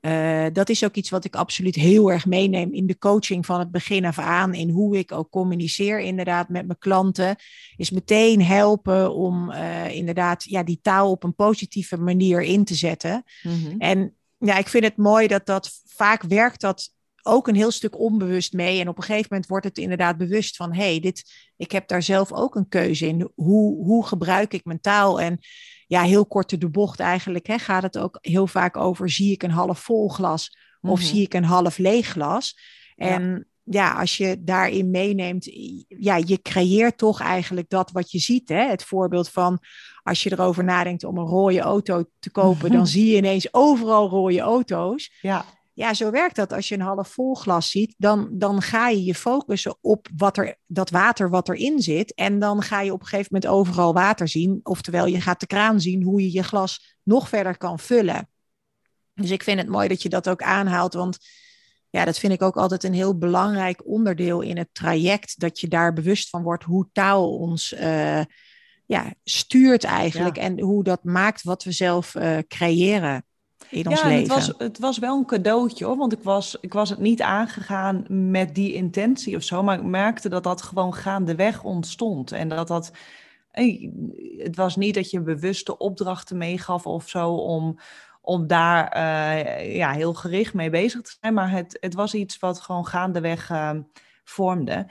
uh, 0.00 0.46
dat 0.52 0.68
is 0.68 0.84
ook 0.84 0.94
iets 0.94 1.10
wat 1.10 1.24
ik 1.24 1.36
absoluut 1.36 1.74
heel 1.74 2.12
erg 2.12 2.26
meeneem 2.26 2.72
in 2.72 2.86
de 2.86 2.98
coaching 2.98 3.46
van 3.46 3.58
het 3.58 3.70
begin 3.70 4.04
af 4.04 4.18
aan. 4.18 4.54
In 4.54 4.70
hoe 4.70 4.98
ik 4.98 5.12
ook 5.12 5.30
communiceer 5.30 6.00
inderdaad 6.00 6.48
met 6.48 6.66
mijn 6.66 6.78
klanten. 6.78 7.36
Is 7.76 7.90
meteen 7.90 8.42
helpen 8.42 9.14
om 9.14 9.50
uh, 9.50 9.94
inderdaad 9.94 10.44
ja, 10.44 10.62
die 10.62 10.78
taal 10.82 11.10
op 11.10 11.24
een 11.24 11.34
positieve 11.34 11.96
manier 11.96 12.42
in 12.42 12.64
te 12.64 12.74
zetten. 12.74 13.24
Mm-hmm. 13.42 13.78
En 13.78 14.14
ja, 14.38 14.58
ik 14.58 14.68
vind 14.68 14.84
het 14.84 14.96
mooi 14.96 15.26
dat 15.26 15.46
dat 15.46 15.70
vaak 15.86 16.22
werkt 16.22 16.60
dat 16.60 16.96
ook 17.22 17.48
een 17.48 17.54
heel 17.54 17.70
stuk 17.70 17.98
onbewust 17.98 18.52
mee. 18.52 18.80
En 18.80 18.88
op 18.88 18.96
een 18.96 19.02
gegeven 19.02 19.26
moment 19.30 19.48
wordt 19.48 19.64
het 19.64 19.78
inderdaad 19.78 20.16
bewust 20.16 20.56
van... 20.56 20.74
hé, 20.74 20.90
hey, 20.90 21.00
dit, 21.00 21.32
ik 21.56 21.72
heb 21.72 21.88
daar 21.88 22.02
zelf 22.02 22.32
ook 22.32 22.54
een 22.54 22.68
keuze 22.68 23.06
in. 23.06 23.30
Hoe, 23.34 23.84
hoe 23.84 24.06
gebruik 24.06 24.52
ik 24.52 24.64
mijn 24.64 24.80
taal? 24.80 25.20
En 25.20 25.38
ja, 25.88 26.02
heel 26.02 26.26
kort 26.26 26.60
de 26.60 26.68
bocht 26.68 27.00
eigenlijk 27.00 27.46
hè, 27.46 27.58
gaat 27.58 27.82
het 27.82 27.98
ook 27.98 28.18
heel 28.20 28.46
vaak 28.46 28.76
over... 28.76 29.10
zie 29.10 29.32
ik 29.32 29.42
een 29.42 29.50
half 29.50 29.78
vol 29.78 30.08
glas 30.08 30.56
of 30.80 30.98
mhm. 30.98 31.08
zie 31.08 31.22
ik 31.22 31.34
een 31.34 31.44
half 31.44 31.78
leeg 31.78 32.06
glas? 32.06 32.58
En 32.96 33.48
ja. 33.64 33.92
als 33.92 34.16
je 34.16 34.36
daarin 34.40 34.90
meeneemt... 34.90 35.44
ja, 35.88 36.16
je 36.16 36.42
creëert 36.42 36.98
toch 36.98 37.20
eigenlijk 37.20 37.68
dat 37.68 37.90
wat 37.90 38.10
je 38.10 38.18
ziet. 38.18 38.48
Hè? 38.48 38.68
Het 38.68 38.84
voorbeeld 38.84 39.28
van 39.28 39.58
als 40.02 40.22
je 40.22 40.32
erover 40.32 40.64
nadenkt 40.64 41.04
om 41.04 41.18
een 41.18 41.26
rode 41.26 41.60
auto 41.60 42.04
te 42.18 42.30
kopen... 42.30 42.70
dan 42.70 42.86
zie 42.86 43.10
je 43.10 43.16
ineens 43.16 43.54
overal 43.54 44.08
rode 44.08 44.40
auto's. 44.40 45.18
Ja. 45.20 45.44
Ja, 45.78 45.94
zo 45.94 46.10
werkt 46.10 46.36
dat. 46.36 46.52
Als 46.52 46.68
je 46.68 46.74
een 46.74 46.80
half 46.80 47.08
vol 47.08 47.34
glas 47.34 47.70
ziet, 47.70 47.94
dan, 47.98 48.28
dan 48.32 48.62
ga 48.62 48.88
je 48.88 49.04
je 49.04 49.14
focussen 49.14 49.78
op 49.80 50.08
wat 50.16 50.36
er, 50.36 50.58
dat 50.66 50.90
water 50.90 51.30
wat 51.30 51.48
erin 51.48 51.82
zit. 51.82 52.14
En 52.14 52.38
dan 52.38 52.62
ga 52.62 52.80
je 52.80 52.92
op 52.92 53.00
een 53.00 53.06
gegeven 53.06 53.28
moment 53.32 53.52
overal 53.52 53.92
water 53.92 54.28
zien. 54.28 54.60
Oftewel, 54.62 55.06
je 55.06 55.20
gaat 55.20 55.40
de 55.40 55.46
kraan 55.46 55.80
zien 55.80 56.02
hoe 56.02 56.20
je 56.20 56.32
je 56.32 56.42
glas 56.42 56.96
nog 57.02 57.28
verder 57.28 57.56
kan 57.56 57.78
vullen. 57.78 58.28
Dus 59.14 59.30
ik 59.30 59.42
vind 59.42 59.58
het 59.58 59.68
mooi 59.68 59.88
dat 59.88 60.02
je 60.02 60.08
dat 60.08 60.28
ook 60.28 60.42
aanhaalt, 60.42 60.94
want 60.94 61.18
ja, 61.90 62.04
dat 62.04 62.18
vind 62.18 62.32
ik 62.32 62.42
ook 62.42 62.56
altijd 62.56 62.84
een 62.84 62.94
heel 62.94 63.18
belangrijk 63.18 63.86
onderdeel 63.86 64.40
in 64.40 64.56
het 64.56 64.68
traject. 64.72 65.40
Dat 65.40 65.60
je 65.60 65.68
daar 65.68 65.92
bewust 65.92 66.28
van 66.28 66.42
wordt 66.42 66.64
hoe 66.64 66.88
taal 66.92 67.36
ons 67.36 67.72
uh, 67.72 68.22
ja, 68.86 69.14
stuurt 69.24 69.84
eigenlijk. 69.84 70.36
En 70.36 70.60
hoe 70.60 70.84
dat 70.84 71.04
maakt 71.04 71.42
wat 71.42 71.64
we 71.64 71.72
zelf 71.72 72.14
uh, 72.14 72.38
creëren 72.38 73.26
in 73.70 73.88
ons 73.88 74.00
ja, 74.00 74.06
leven. 74.08 74.20
Het 74.20 74.46
was, 74.46 74.54
het 74.58 74.78
was 74.78 74.98
wel 74.98 75.18
een 75.18 75.26
cadeautje 75.26 75.84
hoor, 75.84 75.96
want 75.96 76.12
ik 76.12 76.22
was, 76.22 76.56
ik 76.60 76.72
was 76.72 76.90
het 76.90 76.98
niet 76.98 77.22
aangegaan 77.22 78.04
met 78.30 78.54
die 78.54 78.72
intentie 78.72 79.36
of 79.36 79.42
zo, 79.42 79.62
maar 79.62 79.78
ik 79.78 79.84
merkte 79.84 80.28
dat 80.28 80.42
dat 80.42 80.62
gewoon 80.62 80.94
gaandeweg 80.94 81.62
ontstond. 81.62 82.32
En 82.32 82.48
dat 82.48 82.68
dat, 82.68 82.92
het 84.38 84.56
was 84.56 84.76
niet 84.76 84.94
dat 84.94 85.10
je 85.10 85.20
bewuste 85.20 85.78
opdrachten 85.78 86.36
meegaf 86.36 86.86
of 86.86 87.08
zo 87.08 87.34
om, 87.34 87.78
om 88.20 88.46
daar 88.46 88.96
uh, 88.96 89.76
ja, 89.76 89.92
heel 89.92 90.14
gericht 90.14 90.54
mee 90.54 90.70
bezig 90.70 91.02
te 91.02 91.16
zijn, 91.20 91.34
maar 91.34 91.50
het, 91.50 91.76
het 91.80 91.94
was 91.94 92.14
iets 92.14 92.38
wat 92.38 92.60
gewoon 92.60 92.86
gaandeweg 92.86 93.50
uh, 93.50 93.70
vormde. 94.24 94.86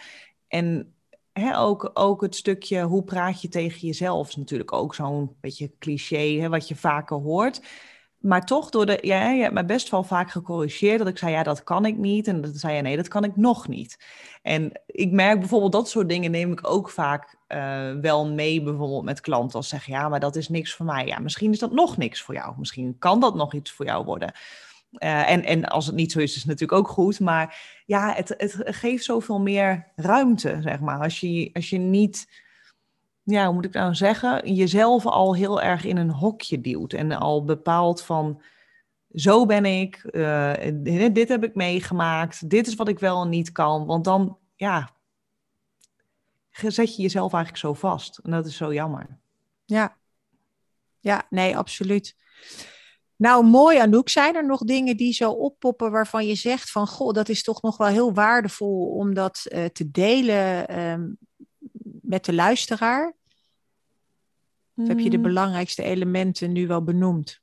En 0.47 0.91
He, 1.39 1.57
ook, 1.57 1.91
ook 1.93 2.21
het 2.21 2.35
stukje 2.35 2.81
hoe 2.81 3.03
praat 3.03 3.41
je 3.41 3.47
tegen 3.47 3.87
jezelf 3.87 4.27
is 4.27 4.35
natuurlijk 4.35 4.73
ook 4.73 4.95
zo'n 4.95 5.35
beetje 5.41 5.71
cliché, 5.79 6.39
hè, 6.39 6.49
wat 6.49 6.67
je 6.67 6.75
vaker 6.75 7.17
hoort 7.17 7.61
maar 8.17 8.45
toch, 8.45 8.69
door 8.69 8.85
de, 8.85 8.97
ja, 9.01 9.29
je 9.29 9.41
hebt 9.41 9.53
me 9.53 9.65
best 9.65 9.89
wel 9.89 10.03
vaak 10.03 10.31
gecorrigeerd 10.31 10.97
dat 10.99 11.07
ik 11.07 11.17
zei, 11.17 11.31
ja, 11.31 11.43
dat 11.43 11.63
kan 11.63 11.85
ik 11.85 11.97
niet. 11.97 12.27
En 12.27 12.41
dan 12.41 12.53
zei 12.53 12.75
je, 12.75 12.81
nee, 12.81 12.95
dat 12.95 13.07
kan 13.07 13.23
ik 13.23 13.35
nog 13.35 13.67
niet. 13.67 14.05
En 14.41 14.71
ik 14.85 15.11
merk 15.11 15.39
bijvoorbeeld 15.39 15.71
dat 15.71 15.89
soort 15.89 16.09
dingen 16.09 16.31
neem 16.31 16.51
ik 16.51 16.67
ook 16.69 16.89
vaak 16.89 17.35
uh, 17.47 17.91
wel 18.01 18.27
mee, 18.27 18.63
bijvoorbeeld 18.63 19.03
met 19.03 19.21
klanten. 19.21 19.55
Als 19.55 19.67
ze 19.67 19.75
zeggen, 19.75 19.93
ja, 19.93 20.09
maar 20.09 20.19
dat 20.19 20.35
is 20.35 20.49
niks 20.49 20.73
voor 20.73 20.85
mij. 20.85 21.05
Ja, 21.05 21.19
misschien 21.19 21.51
is 21.51 21.59
dat 21.59 21.71
nog 21.71 21.97
niks 21.97 22.21
voor 22.21 22.33
jou. 22.33 22.53
Misschien 22.57 22.95
kan 22.99 23.19
dat 23.19 23.35
nog 23.35 23.53
iets 23.53 23.71
voor 23.71 23.85
jou 23.85 24.05
worden. 24.05 24.33
Uh, 24.91 25.29
en, 25.31 25.43
en 25.43 25.65
als 25.65 25.85
het 25.85 25.95
niet 25.95 26.11
zo 26.11 26.19
is, 26.19 26.29
is 26.29 26.35
het 26.35 26.45
natuurlijk 26.45 26.79
ook 26.79 26.87
goed. 26.87 27.19
Maar 27.19 27.59
ja, 27.85 28.13
het, 28.13 28.33
het 28.37 28.55
geeft 28.65 29.03
zoveel 29.03 29.39
meer 29.39 29.91
ruimte, 29.95 30.57
zeg 30.61 30.79
maar. 30.79 30.99
Als 30.99 31.19
je, 31.19 31.49
als 31.53 31.69
je 31.69 31.77
niet 31.77 32.27
ja, 33.29 33.45
hoe 33.45 33.53
moet 33.53 33.65
ik 33.65 33.73
nou 33.73 33.95
zeggen, 33.95 34.53
jezelf 34.53 35.05
al 35.05 35.35
heel 35.35 35.61
erg 35.61 35.83
in 35.83 35.97
een 35.97 36.11
hokje 36.11 36.61
duwt 36.61 36.93
en 36.93 37.11
al 37.11 37.43
bepaalt 37.43 38.01
van 38.01 38.41
zo 39.11 39.45
ben 39.45 39.65
ik, 39.65 40.09
uh, 40.11 40.53
dit 41.13 41.29
heb 41.29 41.43
ik 41.43 41.55
meegemaakt, 41.55 42.49
dit 42.49 42.67
is 42.67 42.75
wat 42.75 42.87
ik 42.87 42.99
wel 42.99 43.21
en 43.21 43.29
niet 43.29 43.51
kan. 43.51 43.85
Want 43.85 44.03
dan, 44.03 44.37
ja, 44.55 44.89
zet 46.51 46.95
je 46.95 47.01
jezelf 47.01 47.33
eigenlijk 47.33 47.63
zo 47.63 47.73
vast. 47.73 48.17
En 48.17 48.31
dat 48.31 48.45
is 48.45 48.57
zo 48.57 48.73
jammer. 48.73 49.19
Ja, 49.65 49.97
ja 50.99 51.25
nee, 51.29 51.57
absoluut. 51.57 52.15
Nou, 53.15 53.45
mooi 53.45 53.77
Anouk. 53.77 54.09
Zijn 54.09 54.35
er 54.35 54.45
nog 54.45 54.59
dingen 54.59 54.97
die 54.97 55.13
zo 55.13 55.31
oppoppen 55.31 55.91
waarvan 55.91 56.27
je 56.27 56.35
zegt 56.35 56.71
van... 56.71 56.87
goh, 56.87 57.13
dat 57.13 57.29
is 57.29 57.43
toch 57.43 57.61
nog 57.61 57.77
wel 57.77 57.87
heel 57.87 58.13
waardevol 58.13 58.87
om 58.87 59.13
dat 59.13 59.45
uh, 59.49 59.65
te 59.65 59.91
delen 59.91 60.79
um, 60.79 61.17
met 62.01 62.25
de 62.25 62.33
luisteraar? 62.33 63.16
Of 64.77 64.87
heb 64.87 64.99
je 64.99 65.09
de 65.09 65.17
mm. 65.17 65.23
belangrijkste 65.23 65.83
elementen 65.83 66.51
nu 66.51 66.67
wel 66.67 66.83
benoemd? 66.83 67.41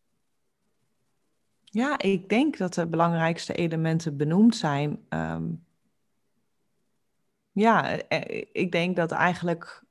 Ja, 1.65 1.99
ik 1.99 2.29
denk 2.29 2.57
dat 2.57 2.75
de 2.75 2.87
belangrijkste 2.87 3.55
elementen 3.55 4.17
benoemd 4.17 4.57
zijn. 4.57 5.07
Um, 5.09 5.65
ja, 7.53 7.99
eh, 7.99 8.45
ik 8.53 8.73
denk 8.73 8.97
dat 8.97 9.11
eigenlijk 9.11 9.83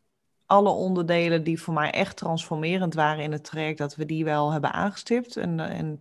alle 0.45 0.69
onderdelen 0.69 1.43
die 1.43 1.61
voor 1.61 1.73
mij 1.73 1.91
echt 1.91 2.17
transformerend 2.17 2.93
waren 2.93 3.23
in 3.23 3.31
het 3.31 3.43
traject, 3.43 3.77
dat 3.77 3.95
we 3.95 4.05
die 4.05 4.23
wel 4.23 4.51
hebben 4.51 4.73
aangestipt. 4.73 5.37
En, 5.37 5.59
en 5.59 5.99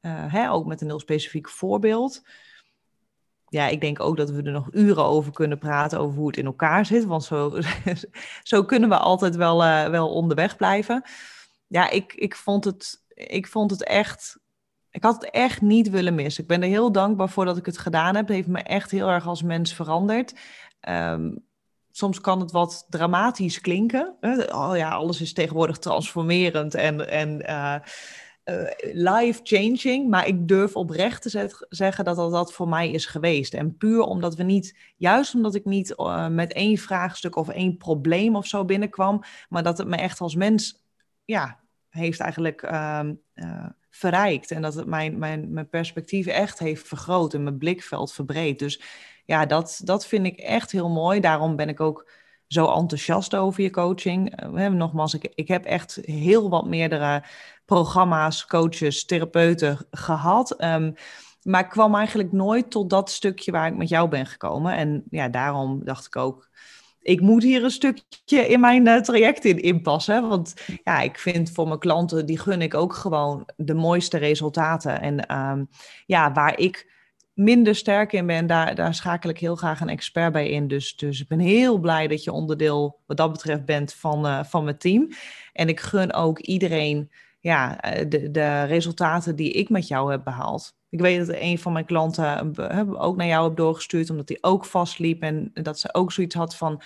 uh, 0.00 0.32
hè, 0.32 0.50
ook 0.50 0.66
met 0.66 0.80
een 0.80 0.86
heel 0.86 1.00
specifiek 1.00 1.48
voorbeeld 1.48 2.22
ja, 3.50 3.68
ik 3.68 3.80
denk 3.80 4.00
ook 4.00 4.16
dat 4.16 4.30
we 4.30 4.42
er 4.42 4.52
nog 4.52 4.68
uren 4.72 5.04
over 5.04 5.32
kunnen 5.32 5.58
praten 5.58 5.98
over 5.98 6.18
hoe 6.18 6.26
het 6.26 6.36
in 6.36 6.46
elkaar 6.46 6.86
zit. 6.86 7.04
Want 7.04 7.24
zo, 7.24 7.58
zo 8.42 8.64
kunnen 8.64 8.88
we 8.88 8.96
altijd 8.96 9.36
wel, 9.36 9.64
uh, 9.64 9.88
wel 9.88 10.12
onderweg 10.12 10.56
blijven. 10.56 11.02
Ja, 11.66 11.90
ik, 11.90 12.12
ik, 12.14 12.36
vond 12.36 12.64
het, 12.64 13.04
ik 13.14 13.46
vond 13.46 13.70
het 13.70 13.84
echt. 13.84 14.38
Ik 14.90 15.02
had 15.02 15.14
het 15.14 15.30
echt 15.30 15.60
niet 15.60 15.90
willen 15.90 16.14
missen. 16.14 16.42
Ik 16.42 16.48
ben 16.48 16.62
er 16.62 16.68
heel 16.68 16.92
dankbaar 16.92 17.28
voor 17.28 17.44
dat 17.44 17.56
ik 17.56 17.66
het 17.66 17.78
gedaan 17.78 18.14
heb. 18.16 18.26
Het 18.26 18.36
heeft 18.36 18.48
me 18.48 18.62
echt 18.62 18.90
heel 18.90 19.08
erg 19.08 19.26
als 19.26 19.42
mens 19.42 19.74
veranderd. 19.74 20.34
Um, 20.88 21.44
soms 21.90 22.20
kan 22.20 22.40
het 22.40 22.50
wat 22.50 22.86
dramatisch 22.88 23.60
klinken. 23.60 24.16
Oh 24.52 24.76
ja, 24.76 24.90
alles 24.90 25.20
is 25.20 25.32
tegenwoordig 25.32 25.78
transformerend 25.78 26.74
en. 26.74 27.08
en 27.08 27.42
uh, 27.48 27.74
life-changing, 28.92 30.08
maar 30.08 30.26
ik 30.26 30.48
durf 30.48 30.76
oprecht 30.76 31.22
te 31.22 31.48
zeggen 31.68 32.04
dat, 32.04 32.16
dat 32.16 32.30
dat 32.30 32.52
voor 32.52 32.68
mij 32.68 32.90
is 32.90 33.06
geweest. 33.06 33.54
En 33.54 33.76
puur 33.76 34.02
omdat 34.02 34.34
we 34.34 34.42
niet, 34.42 34.76
juist 34.96 35.34
omdat 35.34 35.54
ik 35.54 35.64
niet 35.64 35.94
uh, 35.96 36.28
met 36.28 36.52
één 36.52 36.78
vraagstuk 36.78 37.36
of 37.36 37.48
één 37.48 37.76
probleem 37.76 38.36
of 38.36 38.46
zo 38.46 38.64
binnenkwam, 38.64 39.22
maar 39.48 39.62
dat 39.62 39.78
het 39.78 39.88
me 39.88 39.96
echt 39.96 40.20
als 40.20 40.34
mens, 40.34 40.84
ja, 41.24 41.60
heeft 41.88 42.20
eigenlijk 42.20 42.62
uh, 42.62 43.00
verrijkt. 43.90 44.50
En 44.50 44.62
dat 44.62 44.74
het 44.74 44.86
mijn, 44.86 45.18
mijn, 45.18 45.52
mijn 45.52 45.68
perspectief 45.68 46.26
echt 46.26 46.58
heeft 46.58 46.88
vergroot 46.88 47.34
en 47.34 47.42
mijn 47.42 47.58
blikveld 47.58 48.12
verbreed. 48.12 48.58
Dus 48.58 48.82
ja, 49.24 49.46
dat, 49.46 49.80
dat 49.84 50.06
vind 50.06 50.26
ik 50.26 50.38
echt 50.38 50.70
heel 50.70 50.90
mooi. 50.90 51.20
Daarom 51.20 51.56
ben 51.56 51.68
ik 51.68 51.80
ook 51.80 52.10
zo 52.52 52.66
enthousiast 52.66 53.34
over 53.34 53.62
je 53.62 53.70
coaching. 53.70 54.42
Uh, 54.54 54.66
nogmaals, 54.66 55.14
ik, 55.14 55.32
ik 55.34 55.48
heb 55.48 55.64
echt 55.64 55.98
heel 56.02 56.50
wat 56.50 56.66
meerdere 56.66 57.24
programma's, 57.64 58.46
coaches, 58.46 59.04
therapeuten 59.04 59.78
gehad. 59.90 60.62
Um, 60.64 60.94
maar 61.42 61.64
ik 61.64 61.70
kwam 61.70 61.94
eigenlijk 61.94 62.32
nooit 62.32 62.70
tot 62.70 62.90
dat 62.90 63.10
stukje 63.10 63.52
waar 63.52 63.66
ik 63.66 63.76
met 63.76 63.88
jou 63.88 64.08
ben 64.08 64.26
gekomen. 64.26 64.76
En 64.76 65.02
ja, 65.10 65.28
daarom 65.28 65.84
dacht 65.84 66.06
ik 66.06 66.16
ook, 66.16 66.48
ik 67.00 67.20
moet 67.20 67.42
hier 67.42 67.64
een 67.64 67.70
stukje 67.70 68.46
in 68.46 68.60
mijn 68.60 68.86
uh, 68.86 69.00
traject 69.00 69.44
in 69.44 69.58
inpassen. 69.58 70.28
Want 70.28 70.54
ja, 70.84 71.00
ik 71.00 71.18
vind 71.18 71.50
voor 71.50 71.66
mijn 71.68 71.78
klanten, 71.78 72.26
die 72.26 72.38
gun 72.38 72.62
ik 72.62 72.74
ook 72.74 72.94
gewoon 72.94 73.48
de 73.56 73.74
mooiste 73.74 74.18
resultaten. 74.18 75.00
En 75.00 75.36
um, 75.36 75.68
ja, 76.06 76.32
waar 76.32 76.58
ik 76.58 76.98
minder 77.40 77.74
sterk 77.74 78.12
in 78.12 78.26
ben, 78.26 78.46
daar, 78.46 78.74
daar 78.74 78.94
schakel 78.94 79.30
ik 79.30 79.38
heel 79.38 79.56
graag 79.56 79.80
een 79.80 79.88
expert 79.88 80.32
bij 80.32 80.48
in. 80.48 80.68
Dus, 80.68 80.96
dus 80.96 81.20
ik 81.20 81.28
ben 81.28 81.38
heel 81.38 81.78
blij 81.78 82.08
dat 82.08 82.24
je 82.24 82.32
onderdeel 82.32 83.00
wat 83.06 83.16
dat 83.16 83.32
betreft 83.32 83.64
bent 83.64 83.92
van, 83.92 84.26
uh, 84.26 84.44
van 84.44 84.64
mijn 84.64 84.78
team. 84.78 85.08
En 85.52 85.68
ik 85.68 85.80
gun 85.80 86.12
ook 86.12 86.38
iedereen 86.38 87.10
ja, 87.40 87.80
eh, 87.80 88.08
de, 88.08 88.30
de 88.30 88.64
resultaten 88.64 89.36
die 89.36 89.52
ik 89.52 89.68
met 89.68 89.88
jou 89.88 90.10
heb 90.10 90.24
behaald. 90.24 90.78
Ik 90.90 91.00
weet 91.00 91.26
dat 91.26 91.36
een 91.40 91.58
van 91.58 91.72
mijn 91.72 91.84
klanten 91.84 92.56
ook 92.98 93.16
naar 93.16 93.26
jou 93.26 93.48
heb 93.48 93.56
doorgestuurd, 93.56 94.10
omdat 94.10 94.28
hij 94.28 94.38
ook 94.40 94.64
vastliep 94.64 95.22
en 95.22 95.50
dat 95.52 95.78
ze 95.78 95.94
ook 95.94 96.12
zoiets 96.12 96.34
had 96.34 96.56
van, 96.56 96.82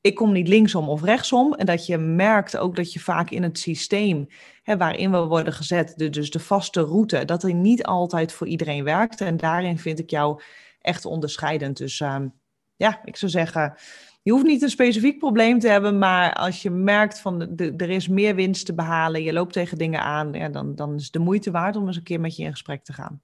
ik 0.00 0.14
kom 0.14 0.32
niet 0.32 0.48
linksom 0.48 0.88
of 0.88 1.02
rechtsom. 1.02 1.54
En 1.54 1.66
dat 1.66 1.86
je 1.86 1.98
merkt 1.98 2.56
ook 2.56 2.76
dat 2.76 2.92
je 2.92 3.00
vaak 3.00 3.30
in 3.30 3.42
het 3.42 3.58
systeem 3.58 4.26
hè, 4.62 4.76
waarin 4.76 5.10
we 5.10 5.18
worden 5.18 5.52
gezet, 5.52 5.94
dus 5.96 6.30
de 6.30 6.38
vaste 6.38 6.80
route, 6.80 7.24
dat 7.24 7.40
die 7.40 7.54
niet 7.54 7.84
altijd 7.84 8.32
voor 8.32 8.46
iedereen 8.46 8.84
werkt. 8.84 9.20
En 9.20 9.36
daarin 9.36 9.78
vind 9.78 9.98
ik 9.98 10.10
jou 10.10 10.42
echt 10.80 11.04
onderscheidend. 11.04 11.76
Dus 11.76 12.00
ehm, 12.00 12.28
ja, 12.76 13.00
ik 13.04 13.16
zou 13.16 13.30
zeggen, 13.30 13.74
je 14.22 14.32
hoeft 14.32 14.44
niet 14.44 14.62
een 14.62 14.70
specifiek 14.70 15.18
probleem 15.18 15.58
te 15.58 15.68
hebben, 15.68 15.98
maar 15.98 16.32
als 16.32 16.62
je 16.62 16.70
merkt 16.70 17.20
van 17.20 17.48
de, 17.50 17.74
er 17.76 17.90
is 17.90 18.08
meer 18.08 18.34
winst 18.34 18.66
te 18.66 18.74
behalen, 18.74 19.22
je 19.22 19.32
loopt 19.32 19.52
tegen 19.52 19.78
dingen 19.78 20.00
aan, 20.00 20.32
dan, 20.52 20.74
dan 20.74 20.94
is 20.94 21.10
de 21.10 21.18
moeite 21.18 21.50
waard 21.50 21.76
om 21.76 21.86
eens 21.86 21.96
een 21.96 22.02
keer 22.02 22.20
met 22.20 22.36
je 22.36 22.42
in 22.42 22.50
gesprek 22.50 22.84
te 22.84 22.92
gaan. 22.92 23.22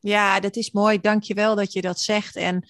Ja, 0.00 0.40
dat 0.40 0.56
is 0.56 0.70
mooi. 0.70 1.00
Dank 1.00 1.22
je 1.22 1.34
wel 1.34 1.54
dat 1.54 1.72
je 1.72 1.80
dat 1.80 2.00
zegt. 2.00 2.36
En 2.36 2.64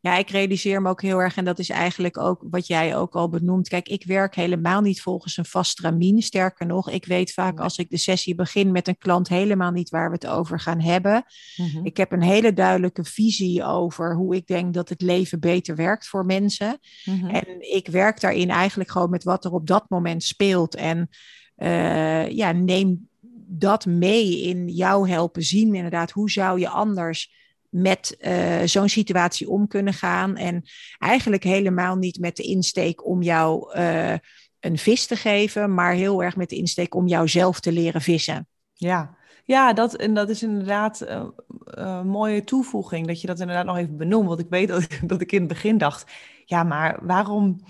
ja, 0.00 0.16
ik 0.16 0.30
realiseer 0.30 0.82
me 0.82 0.88
ook 0.88 1.02
heel 1.02 1.18
erg, 1.18 1.36
en 1.36 1.44
dat 1.44 1.58
is 1.58 1.70
eigenlijk 1.70 2.18
ook 2.18 2.44
wat 2.50 2.66
jij 2.66 2.96
ook 2.96 3.14
al 3.14 3.28
benoemt. 3.28 3.68
Kijk, 3.68 3.88
ik 3.88 4.04
werk 4.04 4.34
helemaal 4.34 4.80
niet 4.80 5.02
volgens 5.02 5.36
een 5.36 5.44
vast 5.44 5.76
tramien. 5.76 6.22
Sterker 6.22 6.66
nog, 6.66 6.90
ik 6.90 7.04
weet 7.04 7.32
vaak 7.32 7.60
als 7.60 7.78
ik 7.78 7.90
de 7.90 7.96
sessie 7.96 8.34
begin 8.34 8.72
met 8.72 8.88
een 8.88 8.98
klant 8.98 9.28
helemaal 9.28 9.70
niet 9.70 9.90
waar 9.90 10.08
we 10.08 10.14
het 10.14 10.26
over 10.26 10.60
gaan 10.60 10.80
hebben. 10.80 11.24
Mhm. 11.56 11.84
Ik 11.84 11.96
heb 11.96 12.12
een 12.12 12.22
hele 12.22 12.52
duidelijke 12.52 13.04
visie 13.04 13.64
over 13.64 14.14
hoe 14.14 14.36
ik 14.36 14.46
denk 14.46 14.74
dat 14.74 14.88
het 14.88 15.02
leven 15.02 15.40
beter 15.40 15.76
werkt 15.76 16.08
voor 16.08 16.24
mensen. 16.24 16.78
Mhm. 17.04 17.26
En 17.26 17.74
ik 17.74 17.88
werk 17.88 18.20
daarin 18.20 18.50
eigenlijk 18.50 18.90
gewoon 18.90 19.10
met 19.10 19.24
wat 19.24 19.44
er 19.44 19.52
op 19.52 19.66
dat 19.66 19.84
moment 19.88 20.22
speelt. 20.22 20.74
En 20.74 21.08
uh, 21.56 22.30
ja, 22.30 22.52
neem 22.52 23.08
dat 23.48 23.86
mee 23.86 24.42
in 24.42 24.68
jou 24.68 25.08
helpen 25.08 25.42
zien, 25.42 25.74
inderdaad. 25.74 26.10
Hoe 26.10 26.30
zou 26.30 26.60
je 26.60 26.68
anders 26.68 27.45
met 27.76 28.16
uh, 28.20 28.62
zo'n 28.64 28.88
situatie 28.88 29.48
om 29.48 29.68
kunnen 29.68 29.92
gaan. 29.92 30.36
En 30.36 30.62
eigenlijk 30.98 31.42
helemaal 31.42 31.96
niet 31.96 32.18
met 32.18 32.36
de 32.36 32.42
insteek 32.42 33.06
om 33.06 33.22
jou 33.22 33.78
uh, 33.78 34.12
een 34.60 34.78
vis 34.78 35.06
te 35.06 35.16
geven, 35.16 35.74
maar 35.74 35.92
heel 35.92 36.22
erg 36.22 36.36
met 36.36 36.48
de 36.48 36.56
insteek 36.56 36.94
om 36.94 37.06
jou 37.06 37.28
zelf 37.28 37.60
te 37.60 37.72
leren 37.72 38.00
vissen. 38.00 38.48
Ja, 38.74 39.16
ja 39.44 39.72
dat, 39.72 39.94
en 39.94 40.14
dat 40.14 40.28
is 40.28 40.42
inderdaad 40.42 41.02
uh, 41.02 41.24
een 41.64 42.08
mooie 42.08 42.44
toevoeging 42.44 43.06
dat 43.06 43.20
je 43.20 43.26
dat 43.26 43.40
inderdaad 43.40 43.66
nog 43.66 43.76
even 43.76 43.96
benoemt. 43.96 44.28
Want 44.28 44.40
ik 44.40 44.50
weet 44.50 44.68
dat, 44.68 44.86
dat 45.10 45.20
ik 45.20 45.32
in 45.32 45.38
het 45.38 45.48
begin 45.48 45.78
dacht, 45.78 46.10
ja, 46.44 46.62
maar 46.62 46.98
waarom 47.02 47.60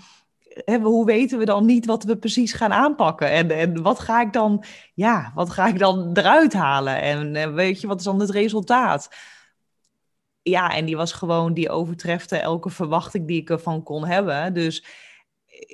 hoe 0.65 1.05
weten 1.05 1.37
we 1.37 1.45
dan 1.45 1.65
niet 1.65 1.85
wat 1.85 2.03
we 2.03 2.17
precies 2.17 2.53
gaan 2.53 2.73
aanpakken? 2.73 3.31
En, 3.31 3.51
en 3.51 3.81
wat 3.81 3.99
ga 3.99 4.21
ik 4.21 4.33
dan, 4.33 4.63
ja, 4.93 5.31
wat 5.35 5.49
ga 5.49 5.67
ik 5.67 5.79
dan 5.79 6.09
eruit 6.13 6.53
halen? 6.53 7.01
En, 7.01 7.35
en 7.35 7.53
weet 7.53 7.81
je, 7.81 7.87
wat 7.87 7.99
is 7.99 8.05
dan 8.05 8.19
het 8.19 8.29
resultaat? 8.29 9.09
Ja, 10.49 10.75
en 10.75 10.85
die 10.85 10.97
was 10.97 11.11
gewoon, 11.11 11.53
die 11.53 11.69
overtrefte 11.69 12.37
elke 12.37 12.69
verwachting 12.69 13.27
die 13.27 13.41
ik 13.41 13.49
ervan 13.49 13.83
kon 13.83 14.05
hebben. 14.05 14.53
Dus 14.53 14.85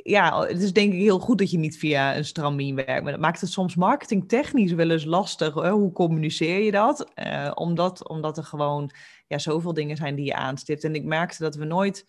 ja, 0.03 0.41
het 0.41 0.61
is 0.61 0.73
denk 0.73 0.93
ik 0.93 0.99
heel 0.99 1.19
goed 1.19 1.37
dat 1.37 1.51
je 1.51 1.57
niet 1.57 1.77
via 1.77 2.15
een 2.15 2.25
stramien 2.25 2.75
werkt. 2.75 3.03
Maar 3.03 3.11
dat 3.11 3.21
maakt 3.21 3.41
het 3.41 3.51
soms 3.51 3.75
marketingtechnisch 3.75 4.71
wel 4.71 4.89
eens 4.89 5.05
lastig. 5.05 5.53
Hè? 5.53 5.71
Hoe 5.71 5.91
communiceer 5.91 6.59
je 6.59 6.71
dat? 6.71 7.11
Uh, 7.15 7.51
omdat, 7.53 8.07
omdat 8.07 8.37
er 8.37 8.43
gewoon 8.43 8.91
ja, 9.27 9.37
zoveel 9.37 9.73
dingen 9.73 9.97
zijn 9.97 10.15
die 10.15 10.25
je 10.25 10.35
aanstipt. 10.35 10.83
En 10.83 10.95
ik 10.95 11.03
merkte 11.03 11.43
dat 11.43 11.55
we 11.55 11.65
nooit 11.65 12.05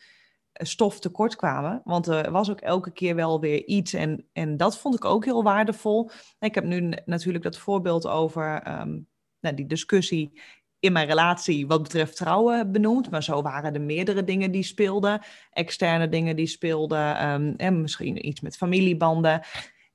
stof 0.53 1.01
tekort 1.01 1.37
kwamen. 1.37 1.81
Want 1.85 2.07
er 2.07 2.31
was 2.31 2.51
ook 2.51 2.61
elke 2.61 2.91
keer 2.91 3.15
wel 3.15 3.41
weer 3.41 3.65
iets. 3.65 3.93
En, 3.93 4.29
en 4.33 4.57
dat 4.57 4.79
vond 4.79 4.95
ik 4.95 5.05
ook 5.05 5.25
heel 5.25 5.43
waardevol. 5.43 6.11
Ik 6.39 6.55
heb 6.55 6.65
nu 6.65 6.95
natuurlijk 7.05 7.45
dat 7.45 7.57
voorbeeld 7.57 8.07
over 8.07 8.81
um, 8.81 9.09
nou, 9.41 9.57
die 9.57 9.67
discussie 9.67 10.41
in 10.85 10.93
mijn 10.93 11.07
relatie 11.07 11.66
wat 11.66 11.82
betreft 11.82 12.16
trouwen 12.16 12.72
benoemd. 12.72 13.11
Maar 13.11 13.22
zo 13.22 13.43
waren 13.43 13.74
er 13.74 13.80
meerdere 13.80 14.24
dingen 14.24 14.51
die 14.51 14.62
speelden. 14.62 15.20
Externe 15.51 16.09
dingen 16.09 16.37
die 16.37 16.47
speelden. 16.47 17.16
Ehm, 17.16 17.53
en 17.57 17.80
misschien 17.80 18.26
iets 18.26 18.41
met 18.41 18.57
familiebanden. 18.57 19.43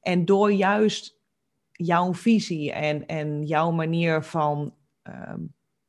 En 0.02 0.26
door 0.26 0.52
juist 0.52 1.18
jouw 1.72 2.14
visie 2.14 2.72
en, 2.72 3.06
en 3.06 3.44
jouw 3.44 3.72
manier 3.72 4.24
van... 4.24 4.74
Ehm, 5.02 5.42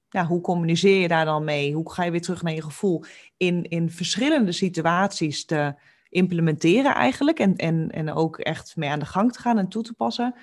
ja, 0.09 0.26
hoe 0.26 0.40
communiceer 0.40 1.01
je 1.01 1.09
daar 1.09 1.24
dan 1.24 1.44
mee? 1.44 1.74
Hoe 1.74 1.92
ga 1.92 2.05
je 2.05 2.11
weer 2.11 2.20
terug 2.20 2.42
naar 2.42 2.55
je 2.55 2.62
gevoel? 2.62 3.05
In, 3.36 3.64
in 3.68 3.90
verschillende 3.90 4.53
situaties 4.53 5.44
te 5.44 5.74
implementeren 6.09 6.94
eigenlijk. 6.94 7.38
En, 7.38 7.57
en, 7.57 7.90
en 7.90 8.12
ook 8.12 8.38
echt 8.38 8.76
mee 8.76 8.90
aan 8.90 8.98
de 8.98 9.07
gang 9.07 9.32
te 9.32 9.40
gaan 9.40 9.59
en 9.59 9.68
toe 9.68 9.82
te 9.82 9.94
passen. 9.94 10.34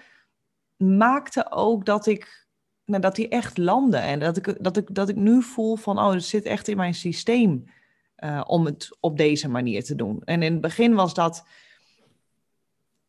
Maakte 0.77 1.51
ook 1.51 1.85
dat 1.85 2.05
ik 2.05 2.46
nou, 2.87 3.01
dat 3.01 3.15
die 3.15 3.27
echt 3.29 3.57
landen. 3.57 4.01
En 4.01 4.19
dat 4.19 4.37
ik, 4.37 4.63
dat, 4.63 4.77
ik, 4.77 4.95
dat 4.95 5.09
ik 5.09 5.15
nu 5.15 5.41
voel 5.41 5.75
van, 5.75 5.99
oh, 5.99 6.11
het 6.11 6.23
zit 6.23 6.45
echt 6.45 6.67
in 6.67 6.77
mijn 6.77 6.93
systeem 6.93 7.63
uh, 8.19 8.41
om 8.45 8.65
het 8.65 8.97
op 8.99 9.17
deze 9.17 9.49
manier 9.49 9.83
te 9.83 9.95
doen. 9.95 10.21
En 10.23 10.41
in 10.41 10.51
het 10.51 10.61
begin 10.61 10.93
was 10.93 11.13
dat, 11.13 11.45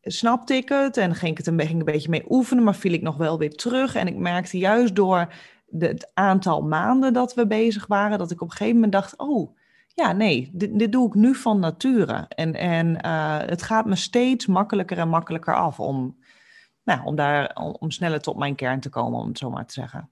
snapte 0.01 0.53
ik 0.53 0.69
het 0.69 0.97
en 0.97 1.15
ging 1.15 1.31
ik 1.31 1.37
het 1.37 1.47
een, 1.47 1.83
beetje 1.85 2.09
mee 2.09 2.25
oefenen, 2.29 2.63
maar 2.63 2.75
viel 2.75 2.93
ik 2.93 3.01
nog 3.01 3.17
wel 3.17 3.37
weer 3.37 3.55
terug. 3.55 3.95
En 3.95 4.07
ik 4.07 4.15
merkte 4.15 4.57
juist 4.57 4.95
door 4.95 5.33
de, 5.67 5.87
het 5.87 6.11
aantal 6.13 6.61
maanden 6.61 7.13
dat 7.13 7.33
we 7.33 7.47
bezig 7.47 7.87
waren, 7.87 8.17
dat 8.17 8.31
ik 8.31 8.41
op 8.41 8.49
een 8.49 8.55
gegeven 8.55 8.75
moment 8.75 8.91
dacht, 8.91 9.17
oh, 9.17 9.57
ja, 9.87 10.11
nee, 10.11 10.49
dit, 10.53 10.91
doe 10.91 11.07
ik 11.07 11.13
nu 11.13 11.35
van 11.35 11.59
nature. 11.59 12.25
En, 12.27 12.53
en 12.53 12.87
uh, 13.05 13.37
het 13.39 13.61
gaat 13.61 13.85
me 13.85 13.95
steeds 13.95 14.45
makkelijker 14.45 14.97
en 14.97 15.09
makkelijker 15.09 15.55
af 15.55 15.79
om 15.79 16.17
nou, 16.89 17.05
om, 17.05 17.15
daar, 17.15 17.55
om 17.79 17.91
sneller 17.91 18.21
tot 18.21 18.37
mijn 18.37 18.55
kern 18.55 18.79
te 18.79 18.89
komen, 18.89 19.19
om 19.19 19.27
het 19.27 19.37
zo 19.37 19.49
maar 19.49 19.65
te 19.65 19.73
zeggen. 19.73 20.09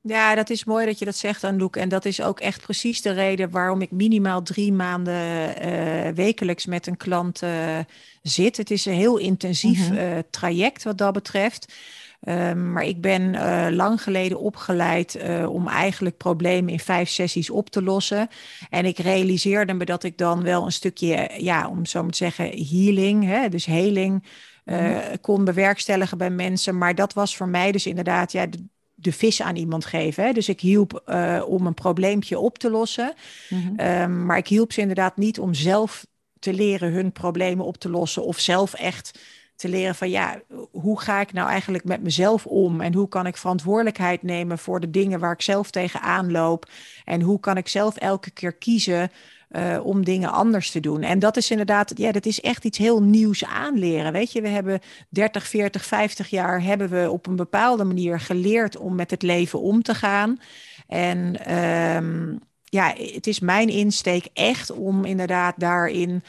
Ja, 0.00 0.34
dat 0.34 0.50
is 0.50 0.64
mooi 0.64 0.86
dat 0.86 0.98
je 0.98 1.04
dat 1.04 1.16
zegt, 1.16 1.44
Anouk. 1.44 1.76
En 1.76 1.88
dat 1.88 2.04
is 2.04 2.22
ook 2.22 2.40
echt 2.40 2.62
precies 2.62 3.02
de 3.02 3.10
reden 3.10 3.50
waarom 3.50 3.82
ik 3.82 3.90
minimaal 3.90 4.42
drie 4.42 4.72
maanden 4.72 5.14
uh, 5.14 6.08
wekelijks 6.08 6.66
met 6.66 6.86
een 6.86 6.96
klant 6.96 7.42
uh, 7.42 7.78
zit. 8.22 8.56
Het 8.56 8.70
is 8.70 8.86
een 8.86 8.92
heel 8.92 9.16
intensief 9.16 9.90
uh, 9.90 10.18
traject 10.30 10.82
wat 10.82 10.98
dat 10.98 11.12
betreft. 11.12 11.74
Um, 12.20 12.72
maar 12.72 12.84
ik 12.84 13.00
ben 13.00 13.36
lang 13.74 14.02
geleden 14.02 14.40
opgeleid 14.40 15.18
om 15.48 15.68
eigenlijk 15.68 16.16
problemen 16.16 16.72
in 16.72 16.80
vijf 16.80 17.08
sessies 17.08 17.50
op 17.50 17.70
te 17.70 17.82
lossen. 17.82 18.28
En 18.70 18.84
ik 18.84 18.98
realiseerde 18.98 19.72
me 19.72 19.84
dat 19.84 20.04
ik 20.04 20.18
dan 20.18 20.42
wel 20.42 20.64
een 20.64 20.72
stukje, 20.72 21.30
ja, 21.38 21.68
om 21.68 21.86
zo 21.86 22.02
maar 22.02 22.10
te 22.10 22.16
zeggen, 22.16 22.44
healing, 22.44 23.24
hè, 23.24 23.48
dus 23.48 23.64
heling 23.64 24.24
uh, 24.66 24.98
kon 25.20 25.44
bewerkstelligen 25.44 26.18
bij 26.18 26.30
mensen. 26.30 26.78
Maar 26.78 26.94
dat 26.94 27.12
was 27.12 27.36
voor 27.36 27.48
mij 27.48 27.72
dus 27.72 27.86
inderdaad 27.86 28.32
ja, 28.32 28.46
de, 28.46 28.64
de 28.94 29.12
vis 29.12 29.42
aan 29.42 29.56
iemand 29.56 29.84
geven. 29.84 30.24
Hè? 30.24 30.32
Dus 30.32 30.48
ik 30.48 30.60
hielp 30.60 31.02
uh, 31.06 31.42
om 31.46 31.66
een 31.66 31.74
probleempje 31.74 32.38
op 32.38 32.58
te 32.58 32.70
lossen. 32.70 33.14
Mm 33.48 33.80
um, 33.80 34.26
maar 34.26 34.38
ik 34.38 34.48
hielp 34.48 34.72
ze 34.72 34.80
inderdaad 34.80 35.16
niet 35.16 35.38
om 35.38 35.54
zelf 35.54 36.06
te 36.38 36.52
leren 36.52 36.92
hun 36.92 37.12
problemen 37.12 37.64
op 37.64 37.76
te 37.76 37.88
lossen. 37.88 38.24
Of 38.24 38.38
zelf 38.38 38.74
echt 38.74 39.18
te 39.56 39.68
leren 39.68 39.94
van 39.94 40.10
ja, 40.10 40.40
hoe 40.70 41.00
ga 41.00 41.20
ik 41.20 41.32
nou 41.32 41.48
eigenlijk 41.48 41.84
met 41.84 42.02
mezelf 42.02 42.46
om? 42.46 42.80
En 42.80 42.94
hoe 42.94 43.08
kan 43.08 43.26
ik 43.26 43.36
verantwoordelijkheid 43.36 44.22
nemen 44.22 44.58
voor 44.58 44.80
de 44.80 44.90
dingen 44.90 45.20
waar 45.20 45.32
ik 45.32 45.42
zelf 45.42 45.70
tegenaan 45.70 46.30
loop? 46.30 46.70
En 47.04 47.20
hoe 47.20 47.40
kan 47.40 47.56
ik 47.56 47.68
zelf 47.68 47.96
elke 47.96 48.30
keer 48.30 48.52
kiezen 48.52 49.10
uh, 49.50 49.80
om 49.82 50.04
dingen 50.04 50.32
anders 50.32 50.70
te 50.70 50.80
doen. 50.80 51.02
En 51.02 51.18
dat 51.18 51.36
is 51.36 51.50
inderdaad, 51.50 51.92
ja, 51.94 52.12
dat 52.12 52.26
is 52.26 52.40
echt 52.40 52.64
iets 52.64 52.78
heel 52.78 53.02
nieuws 53.02 53.44
aanleren. 53.44 54.12
Weet 54.12 54.32
je, 54.32 54.40
we 54.40 54.48
hebben 54.48 54.80
30, 55.08 55.46
40, 55.46 55.84
50 55.84 56.28
jaar 56.28 56.62
hebben 56.62 56.88
we 56.88 57.10
op 57.10 57.26
een 57.26 57.36
bepaalde 57.36 57.84
manier 57.84 58.20
geleerd 58.20 58.76
om 58.76 58.94
met 58.94 59.10
het 59.10 59.22
leven 59.22 59.60
om 59.60 59.82
te 59.82 59.94
gaan. 59.94 60.38
En 60.86 61.52
um, 61.56 62.38
ja, 62.64 62.94
het 62.96 63.26
is 63.26 63.40
mijn 63.40 63.68
insteek 63.68 64.28
echt 64.32 64.70
om 64.70 65.04
inderdaad 65.04 65.54
daarin 65.58 66.22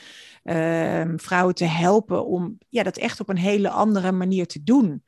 um, 0.44 1.20
vrouwen 1.20 1.56
te 1.56 1.66
helpen 1.66 2.26
om 2.26 2.58
ja, 2.70 2.84
dat 2.84 2.98
echt 2.98 3.20
op 3.20 3.30
een 3.30 3.38
hele 3.38 3.70
andere 3.70 4.12
manier 4.12 4.48
te 4.48 4.64
doen. 4.64 5.04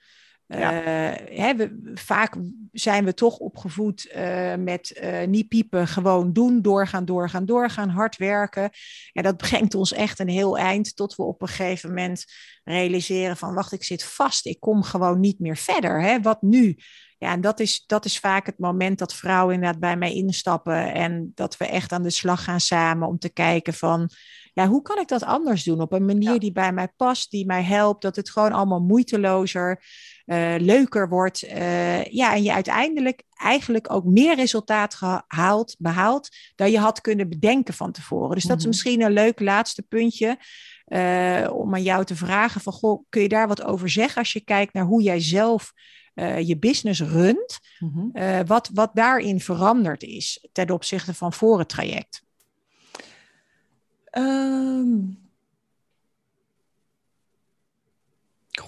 Ja. 0.57 0.73
Uh, 0.73 1.37
hè, 1.37 1.55
we, 1.55 1.91
vaak 1.93 2.35
zijn 2.71 3.05
we 3.05 3.13
toch 3.13 3.37
opgevoed 3.37 4.11
uh, 4.15 4.55
met 4.55 4.99
uh, 5.03 5.27
niet 5.27 5.47
piepen, 5.47 5.87
gewoon 5.87 6.33
doen, 6.33 6.61
doorgaan, 6.61 7.05
doorgaan, 7.05 7.45
doorgaan, 7.45 7.89
hard 7.89 8.17
werken. 8.17 8.69
En 9.13 9.23
dat 9.23 9.37
brengt 9.37 9.75
ons 9.75 9.93
echt 9.93 10.19
een 10.19 10.29
heel 10.29 10.57
eind 10.57 10.95
tot 10.95 11.15
we 11.15 11.23
op 11.23 11.41
een 11.41 11.47
gegeven 11.47 11.89
moment 11.89 12.25
realiseren 12.63 13.37
van 13.37 13.53
wacht, 13.53 13.71
ik 13.71 13.83
zit 13.83 14.03
vast, 14.03 14.45
ik 14.45 14.59
kom 14.59 14.83
gewoon 14.83 15.19
niet 15.19 15.39
meer 15.39 15.57
verder. 15.57 16.01
Hè? 16.01 16.21
Wat 16.21 16.41
nu? 16.41 16.77
Ja, 17.17 17.31
en 17.31 17.41
dat 17.41 17.59
is, 17.59 17.83
dat 17.85 18.05
is 18.05 18.19
vaak 18.19 18.45
het 18.45 18.59
moment 18.59 18.99
dat 18.99 19.13
vrouwen 19.13 19.53
inderdaad 19.53 19.79
bij 19.79 19.97
mij 19.97 20.13
instappen 20.13 20.93
en 20.93 21.31
dat 21.35 21.57
we 21.57 21.65
echt 21.65 21.91
aan 21.91 22.03
de 22.03 22.09
slag 22.09 22.43
gaan 22.43 22.59
samen 22.59 23.07
om 23.07 23.19
te 23.19 23.29
kijken 23.29 23.73
van 23.73 24.09
ja, 24.53 24.67
hoe 24.67 24.81
kan 24.81 24.99
ik 24.99 25.07
dat 25.07 25.23
anders 25.23 25.63
doen? 25.63 25.81
Op 25.81 25.93
een 25.93 26.05
manier 26.05 26.39
die 26.39 26.51
bij 26.51 26.73
mij 26.73 26.87
past, 26.87 27.31
die 27.31 27.45
mij 27.45 27.63
helpt, 27.63 28.01
dat 28.01 28.15
het 28.15 28.29
gewoon 28.29 28.51
allemaal 28.51 28.81
moeitelozer 28.81 29.83
uh, 30.29 30.55
leuker 30.57 31.09
wordt. 31.09 31.43
Uh, 31.43 32.03
ja, 32.03 32.33
en 32.33 32.43
je 32.43 32.53
uiteindelijk 32.53 33.23
eigenlijk 33.33 33.93
ook 33.93 34.03
meer 34.03 34.35
resultaat 34.35 34.95
gehaald, 34.95 35.75
behaalt 35.77 36.29
dan 36.55 36.71
je 36.71 36.79
had 36.79 37.01
kunnen 37.01 37.29
bedenken 37.29 37.73
van 37.73 37.91
tevoren. 37.91 38.35
Dus 38.35 38.43
dat 38.43 38.57
is 38.57 38.63
mhm. 38.63 38.69
misschien 38.69 39.01
een 39.01 39.11
leuk 39.11 39.39
laatste 39.39 39.81
puntje. 39.81 40.37
Uh, 40.87 41.49
om 41.53 41.73
aan 41.73 41.83
jou 41.83 42.05
te 42.05 42.15
vragen 42.15 42.61
van, 42.61 42.73
goh, 42.73 43.03
kun 43.09 43.21
je 43.21 43.29
daar 43.29 43.47
wat 43.47 43.63
over 43.63 43.89
zeggen 43.89 44.17
als 44.17 44.33
je 44.33 44.39
kijkt 44.39 44.73
naar 44.73 44.85
hoe 44.85 45.01
jij 45.01 45.19
zelf 45.19 45.73
je 46.39 46.57
business 46.59 47.01
runt, 47.01 47.59
mm 47.79 48.11
wat, 48.45 48.69
wat 48.73 48.91
daarin 48.93 49.39
veranderd 49.39 50.03
is 50.03 50.47
ten 50.51 50.69
opzichte 50.69 51.13
van 51.13 51.33
voor 51.33 51.59
het 51.59 51.69
traject? 51.69 52.23
Um, 54.11 55.28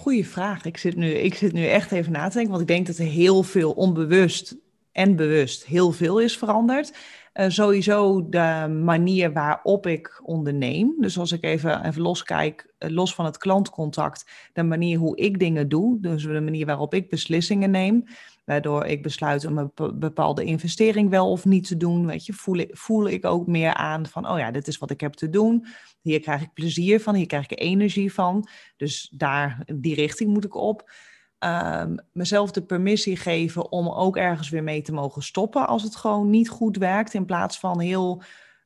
Goeie 0.02 0.28
vraag. 0.28 0.64
Ik 0.64 0.76
zit, 0.76 0.96
nu, 0.96 1.10
ik 1.10 1.34
zit 1.34 1.52
nu 1.52 1.66
echt 1.66 1.92
even 1.92 2.12
na 2.12 2.28
te 2.28 2.34
denken, 2.34 2.50
want 2.50 2.62
ik 2.62 2.68
denk 2.68 2.86
dat 2.86 2.96
er 2.96 3.04
heel 3.04 3.42
veel 3.42 3.72
onbewust 3.72 4.56
en 4.92 5.16
bewust 5.16 5.66
heel 5.66 5.92
veel 5.92 6.18
is 6.20 6.38
veranderd. 6.38 6.96
Uh, 7.34 7.48
sowieso 7.48 8.28
de 8.28 8.78
manier 8.84 9.32
waarop 9.32 9.86
ik 9.86 10.20
onderneem. 10.24 10.94
Dus 10.98 11.18
als 11.18 11.32
ik 11.32 11.44
even, 11.44 11.84
even 11.84 12.02
loskijk, 12.02 12.74
uh, 12.78 12.90
los 12.90 13.14
van 13.14 13.24
het 13.24 13.36
klantcontact, 13.36 14.30
de 14.52 14.62
manier 14.62 14.98
hoe 14.98 15.16
ik 15.16 15.38
dingen 15.38 15.68
doe, 15.68 16.00
dus 16.00 16.22
de 16.22 16.40
manier 16.40 16.66
waarop 16.66 16.94
ik 16.94 17.10
beslissingen 17.10 17.70
neem, 17.70 18.04
waardoor 18.44 18.86
ik 18.86 19.02
besluit 19.02 19.46
om 19.46 19.58
een 19.58 19.72
bepaalde 19.94 20.44
investering 20.44 21.10
wel 21.10 21.30
of 21.30 21.44
niet 21.44 21.66
te 21.66 21.76
doen, 21.76 22.06
weet 22.06 22.26
je, 22.26 22.32
voel 22.32 22.64
voel 22.70 23.08
ik 23.08 23.24
ook 23.24 23.46
meer 23.46 23.74
aan 23.74 24.06
van, 24.06 24.28
oh 24.28 24.38
ja, 24.38 24.50
dit 24.50 24.68
is 24.68 24.78
wat 24.78 24.90
ik 24.90 25.00
heb 25.00 25.12
te 25.12 25.30
doen, 25.30 25.66
hier 26.02 26.20
krijg 26.20 26.42
ik 26.42 26.52
plezier 26.52 27.00
van, 27.00 27.14
hier 27.14 27.26
krijg 27.26 27.44
ik 27.48 27.60
energie 27.60 28.12
van, 28.12 28.48
dus 28.76 29.08
daar, 29.14 29.62
die 29.74 29.94
richting 29.94 30.32
moet 30.32 30.44
ik 30.44 30.54
op. 30.54 30.90
Um, 31.38 31.96
mezelf 32.12 32.50
de 32.50 32.62
permissie 32.62 33.16
geven 33.16 33.70
om 33.70 33.88
ook 33.88 34.16
ergens 34.16 34.48
weer 34.48 34.62
mee 34.62 34.82
te 34.82 34.92
mogen 34.92 35.22
stoppen 35.22 35.66
als 35.66 35.82
het 35.82 35.96
gewoon 35.96 36.30
niet 36.30 36.48
goed 36.48 36.76
werkt, 36.76 37.14
in 37.14 37.24
plaats 37.24 37.58
van 37.58 37.80
heel 37.80 38.22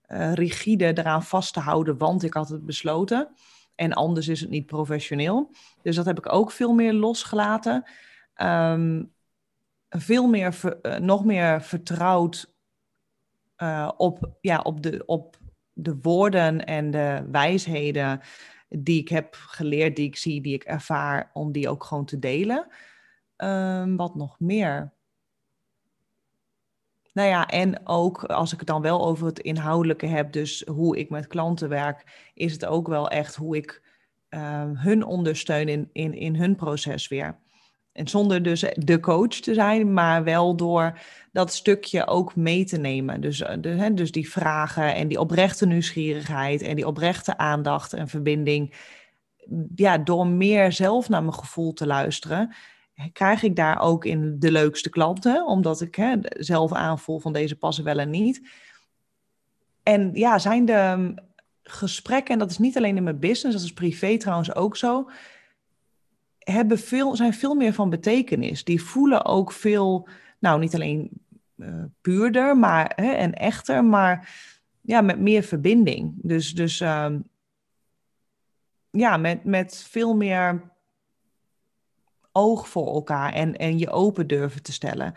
uh, 0.09 0.33
rigide 0.33 0.99
eraan 0.99 1.23
vast 1.23 1.53
te 1.53 1.61
houden, 1.61 1.99
want 1.99 2.23
ik 2.23 2.35
had 2.35 2.49
het 2.49 2.67
besloten. 2.67 3.29
En 3.75 3.93
anders 3.93 4.29
is 4.29 4.41
het 4.41 4.51
niet 4.51 4.67
professioneel. 4.67 5.51
Dus 5.83 5.97
dat 5.97 6.07
heb 6.07 6.19
ik 6.19 6.33
ook 6.33 6.51
veel 6.51 6.73
meer 6.73 6.93
losgelaten. 6.93 7.85
Um, 8.43 9.13
veel 9.89 10.27
meer, 10.27 10.79
uh, 10.83 10.97
nog 10.97 11.25
meer 11.25 11.63
vertrouwd 11.63 12.55
uh, 13.59 13.91
op, 13.97 14.37
ja, 14.41 14.61
op, 14.61 14.83
de, 14.83 15.03
op 15.07 15.37
de 15.79 15.99
woorden 16.03 16.65
en 16.65 16.91
de 16.91 17.29
wijsheden 17.31 18.21
die 18.69 19.01
ik 19.01 19.09
heb 19.09 19.35
geleerd, 19.35 19.97
die 19.97 20.07
ik 20.07 20.17
zie, 20.17 20.41
die 20.41 20.55
ik 20.55 20.65
ervaar, 20.65 21.31
om 21.33 21.53
die 21.53 21.69
ook 21.69 21.85
gewoon 21.85 22.05
te 22.05 22.19
delen. 22.19 22.67
Um, 23.37 23.97
wat 23.97 24.15
nog 24.15 24.41
meer? 24.41 24.93
Nou 27.13 27.29
ja, 27.29 27.47
en 27.47 27.87
ook 27.87 28.25
als 28.25 28.53
ik 28.53 28.59
het 28.59 28.69
dan 28.69 28.83
wel 28.83 29.07
over 29.07 29.27
het 29.27 29.39
inhoudelijke 29.39 30.07
heb, 30.07 30.33
dus 30.33 30.63
hoe 30.67 30.99
ik 30.99 31.11
met 31.11 31.27
klanten 31.27 31.69
werk, 31.69 32.31
is 32.35 32.53
het 32.53 32.65
ook 32.65 32.89
wel 32.89 33.11
echt 33.11 33.35
hoe 33.35 33.57
ik 33.57 33.83
um, 34.29 34.77
hun 34.77 35.05
ondersteun 35.05 35.69
in, 35.69 35.91
in, 35.93 36.15
in 36.15 36.37
hun 36.37 36.57
proces 36.57 37.09
weer. 37.09 37.39
En 37.97 38.09
zonder 38.09 38.43
dus 38.43 38.65
de 38.75 39.01
coach 39.01 39.29
te 39.29 39.55
zijn, 39.55 39.93
maar 39.93 40.25
wel 40.25 40.57
door 40.57 40.99
dat 41.33 41.53
stukje 41.53 42.07
ook 42.07 42.37
mee 42.37 42.65
te 42.65 42.79
nemen. 42.79 43.21
Dus, 43.21 43.41
eh, 43.41 43.57
de, 43.61 43.95
dus 43.95 44.13
die 44.13 44.31
vragen 44.31 44.95
en 44.95 45.09
die 45.09 45.21
oprechte 45.21 45.67
nieuwsgierigheid 45.67 46.63
en 46.63 46.77
die 46.77 46.87
oprechte 46.87 47.39
aandacht 47.39 47.93
en 47.93 48.09
verbinding. 48.09 48.75
Ja, 49.75 49.99
door 49.99 50.27
meer 50.27 50.73
zelf 50.73 51.09
naar 51.09 51.23
mijn 51.23 51.35
gevoel 51.35 51.73
te 51.73 51.87
luisteren, 51.87 52.55
krijg 53.13 53.43
ik 53.43 53.57
daar 53.57 53.81
ook 53.81 54.05
in 54.05 54.37
de 54.39 54.51
leukste 54.51 54.91
klanten, 54.91 55.47
omdat 55.47 55.81
ik 55.81 55.95
hè, 55.95 56.15
zelf 56.23 56.73
aanvoel 56.73 57.19
van 57.19 57.33
deze 57.33 57.57
passen 57.57 57.85
wel 57.85 57.99
en 57.99 58.11
niet. 58.11 58.49
En 59.83 60.11
ja, 60.13 60.39
zijn 60.39 60.65
de 60.65 60.95
mm, 60.97 61.19
gesprekken, 61.63 62.33
en 62.33 62.39
dat 62.39 62.51
is 62.51 62.59
niet 62.59 62.77
alleen 62.77 62.97
in 62.97 63.03
mijn 63.03 63.19
business, 63.19 63.57
dat 63.57 63.67
is 63.67 63.73
privé 63.73 64.17
trouwens 64.17 64.55
ook 64.55 64.77
zo, 64.77 65.11
hebben 66.53 66.79
veel, 66.79 67.17
zijn 67.17 67.35
veel 67.35 67.55
meer 67.55 67.73
van 67.73 67.91
betekenis. 67.91 68.65
Die 68.65 68.83
voelen 68.83 69.25
ook 69.25 69.53
veel, 69.53 70.09
nou 70.39 70.61
niet 70.61 70.75
alleen 70.75 71.11
uh, 71.57 71.85
puurder 72.01 72.57
maar, 72.57 72.93
hè, 72.97 73.13
en 73.13 73.33
echter, 73.35 73.85
maar 73.85 74.35
ja, 74.81 75.01
met 75.01 75.19
meer 75.19 75.43
verbinding. 75.43 76.15
Dus, 76.17 76.55
dus 76.55 76.81
um, 76.81 77.29
ja, 78.91 79.17
met, 79.17 79.45
met 79.45 79.87
veel 79.89 80.17
meer 80.17 80.75
oog 82.33 82.69
voor 82.69 82.87
elkaar 82.87 83.33
en, 83.33 83.57
en 83.57 83.79
je 83.79 83.91
open 83.91 84.27
durven 84.27 84.63
te 84.63 84.73
stellen. 84.73 85.15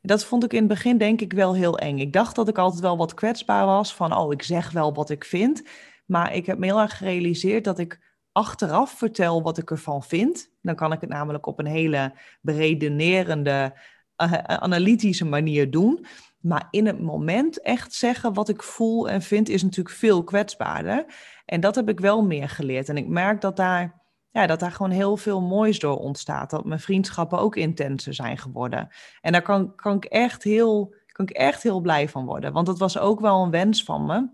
Dat 0.00 0.24
vond 0.24 0.44
ik 0.44 0.52
in 0.52 0.58
het 0.58 0.68
begin 0.68 0.98
denk 0.98 1.20
ik 1.20 1.32
wel 1.32 1.54
heel 1.54 1.78
eng. 1.78 1.98
Ik 1.98 2.12
dacht 2.12 2.36
dat 2.36 2.48
ik 2.48 2.58
altijd 2.58 2.80
wel 2.80 2.96
wat 2.96 3.14
kwetsbaar 3.14 3.66
was 3.66 3.94
van, 3.94 4.16
oh, 4.16 4.32
ik 4.32 4.42
zeg 4.42 4.70
wel 4.70 4.94
wat 4.94 5.10
ik 5.10 5.24
vind. 5.24 5.62
Maar 6.06 6.34
ik 6.34 6.46
heb 6.46 6.58
me 6.58 6.66
heel 6.66 6.80
erg 6.80 6.96
gerealiseerd 6.96 7.64
dat 7.64 7.78
ik 7.78 8.11
achteraf 8.32 8.90
vertel 8.90 9.42
wat 9.42 9.58
ik 9.58 9.70
ervan 9.70 10.02
vind. 10.02 10.50
Dan 10.62 10.74
kan 10.74 10.92
ik 10.92 11.00
het 11.00 11.10
namelijk 11.10 11.46
op 11.46 11.58
een 11.58 11.66
hele 11.66 12.12
beredenerende, 12.40 13.72
uh, 14.16 14.32
analytische 14.46 15.24
manier 15.24 15.70
doen. 15.70 16.06
Maar 16.40 16.68
in 16.70 16.86
het 16.86 17.00
moment 17.00 17.60
echt 17.60 17.92
zeggen 17.92 18.32
wat 18.32 18.48
ik 18.48 18.62
voel 18.62 19.08
en 19.08 19.22
vind 19.22 19.48
is 19.48 19.62
natuurlijk 19.62 19.96
veel 19.96 20.24
kwetsbaarder. 20.24 21.04
En 21.44 21.60
dat 21.60 21.74
heb 21.74 21.88
ik 21.88 22.00
wel 22.00 22.24
meer 22.24 22.48
geleerd. 22.48 22.88
En 22.88 22.96
ik 22.96 23.08
merk 23.08 23.40
dat 23.40 23.56
daar, 23.56 24.00
ja, 24.30 24.46
dat 24.46 24.60
daar 24.60 24.72
gewoon 24.72 24.90
heel 24.90 25.16
veel 25.16 25.40
moois 25.40 25.78
door 25.78 25.96
ontstaat. 25.98 26.50
Dat 26.50 26.64
mijn 26.64 26.80
vriendschappen 26.80 27.38
ook 27.38 27.56
intenser 27.56 28.14
zijn 28.14 28.38
geworden. 28.38 28.88
En 29.20 29.32
daar 29.32 29.42
kan, 29.42 29.74
kan, 29.74 29.96
ik 29.96 30.04
echt 30.04 30.42
heel, 30.42 30.94
kan 31.06 31.28
ik 31.28 31.36
echt 31.36 31.62
heel 31.62 31.80
blij 31.80 32.08
van 32.08 32.24
worden. 32.24 32.52
Want 32.52 32.66
dat 32.66 32.78
was 32.78 32.98
ook 32.98 33.20
wel 33.20 33.42
een 33.42 33.50
wens 33.50 33.84
van 33.84 34.06
me. 34.06 34.28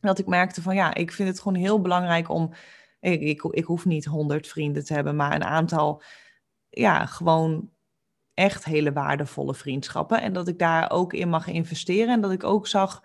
Dat 0.00 0.18
ik 0.18 0.26
merkte 0.26 0.62
van 0.62 0.74
ja, 0.74 0.94
ik 0.94 1.12
vind 1.12 1.28
het 1.28 1.40
gewoon 1.40 1.58
heel 1.58 1.80
belangrijk 1.80 2.28
om 2.28 2.50
ik, 3.04 3.20
ik, 3.20 3.42
ik 3.42 3.64
hoef 3.64 3.84
niet 3.84 4.04
honderd 4.04 4.46
vrienden 4.46 4.84
te 4.84 4.94
hebben, 4.94 5.16
maar 5.16 5.34
een 5.34 5.44
aantal, 5.44 6.02
ja, 6.68 7.06
gewoon 7.06 7.70
echt 8.34 8.64
hele 8.64 8.92
waardevolle 8.92 9.54
vriendschappen. 9.54 10.20
En 10.20 10.32
dat 10.32 10.48
ik 10.48 10.58
daar 10.58 10.90
ook 10.90 11.12
in 11.12 11.28
mag 11.28 11.46
investeren. 11.46 12.12
En 12.14 12.20
dat 12.20 12.32
ik 12.32 12.44
ook 12.44 12.66
zag, 12.66 13.02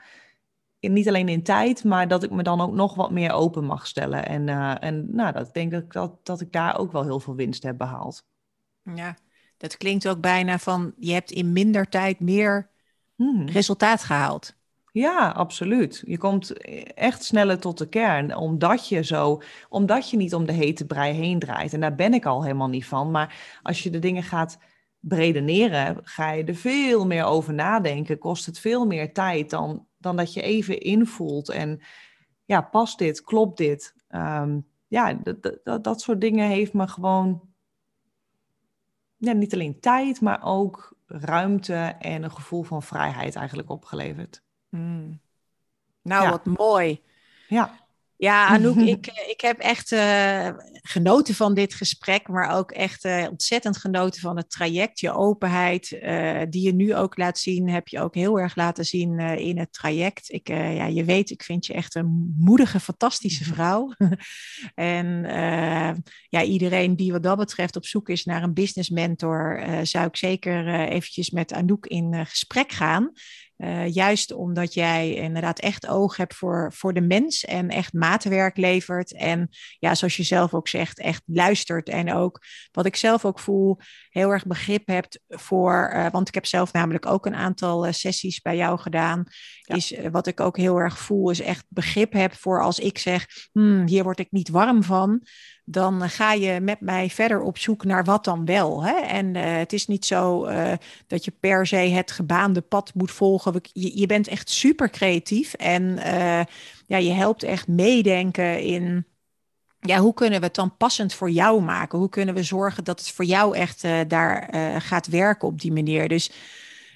in, 0.80 0.94
niet 0.94 1.08
alleen 1.08 1.30
in 1.30 1.44
tijd, 1.44 1.84
maar 1.84 2.08
dat 2.08 2.24
ik 2.24 2.32
me 2.32 2.44
dan 2.44 2.62
ook 2.62 2.74
nog 2.74 2.96
wat 2.96 3.12
meer 3.12 3.32
open 3.32 3.66
mag 3.66 3.88
stellen. 3.88 4.26
En, 4.26 4.48
uh, 4.48 4.84
en 4.84 5.16
nou, 5.16 5.34
dat, 5.34 5.48
ik 5.48 5.54
denk 5.54 5.72
dat, 5.72 5.92
dat, 5.92 6.26
dat 6.26 6.42
ik 6.42 6.52
daar 6.52 6.78
ook 6.78 6.92
wel 6.92 7.04
heel 7.04 7.20
veel 7.20 7.36
winst 7.36 7.64
heb 7.64 7.78
behaald. 7.78 8.28
Ja, 8.96 9.18
dat 9.58 9.78
klinkt 9.78 10.08
ook 10.08 10.22
bijna 10.22 10.60
van 10.60 10.94
je 10.98 11.14
hebt 11.14 11.32
in 11.32 11.54
minder 11.54 11.90
tijd 11.90 12.20
meer 12.20 12.70
hmm. 13.16 13.48
resultaat 13.48 14.04
gehaald. 14.04 14.58
Ja, 15.00 15.30
absoluut. 15.30 16.04
Je 16.06 16.18
komt 16.18 16.54
echt 16.94 17.24
sneller 17.24 17.60
tot 17.60 17.78
de 17.78 17.90
kern, 17.90 18.36
omdat 18.36 18.88
je 18.88 19.04
zo, 19.04 19.42
omdat 19.70 20.10
je 20.10 20.18
niet 20.18 20.34
om 20.34 20.46
de 20.46 20.52
hete 20.52 20.86
brei 20.86 21.14
heen 21.14 21.40
draait. 21.40 21.74
En 21.74 21.80
daar 21.80 21.96
ben 21.96 22.14
ik 22.14 22.26
al 22.26 22.44
helemaal 22.44 22.70
niet 22.70 22.86
van. 22.86 23.12
Maar 23.12 23.60
als 23.62 23.84
je 23.84 23.90
de 23.90 24.00
dingen 24.00 24.24
gaat 24.24 24.58
bredeneren, 25.00 25.98
ga 26.04 26.32
je 26.32 26.44
er 26.44 26.56
veel 26.56 27.06
meer 27.06 27.24
over 27.24 27.54
nadenken. 27.54 28.18
Kost 28.18 28.46
het 28.46 28.60
veel 28.60 28.86
meer 28.86 29.14
tijd 29.14 29.50
dan, 29.50 29.88
dan 29.98 30.16
dat 30.16 30.34
je 30.34 30.42
even 30.42 30.80
invoelt. 30.80 31.50
En 31.50 31.82
ja, 32.46 32.62
past 32.62 32.98
dit? 32.98 33.24
Klopt 33.24 33.58
dit? 33.58 33.96
Um, 34.10 34.68
ja, 34.88 35.14
dat, 35.14 35.60
dat, 35.64 35.84
dat 35.84 36.02
soort 36.02 36.22
dingen 36.22 36.48
heeft 36.48 36.74
me 36.74 36.88
gewoon 36.88 37.42
niet 39.18 39.54
alleen 39.54 39.80
tijd, 39.80 40.22
maar 40.22 40.44
ook 40.44 40.98
ruimte 41.06 41.96
en 42.00 42.24
een 42.24 42.32
gevoel 42.32 42.64
van 42.64 42.84
vrijheid 42.84 43.36
eigenlijk 43.36 43.70
opgeleverd. 43.70 44.48
Hmm. 44.70 45.22
Nou, 46.02 46.30
wat 46.30 46.46
mooi. 46.46 47.02
Ja. 47.48 47.88
Ja, 48.20 48.48
Anouk, 48.56 48.76
ik, 48.76 49.08
eh, 49.08 49.30
ik 49.30 49.42
heb 49.42 49.60
echt 49.60 49.92
uh, 49.92 50.50
genoten 50.82 51.36
van 51.36 51.54
dit 51.54 51.74
gesprek, 51.74 52.28
maar 52.28 52.58
ook 52.58 52.72
echt 52.72 53.06
uh, 53.06 53.28
ontzettend 53.30 53.78
genoten 53.78 54.22
van 54.22 54.38
het 54.38 54.50
traject. 54.50 55.00
Je 55.00 55.14
openheid, 55.14 55.92
uh, 55.92 56.42
die 56.50 56.62
je 56.62 56.74
nu 56.74 56.96
ook 56.96 57.18
laat 57.18 57.38
zien, 57.38 57.70
heb 57.70 57.88
je 57.88 58.00
ook 58.00 58.16
heel 58.16 58.40
erg 58.40 58.56
laten 58.56 58.86
zien 58.86 59.20
in 59.20 59.60
het 59.60 59.74
traject. 59.74 60.32
Ik, 60.32 60.48
ja, 60.48 60.86
je 60.86 61.04
weet, 61.04 61.30
ik 61.30 61.44
vind 61.44 61.66
je 61.66 61.74
echt 61.74 61.96
een 61.96 62.36
moedige, 62.38 62.80
fantastische 62.80 63.44
vrouw. 63.44 63.94
en 64.76 65.24
ja, 66.30 66.44
iedereen 66.44 66.96
die 66.96 67.12
wat 67.12 67.24
dat 67.24 67.38
betreft 67.38 67.76
op 67.76 67.86
zoek 67.86 68.10
is 68.10 68.26
naar 68.26 68.44
een 68.44 68.54
business 68.54 68.90
mentor, 68.90 69.64
zou 69.84 70.08
ik 70.08 70.16
zeker 70.16 70.68
eventjes 70.90 71.30
met 71.30 71.54
Anouk 71.54 71.86
in 71.86 72.26
gesprek 72.26 72.72
gaan. 72.72 73.12
Uh, 73.64 73.88
juist 73.94 74.34
omdat 74.34 74.74
jij 74.74 75.14
inderdaad 75.14 75.60
echt 75.60 75.88
oog 75.88 76.18
hebt 76.18 76.36
voor, 76.36 76.74
voor 76.74 76.94
de 76.94 77.02
mens 77.02 77.46
en 77.46 77.70
echt 77.70 77.94
maatwerk 77.94 78.58
levert. 78.58 79.14
En 79.14 79.50
ja, 79.80 79.96
zoals 79.96 80.18
je 80.18 80.24
zelf 80.24 80.54
ook 80.54 80.68
zegt, 80.68 81.00
echt 81.00 81.22
luistert. 81.26 81.90
En 81.90 82.14
ook 82.14 82.42
wat 82.72 82.86
ik 82.86 82.96
zelf 82.96 83.26
ook 83.26 83.40
voel, 83.40 83.78
heel 84.10 84.30
erg 84.30 84.46
begrip 84.46 84.88
hebt 84.88 85.20
voor. 85.28 85.92
Uh, 85.94 86.06
want 86.12 86.28
ik 86.28 86.34
heb 86.34 86.46
zelf 86.46 86.74
namelijk 86.74 87.06
ook 87.06 87.26
een 87.26 87.36
aantal 87.36 87.86
uh, 87.86 87.92
sessies 87.92 88.42
bij 88.42 88.56
jou 88.56 88.80
gedaan. 88.80 89.24
Ja. 89.62 89.76
Is 89.76 89.94
wat 90.12 90.28
ik 90.28 90.40
ook 90.40 90.58
heel 90.58 90.78
erg 90.78 90.98
voel, 90.98 91.30
is 91.30 91.42
echt 91.42 91.66
begrip 91.68 92.14
heb 92.14 92.34
voor 92.34 92.64
als 92.64 92.80
ik 92.80 92.98
zeg: 92.98 93.26
hmm, 93.52 93.88
hier 93.88 94.04
word 94.04 94.20
ik 94.20 94.32
niet 94.32 94.50
warm 94.50 94.84
van 94.84 95.24
dan 95.72 96.10
ga 96.10 96.34
je 96.34 96.60
met 96.62 96.82
mij 96.82 97.10
verder 97.10 97.42
op 97.42 97.58
zoek 97.58 97.84
naar 97.84 98.04
wat 98.04 98.24
dan 98.24 98.46
wel. 98.46 98.84
Hè? 98.84 98.94
En 98.94 99.36
uh, 99.36 99.58
het 99.58 99.74
is 99.74 99.88
niet 99.88 100.06
zo 100.06 100.48
uh, 100.48 100.72
dat 101.08 101.26
je 101.26 101.32
per 101.40 101.68
se 101.68 101.76
het 101.76 102.12
gebaande 102.12 102.62
pad 102.62 102.94
moet 102.94 103.12
volgen. 103.12 103.49
Je, 103.74 104.06
bent 104.06 104.28
echt 104.28 104.50
super 104.50 104.90
creatief 104.90 105.54
en 105.54 105.84
uh, 105.84 106.42
ja, 106.86 106.98
je 106.98 107.12
helpt 107.12 107.44
echt 107.44 107.68
meedenken 107.68 108.62
in. 108.62 109.06
Ja, 109.80 109.98
hoe 110.00 110.14
kunnen 110.14 110.40
we 110.40 110.46
het 110.46 110.56
dan 110.56 110.78
passend 110.78 111.14
voor 111.14 111.30
jou 111.30 111.62
maken? 111.62 112.00
Hoe 112.00 112.10
kunnen 112.10 112.36
we 112.36 112.44
zorgen 112.44 112.84
dat 112.84 113.00
het 113.00 113.10
voor 113.10 113.26
jou 113.26 113.56
echt 113.56 113.88
daar 114.08 114.50
gaat 114.82 115.08
werken 115.08 115.48
op 115.48 115.62
die 115.62 115.72
manier? 115.72 116.08
Dus 116.08 116.32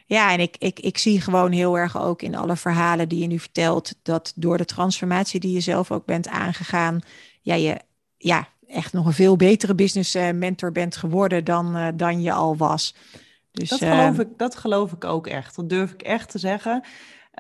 ja, 0.05 0.31
en 0.31 0.39
ik, 0.39 0.55
ik, 0.57 0.79
ik 0.79 0.97
zie 0.97 1.21
gewoon 1.21 1.51
heel 1.51 1.77
erg 1.77 2.01
ook 2.01 2.21
in 2.21 2.35
alle 2.35 2.55
verhalen 2.55 3.09
die 3.09 3.19
je 3.19 3.27
nu 3.27 3.39
vertelt, 3.39 3.95
dat 4.01 4.33
door 4.35 4.57
de 4.57 4.65
transformatie 4.65 5.39
die 5.39 5.53
je 5.53 5.59
zelf 5.59 5.91
ook 5.91 6.05
bent 6.05 6.27
aangegaan, 6.27 6.99
ja, 7.41 7.55
je 7.55 7.77
ja, 8.17 8.47
echt 8.67 8.93
nog 8.93 9.05
een 9.05 9.13
veel 9.13 9.35
betere 9.35 9.75
business 9.75 10.13
mentor 10.13 10.71
bent 10.71 10.95
geworden 10.95 11.43
dan, 11.43 11.93
dan 11.95 12.21
je 12.21 12.31
al 12.31 12.57
was. 12.57 12.95
Dus, 13.53 13.69
dat, 13.69 13.79
geloof 13.79 14.19
ik, 14.19 14.27
dat 14.37 14.55
geloof 14.55 14.91
ik 14.91 15.03
ook 15.03 15.27
echt. 15.27 15.55
Dat 15.55 15.69
durf 15.69 15.91
ik 15.91 16.01
echt 16.01 16.29
te 16.29 16.39
zeggen. 16.39 16.83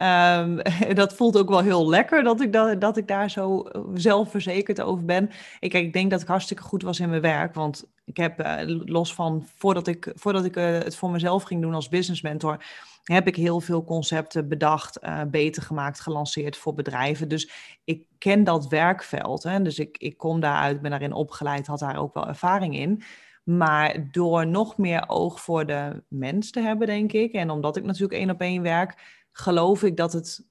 Um, 0.01 0.61
dat 1.01 1.13
voelt 1.13 1.37
ook 1.37 1.49
wel 1.49 1.59
heel 1.59 1.89
lekker 1.89 2.23
dat 2.23 2.41
ik, 2.41 2.53
dat, 2.53 2.81
dat 2.81 2.97
ik 2.97 3.07
daar 3.07 3.29
zo 3.29 3.61
eh, 3.61 3.81
zelfverzekerd 3.93 4.81
over 4.81 5.05
ben. 5.05 5.29
Ik, 5.59 5.69
kijk, 5.69 5.85
ik 5.85 5.93
denk 5.93 6.11
dat 6.11 6.21
ik 6.21 6.27
hartstikke 6.27 6.63
goed 6.63 6.83
was 6.83 6.99
in 6.99 7.09
mijn 7.09 7.21
werk. 7.21 7.53
Want 7.53 7.83
ik 8.05 8.17
heb 8.17 8.39
uh, 8.39 8.55
los 8.85 9.13
van 9.13 9.47
voordat 9.55 9.87
ik, 9.87 10.11
voordat 10.15 10.45
ik 10.45 10.57
uh, 10.57 10.65
het 10.65 10.95
voor 10.95 11.09
mezelf 11.09 11.43
ging 11.43 11.61
doen 11.61 11.73
als 11.73 11.89
business 11.89 12.21
mentor, 12.21 12.65
heb 13.03 13.27
ik 13.27 13.35
heel 13.35 13.59
veel 13.59 13.83
concepten 13.83 14.47
bedacht, 14.47 14.99
beter 15.27 15.61
gemaakt, 15.61 15.99
gelanceerd 15.99 16.57
voor 16.57 16.73
bedrijven. 16.73 17.27
Dus 17.27 17.49
ik 17.83 18.05
ken 18.17 18.43
dat 18.43 18.67
werkveld. 18.67 19.43
Hè? 19.43 19.61
Dus 19.61 19.79
ik, 19.79 19.97
ik 19.97 20.17
kom 20.17 20.39
daaruit, 20.39 20.81
ben 20.81 20.91
daarin 20.91 21.13
opgeleid, 21.13 21.67
had 21.67 21.79
daar 21.79 21.97
ook 21.97 22.13
wel 22.13 22.27
ervaring 22.27 22.75
in. 22.75 23.03
Maar 23.43 24.11
door 24.11 24.47
nog 24.47 24.77
meer 24.77 25.03
oog 25.07 25.41
voor 25.41 25.65
de 25.65 26.03
mens 26.07 26.51
te 26.51 26.59
hebben, 26.59 26.87
denk 26.87 27.11
ik, 27.11 27.33
en 27.33 27.49
omdat 27.49 27.77
ik 27.77 27.83
natuurlijk 27.83 28.19
één 28.19 28.29
op 28.29 28.41
één 28.41 28.61
werk, 28.61 29.25
geloof 29.31 29.83
ik 29.83 29.97
dat 29.97 30.13
het 30.13 30.45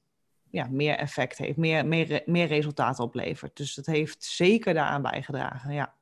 ja, 0.50 0.66
meer 0.70 0.96
effect 0.96 1.38
heeft, 1.38 1.56
meer, 1.56 1.86
meer, 1.86 2.22
meer 2.26 2.46
resultaat 2.46 2.98
oplevert. 2.98 3.56
Dus 3.56 3.74
dat 3.74 3.86
heeft 3.86 4.24
zeker 4.24 4.74
daaraan 4.74 5.02
bijgedragen, 5.02 5.74
ja. 5.74 5.94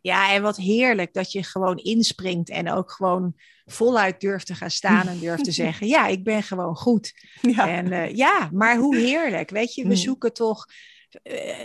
Ja, 0.00 0.32
en 0.32 0.42
wat 0.42 0.56
heerlijk 0.56 1.12
dat 1.12 1.32
je 1.32 1.42
gewoon 1.42 1.76
inspringt 1.76 2.50
en 2.50 2.72
ook 2.72 2.90
gewoon 2.90 3.34
voluit 3.66 4.20
durft 4.20 4.46
te 4.46 4.54
gaan 4.54 4.70
staan 4.70 5.08
en 5.08 5.18
durft 5.18 5.44
te 5.44 5.52
zeggen: 5.62 5.86
Ja, 5.86 6.06
ik 6.06 6.24
ben 6.24 6.42
gewoon 6.42 6.76
goed. 6.76 7.12
Ja. 7.40 7.68
En 7.68 7.92
uh, 7.92 8.14
ja, 8.14 8.50
maar 8.52 8.76
hoe 8.76 8.96
heerlijk. 8.96 9.50
Weet 9.50 9.74
je, 9.74 9.82
we 9.82 9.88
mm. 9.88 9.94
zoeken 9.96 10.32
toch 10.32 10.66
eh, 10.66 10.74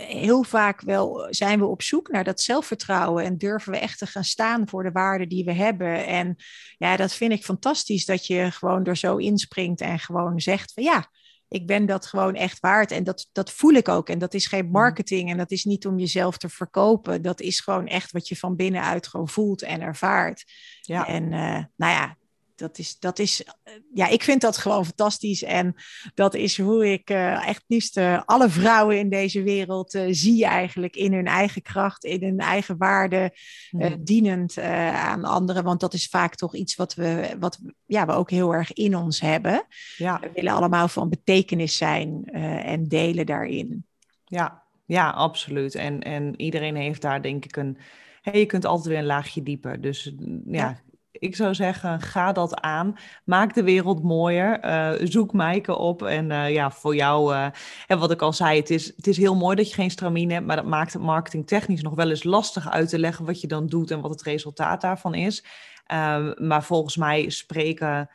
heel 0.06 0.42
vaak 0.42 0.80
wel 0.80 1.26
zijn 1.30 1.58
we 1.58 1.66
op 1.66 1.82
zoek 1.82 2.08
naar 2.08 2.24
dat 2.24 2.40
zelfvertrouwen 2.40 3.24
en 3.24 3.38
durven 3.38 3.72
we 3.72 3.78
echt 3.78 3.98
te 3.98 4.06
gaan 4.06 4.24
staan 4.24 4.68
voor 4.68 4.82
de 4.82 4.92
waarden 4.92 5.28
die 5.28 5.44
we 5.44 5.52
hebben. 5.52 6.06
En 6.06 6.36
ja, 6.76 6.96
dat 6.96 7.14
vind 7.14 7.32
ik 7.32 7.44
fantastisch 7.44 8.04
dat 8.04 8.26
je 8.26 8.50
gewoon 8.50 8.84
er 8.84 8.96
zo 8.96 9.16
inspringt 9.16 9.80
en 9.80 9.98
gewoon 9.98 10.40
zegt 10.40 10.72
van 10.72 10.82
ja, 10.82 11.08
ik 11.48 11.66
ben 11.66 11.86
dat 11.86 12.06
gewoon 12.06 12.34
echt 12.34 12.60
waard. 12.60 12.90
En 12.90 13.04
dat, 13.04 13.28
dat 13.32 13.50
voel 13.50 13.72
ik 13.72 13.88
ook. 13.88 14.08
En 14.08 14.18
dat 14.18 14.34
is 14.34 14.46
geen 14.46 14.58
mm-hmm. 14.58 14.74
marketing 14.74 15.30
en 15.30 15.36
dat 15.36 15.50
is 15.50 15.64
niet 15.64 15.86
om 15.86 15.98
jezelf 15.98 16.36
te 16.36 16.48
verkopen. 16.48 17.22
Dat 17.22 17.40
is 17.40 17.60
gewoon 17.60 17.86
echt 17.86 18.12
wat 18.12 18.28
je 18.28 18.36
van 18.36 18.56
binnenuit 18.56 19.06
gewoon 19.06 19.28
voelt 19.28 19.62
en 19.62 19.80
ervaart. 19.80 20.44
Ja. 20.80 21.06
En 21.06 21.22
uh, 21.22 21.64
nou 21.76 21.92
ja, 21.92 22.16
dat 22.54 22.78
is, 22.78 22.98
dat 22.98 23.18
is, 23.18 23.44
eh, 23.44 23.72
ja, 23.94 24.08
ik 24.08 24.22
vind 24.22 24.40
dat 24.40 24.56
gewoon 24.56 24.84
fantastisch. 24.84 25.42
En 25.42 25.74
dat 26.14 26.34
is 26.34 26.60
hoe 26.60 26.92
ik 26.92 27.10
uh, 27.10 27.48
echt 27.48 27.64
liefst 27.66 27.98
uh, 27.98 28.22
alle 28.24 28.48
vrouwen 28.48 28.98
in 28.98 29.08
deze 29.08 29.42
wereld 29.42 29.94
uh, 29.94 30.06
zie 30.10 30.44
eigenlijk 30.44 30.96
in 30.96 31.12
hun 31.12 31.26
eigen 31.26 31.62
kracht, 31.62 32.04
in 32.04 32.22
hun 32.22 32.38
eigen 32.38 32.76
waarde, 32.76 33.36
mm. 33.70 34.04
dienend 34.04 34.58
aan 34.58 35.24
anderen. 35.24 35.64
Want 35.64 35.80
dat 35.80 35.94
is 35.94 36.06
vaak 36.06 36.34
toch 36.34 36.54
iets 36.54 36.74
wat 36.74 36.94
we, 36.94 37.36
wat 37.38 37.58
ja, 37.86 38.06
we 38.06 38.12
ook 38.12 38.30
heel 38.30 38.54
erg 38.54 38.72
in 38.72 38.96
ons 38.96 39.20
hebben. 39.20 39.66
Ja. 39.96 40.20
We 40.20 40.30
willen 40.34 40.52
allemaal 40.52 40.88
van 40.88 41.08
betekenis 41.08 41.76
zijn 41.76 42.24
en 42.64 42.88
delen 42.88 43.26
daarin. 43.26 43.86
Ja, 44.24 44.62
ja, 44.86 45.10
absoluut. 45.10 45.74
En, 45.74 46.00
en 46.00 46.40
iedereen 46.40 46.76
heeft 46.76 47.02
daar 47.02 47.22
denk 47.22 47.44
ik 47.44 47.56
een... 47.56 47.78
Hey, 48.22 48.38
je 48.38 48.46
kunt 48.46 48.64
altijd 48.64 48.88
weer 48.88 48.98
een 48.98 49.04
laagje 49.04 49.42
dieper. 49.42 49.80
Dus 49.80 50.14
ja 50.46 50.83
ik 51.18 51.36
zou 51.36 51.54
zeggen, 51.54 52.00
ga 52.00 52.32
dat 52.32 52.60
aan. 52.60 52.96
Maak 53.24 53.54
de 53.54 53.62
wereld 53.62 54.02
mooier. 54.02 54.64
Uh, 54.64 55.06
zoek 55.08 55.32
Maaike 55.32 55.76
op. 55.76 56.02
En 56.02 56.30
uh, 56.30 56.52
ja, 56.52 56.70
voor 56.70 56.94
jou, 56.94 57.34
uh, 57.34 57.46
en 57.86 57.98
wat 57.98 58.10
ik 58.10 58.22
al 58.22 58.32
zei, 58.32 58.58
het 58.58 58.70
is, 58.70 58.86
het 58.96 59.06
is 59.06 59.16
heel 59.16 59.36
mooi 59.36 59.56
dat 59.56 59.68
je 59.68 59.74
geen 59.74 59.90
stramine 59.90 60.32
hebt, 60.32 60.46
maar 60.46 60.56
dat 60.56 60.64
maakt 60.64 60.92
het 60.92 61.02
marketingtechnisch 61.02 61.82
nog 61.82 61.94
wel 61.94 62.10
eens 62.10 62.24
lastig 62.24 62.70
uit 62.70 62.88
te 62.88 62.98
leggen 62.98 63.24
wat 63.24 63.40
je 63.40 63.46
dan 63.46 63.66
doet 63.66 63.90
en 63.90 64.00
wat 64.00 64.10
het 64.10 64.22
resultaat 64.22 64.80
daarvan 64.80 65.14
is. 65.14 65.44
Ehm, 65.86 66.32
maar 66.36 66.64
volgens 66.64 66.96
mij 66.96 67.30
spreken 67.30 68.10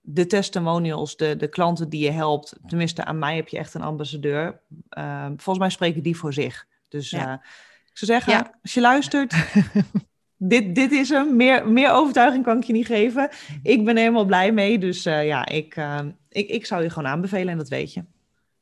de 0.00 0.26
testimonials, 0.26 1.16
de, 1.16 1.36
de 1.36 1.48
klanten 1.48 1.88
die 1.88 2.04
je 2.04 2.10
helpt, 2.10 2.56
tenminste 2.66 3.04
aan 3.04 3.18
mij 3.18 3.36
heb 3.36 3.48
je 3.48 3.58
echt 3.58 3.74
een 3.74 3.82
ambassadeur. 3.82 4.60
Ehm, 4.88 5.28
volgens 5.28 5.58
mij 5.58 5.70
spreken 5.70 6.02
die 6.02 6.16
voor 6.16 6.32
zich. 6.32 6.66
Dus 6.88 7.12
ik 7.12 7.20
zou 7.92 8.12
zeggen, 8.12 8.50
als 8.62 8.74
je 8.74 8.80
luistert, 8.80 9.34
dit, 10.36 10.74
dit 10.74 10.92
is 10.92 11.08
hem. 11.08 11.36
Meer, 11.36 11.68
meer 11.68 11.90
overtuiging 11.90 12.44
kan 12.44 12.56
ik 12.56 12.64
je 12.64 12.72
niet 12.72 12.86
geven. 12.86 13.28
Ik 13.62 13.84
ben 13.84 13.96
helemaal 13.96 14.24
blij 14.24 14.52
mee. 14.52 14.78
Dus 14.78 15.06
uh, 15.06 15.26
ja, 15.26 15.46
ik, 15.46 15.76
uh, 15.76 16.00
ik, 16.28 16.48
ik 16.48 16.66
zou 16.66 16.82
je 16.82 16.90
gewoon 16.90 17.10
aanbevelen 17.10 17.48
en 17.48 17.58
dat 17.58 17.68
weet 17.68 17.92
je. 17.92 18.04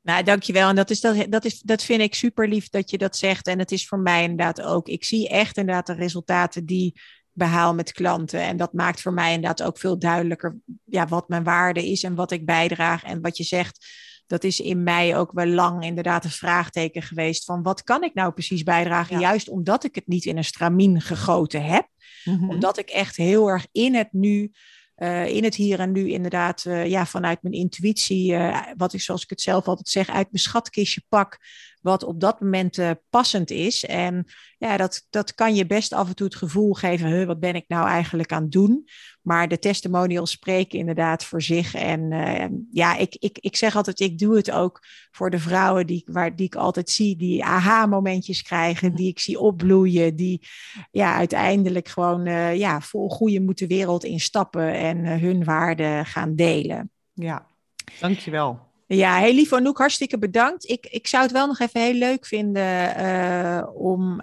Nou, 0.02 0.22
dankjewel. 0.22 0.68
En 0.68 0.76
dat, 0.76 0.90
is, 0.90 1.00
dat, 1.00 1.26
dat, 1.28 1.44
is, 1.44 1.60
dat 1.60 1.82
vind 1.82 2.00
ik 2.00 2.14
super 2.14 2.48
lief 2.48 2.68
dat 2.68 2.90
je 2.90 2.98
dat 2.98 3.16
zegt. 3.16 3.46
En 3.46 3.58
het 3.58 3.72
is 3.72 3.88
voor 3.88 3.98
mij 3.98 4.22
inderdaad 4.22 4.62
ook. 4.62 4.88
Ik 4.88 5.04
zie 5.04 5.28
echt 5.28 5.56
inderdaad 5.56 5.86
de 5.86 5.94
resultaten 5.94 6.66
die 6.66 7.00
behaal 7.32 7.74
met 7.74 7.92
klanten. 7.92 8.40
En 8.40 8.56
dat 8.56 8.72
maakt 8.72 9.00
voor 9.00 9.12
mij 9.12 9.34
inderdaad 9.34 9.62
ook 9.62 9.78
veel 9.78 9.98
duidelijker 9.98 10.58
ja, 10.84 11.06
wat 11.06 11.28
mijn 11.28 11.44
waarde 11.44 11.90
is 11.90 12.02
en 12.02 12.14
wat 12.14 12.30
ik 12.30 12.46
bijdraag. 12.46 13.02
En 13.02 13.20
wat 13.20 13.36
je 13.36 13.44
zegt, 13.44 13.86
dat 14.32 14.44
is 14.44 14.60
in 14.60 14.82
mij 14.82 15.16
ook 15.16 15.32
wel 15.32 15.46
lang 15.46 15.84
inderdaad 15.84 16.24
een 16.24 16.30
vraagteken 16.30 17.02
geweest 17.02 17.44
van 17.44 17.62
wat 17.62 17.82
kan 17.82 18.02
ik 18.02 18.14
nou 18.14 18.32
precies 18.32 18.62
bijdragen? 18.62 19.18
Juist 19.18 19.48
omdat 19.48 19.84
ik 19.84 19.94
het 19.94 20.06
niet 20.06 20.24
in 20.24 20.36
een 20.36 20.44
stramien 20.44 21.00
gegoten 21.00 21.64
heb. 21.64 21.88
Mhm. 22.24 22.48
Omdat 22.48 22.78
ik 22.78 22.90
echt 22.90 23.16
heel 23.16 23.48
erg 23.48 23.66
in 23.72 23.94
het 23.94 24.12
nu, 24.12 24.52
uh, 24.96 25.26
in 25.26 25.44
het 25.44 25.54
hier 25.54 25.80
en 25.80 25.92
nu 25.92 26.10
inderdaad, 26.10 26.64
uh, 26.64 26.86
ja, 26.86 27.06
vanuit 27.06 27.42
mijn 27.42 27.54
intuïtie, 27.54 28.32
uh, 28.32 28.60
wat 28.76 28.92
ik 28.92 29.00
zoals 29.00 29.22
ik 29.22 29.30
het 29.30 29.40
zelf 29.40 29.66
altijd 29.66 29.88
zeg, 29.88 30.08
uit 30.08 30.28
mijn 30.30 30.42
schatkistje 30.42 31.02
pak, 31.08 31.38
wat 31.80 32.02
op 32.02 32.20
dat 32.20 32.40
moment 32.40 32.78
passend 33.10 33.50
is. 33.50 33.84
En 33.84 34.24
ja, 34.58 34.76
dat, 34.76 35.06
dat 35.10 35.34
kan 35.34 35.54
je 35.54 35.66
best 35.66 35.92
af 35.92 36.08
en 36.08 36.14
toe 36.14 36.26
het 36.26 36.36
gevoel 36.36 36.72
geven, 36.72 37.08
huh, 37.08 37.26
wat 37.26 37.40
ben 37.40 37.54
ik 37.54 37.64
nou 37.68 37.88
eigenlijk 37.88 38.32
aan 38.32 38.42
het 38.42 38.52
doen? 38.52 38.84
Maar 39.22 39.48
de 39.48 39.58
testimonials 39.58 40.30
spreken 40.30 40.78
inderdaad 40.78 41.24
voor 41.24 41.42
zich. 41.42 41.74
En 41.74 42.10
uh, 42.10 42.44
ja, 42.70 42.96
ik, 42.96 43.16
ik, 43.18 43.38
ik 43.40 43.56
zeg 43.56 43.76
altijd, 43.76 44.00
ik 44.00 44.18
doe 44.18 44.36
het 44.36 44.50
ook 44.50 44.80
voor 45.10 45.30
de 45.30 45.38
vrouwen 45.38 45.86
die, 45.86 46.02
waar, 46.06 46.36
die 46.36 46.46
ik 46.46 46.54
altijd 46.54 46.90
zie, 46.90 47.16
die 47.16 47.44
aha-momentjes 47.44 48.42
krijgen, 48.42 48.94
die 48.94 49.08
ik 49.08 49.18
zie 49.18 49.38
opbloeien, 49.38 50.16
die 50.16 50.46
ja, 50.90 51.16
uiteindelijk 51.16 51.88
gewoon 51.88 52.26
uh, 52.26 52.56
ja, 52.58 52.80
vol 52.80 53.08
goede 53.08 53.40
moeten 53.40 53.68
wereld 53.68 54.04
instappen 54.04 54.74
en 54.74 55.20
hun 55.20 55.44
waarden 55.44 56.06
gaan 56.06 56.34
delen. 56.34 56.90
Ja, 57.12 57.46
dankjewel. 58.00 58.70
Ja, 58.86 59.16
heel 59.16 59.34
lief 59.34 59.52
Anouk, 59.52 59.78
hartstikke 59.78 60.18
bedankt. 60.18 60.68
Ik, 60.68 60.86
ik 60.86 61.06
zou 61.06 61.22
het 61.22 61.32
wel 61.32 61.46
nog 61.46 61.58
even 61.58 61.80
heel 61.80 61.94
leuk 61.94 62.26
vinden 62.26 63.74
om 63.74 64.20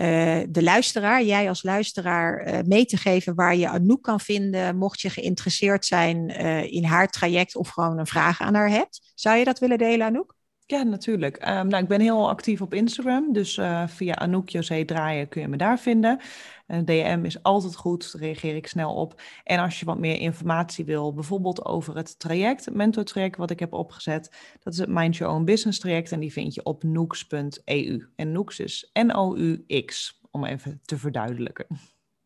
uh, 0.00 0.46
de 0.48 0.62
luisteraar, 0.62 1.22
jij 1.22 1.48
als 1.48 1.62
luisteraar, 1.62 2.62
mee 2.66 2.84
te 2.84 2.96
geven 2.96 3.34
waar 3.34 3.56
je 3.56 3.68
Anouk 3.68 4.02
kan 4.02 4.20
vinden, 4.20 4.76
mocht 4.76 5.00
je 5.00 5.10
geïnteresseerd 5.10 5.86
zijn 5.86 6.28
in 6.70 6.84
haar 6.84 7.08
traject 7.08 7.56
of 7.56 7.68
gewoon 7.68 7.98
een 7.98 8.06
vraag 8.06 8.40
aan 8.40 8.54
haar 8.54 8.70
hebt. 8.70 9.12
Zou 9.14 9.36
je 9.36 9.44
dat 9.44 9.58
willen 9.58 9.78
delen, 9.78 10.06
Anouk? 10.06 10.38
Ja, 10.70 10.82
natuurlijk. 10.82 11.48
Um, 11.48 11.68
nou, 11.68 11.82
ik 11.82 11.88
ben 11.88 12.00
heel 12.00 12.28
actief 12.28 12.60
op 12.60 12.74
Instagram, 12.74 13.32
dus 13.32 13.60
via 13.86 14.14
Anouk 14.14 14.48
José 14.48 14.84
Draaien 14.84 15.28
kun 15.28 15.40
je 15.40 15.48
me 15.48 15.56
daar 15.56 15.78
vinden. 15.78 16.20
Een 16.66 16.84
DM 16.84 17.20
is 17.24 17.42
altijd 17.42 17.76
goed, 17.76 18.12
daar 18.12 18.22
reageer 18.22 18.56
ik 18.56 18.66
snel 18.66 18.94
op. 18.94 19.20
En 19.44 19.58
als 19.58 19.80
je 19.80 19.86
wat 19.86 19.98
meer 19.98 20.16
informatie 20.16 20.84
wil, 20.84 21.14
bijvoorbeeld 21.14 21.64
over 21.64 21.96
het 21.96 22.18
traject, 22.18 22.64
het 22.64 22.74
mentortraject 22.74 23.36
wat 23.36 23.50
ik 23.50 23.60
heb 23.60 23.72
opgezet, 23.72 24.56
dat 24.62 24.72
is 24.72 24.78
het 24.78 24.88
Mind 24.88 25.16
Your 25.16 25.34
Own 25.34 25.44
Business 25.44 25.78
traject 25.78 26.12
en 26.12 26.20
die 26.20 26.32
vind 26.32 26.54
je 26.54 26.62
op 26.62 26.82
nooks.eu. 26.82 28.08
En 28.16 28.32
nooks 28.32 28.58
is 28.58 28.90
N-O-U-X, 28.92 30.20
om 30.30 30.44
even 30.44 30.80
te 30.84 30.98
verduidelijken. 30.98 31.66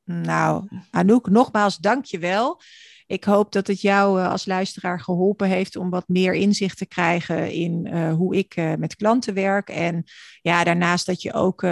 Nou, 0.05 0.69
Anouk, 0.91 1.29
nogmaals 1.29 1.79
dank 1.79 2.05
je 2.05 2.19
wel. 2.19 2.61
Ik 3.07 3.25
hoop 3.25 3.53
dat 3.53 3.67
het 3.67 3.81
jou 3.81 4.21
uh, 4.21 4.31
als 4.31 4.47
luisteraar 4.47 5.01
geholpen 5.01 5.49
heeft 5.49 5.77
om 5.77 5.91
wat 5.91 6.09
meer 6.09 6.35
inzicht 6.35 6.79
te 6.79 6.87
krijgen 6.87 7.51
in 7.53 7.87
uh, 7.87 8.13
hoe 8.13 8.37
ik 8.37 8.57
uh, 8.57 8.75
met 8.75 8.97
klanten 8.97 9.35
werk. 9.35 9.69
En 9.69 10.05
ja, 10.41 10.65
daarnaast 10.65 11.07
dat 11.07 11.23
je 11.23 11.33
ook 11.33 11.63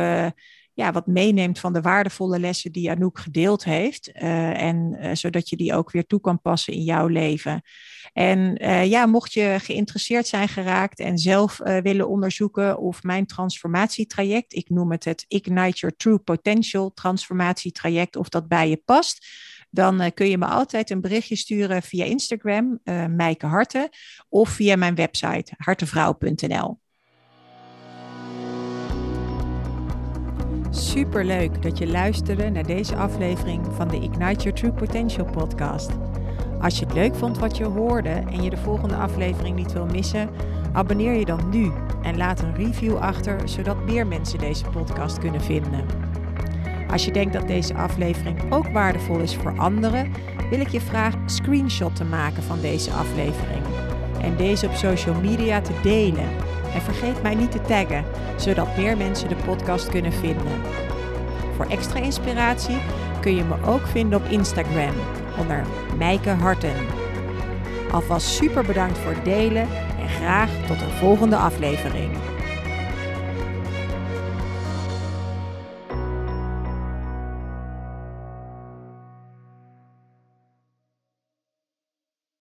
ja, 0.75 0.93
wat 0.93 1.07
meeneemt 1.07 1.59
van 1.59 1.73
de 1.73 1.81
waardevolle 1.81 2.39
lessen 2.39 2.73
die 2.73 2.91
Anouk 2.91 3.19
gedeeld 3.19 3.65
heeft. 3.65 4.11
Uh, 4.15 4.63
en 4.63 4.97
uh, 5.01 5.11
zodat 5.13 5.49
je 5.49 5.57
die 5.57 5.75
ook 5.75 5.91
weer 5.91 6.07
toe 6.07 6.21
kan 6.21 6.41
passen 6.41 6.73
in 6.73 6.83
jouw 6.83 7.07
leven. 7.07 7.63
En 8.13 8.63
uh, 8.63 8.87
ja, 8.87 9.07
mocht 9.07 9.33
je 9.33 9.57
geïnteresseerd 9.61 10.27
zijn 10.27 10.49
geraakt 10.49 10.99
en 10.99 11.19
zelf 11.19 11.61
willen 11.83 12.09
onderzoeken 12.09 12.79
of 12.79 13.03
mijn 13.03 13.27
transformatietraject, 13.27 14.55
ik 14.55 14.71
noem 14.71 14.91
het 14.91 15.05
het 15.05 15.25
Ignite 15.29 15.79
Your 15.79 15.97
True 15.97 16.19
Potential 16.19 16.93
transformatietraject, 16.93 18.17
of 18.17 18.29
dat 18.29 18.49
bij 18.49 18.69
je 18.69 18.77
past. 18.85 19.27
Dan 19.71 20.15
kun 20.15 20.29
je 20.29 20.39
me 20.39 20.47
altijd 20.47 20.91
een 20.91 21.01
berichtje 21.01 21.37
sturen 21.37 21.83
via 21.83 22.05
Instagram, 22.05 22.81
Mijke 23.09 23.47
Harten, 23.47 23.89
of 24.29 24.49
via 24.49 24.77
mijn 24.77 24.95
website 24.95 25.53
hartevrouw.nl. 25.57 26.81
Super 30.75 31.25
leuk 31.25 31.63
dat 31.63 31.79
je 31.79 31.87
luisterde 31.87 32.51
naar 32.51 32.67
deze 32.67 32.97
aflevering 32.97 33.67
van 33.75 33.89
de 33.89 33.97
Ignite 33.97 34.43
Your 34.43 34.53
True 34.53 34.73
Potential 34.73 35.25
podcast. 35.25 35.91
Als 36.61 36.79
je 36.79 36.85
het 36.85 36.95
leuk 36.95 37.15
vond 37.15 37.39
wat 37.39 37.57
je 37.57 37.65
hoorde 37.65 38.09
en 38.09 38.43
je 38.43 38.51
de 38.51 38.57
volgende 38.57 38.95
aflevering 38.95 39.57
niet 39.57 39.73
wil 39.73 39.87
missen, 39.87 40.31
abonneer 40.73 41.13
je 41.15 41.25
dan 41.25 41.49
nu 41.51 41.73
en 42.03 42.17
laat 42.17 42.41
een 42.41 42.55
review 42.55 42.97
achter, 42.97 43.49
zodat 43.49 43.85
meer 43.85 44.07
mensen 44.07 44.39
deze 44.39 44.65
podcast 44.65 45.19
kunnen 45.19 45.41
vinden. 45.41 45.85
Als 46.91 47.05
je 47.05 47.13
denkt 47.13 47.33
dat 47.33 47.47
deze 47.47 47.75
aflevering 47.75 48.53
ook 48.53 48.69
waardevol 48.69 49.19
is 49.19 49.37
voor 49.37 49.59
anderen, 49.59 50.13
wil 50.51 50.61
ik 50.61 50.69
je 50.69 50.81
vragen 50.81 51.21
een 51.21 51.31
screenshot 51.31 51.97
te 51.97 52.05
maken 52.05 52.43
van 52.43 52.61
deze 52.61 52.91
aflevering 52.91 53.65
en 54.21 54.37
deze 54.37 54.67
op 54.67 54.75
social 54.75 55.21
media 55.21 55.61
te 55.61 55.73
delen. 55.83 56.29
En 56.75 56.83
vergeet 56.83 57.23
mij 57.23 57.35
niet 57.35 57.51
te 57.51 57.61
taggen, 57.61 58.05
zodat 58.37 58.77
meer 58.77 58.97
mensen 58.97 59.29
de 59.29 59.37
podcast 59.45 59.89
kunnen 59.89 60.13
vinden. 60.13 60.61
Voor 61.57 61.67
extra 61.67 62.01
inspiratie 62.01 62.79
kun 63.21 63.35
je 63.35 63.45
me 63.45 63.55
ook 63.67 63.87
vinden 63.87 64.19
op 64.19 64.29
Instagram 64.29 64.95
onder 65.39 65.65
Mijke 65.99 66.31
Harten. 66.31 66.75
Alvast 67.91 68.27
super 68.27 68.65
bedankt 68.65 68.99
voor 68.99 69.13
het 69.13 69.25
delen 69.25 69.69
en 70.01 70.09
graag 70.09 70.51
tot 70.67 70.81
een 70.81 70.91
volgende 70.91 71.37
aflevering. 71.37 72.11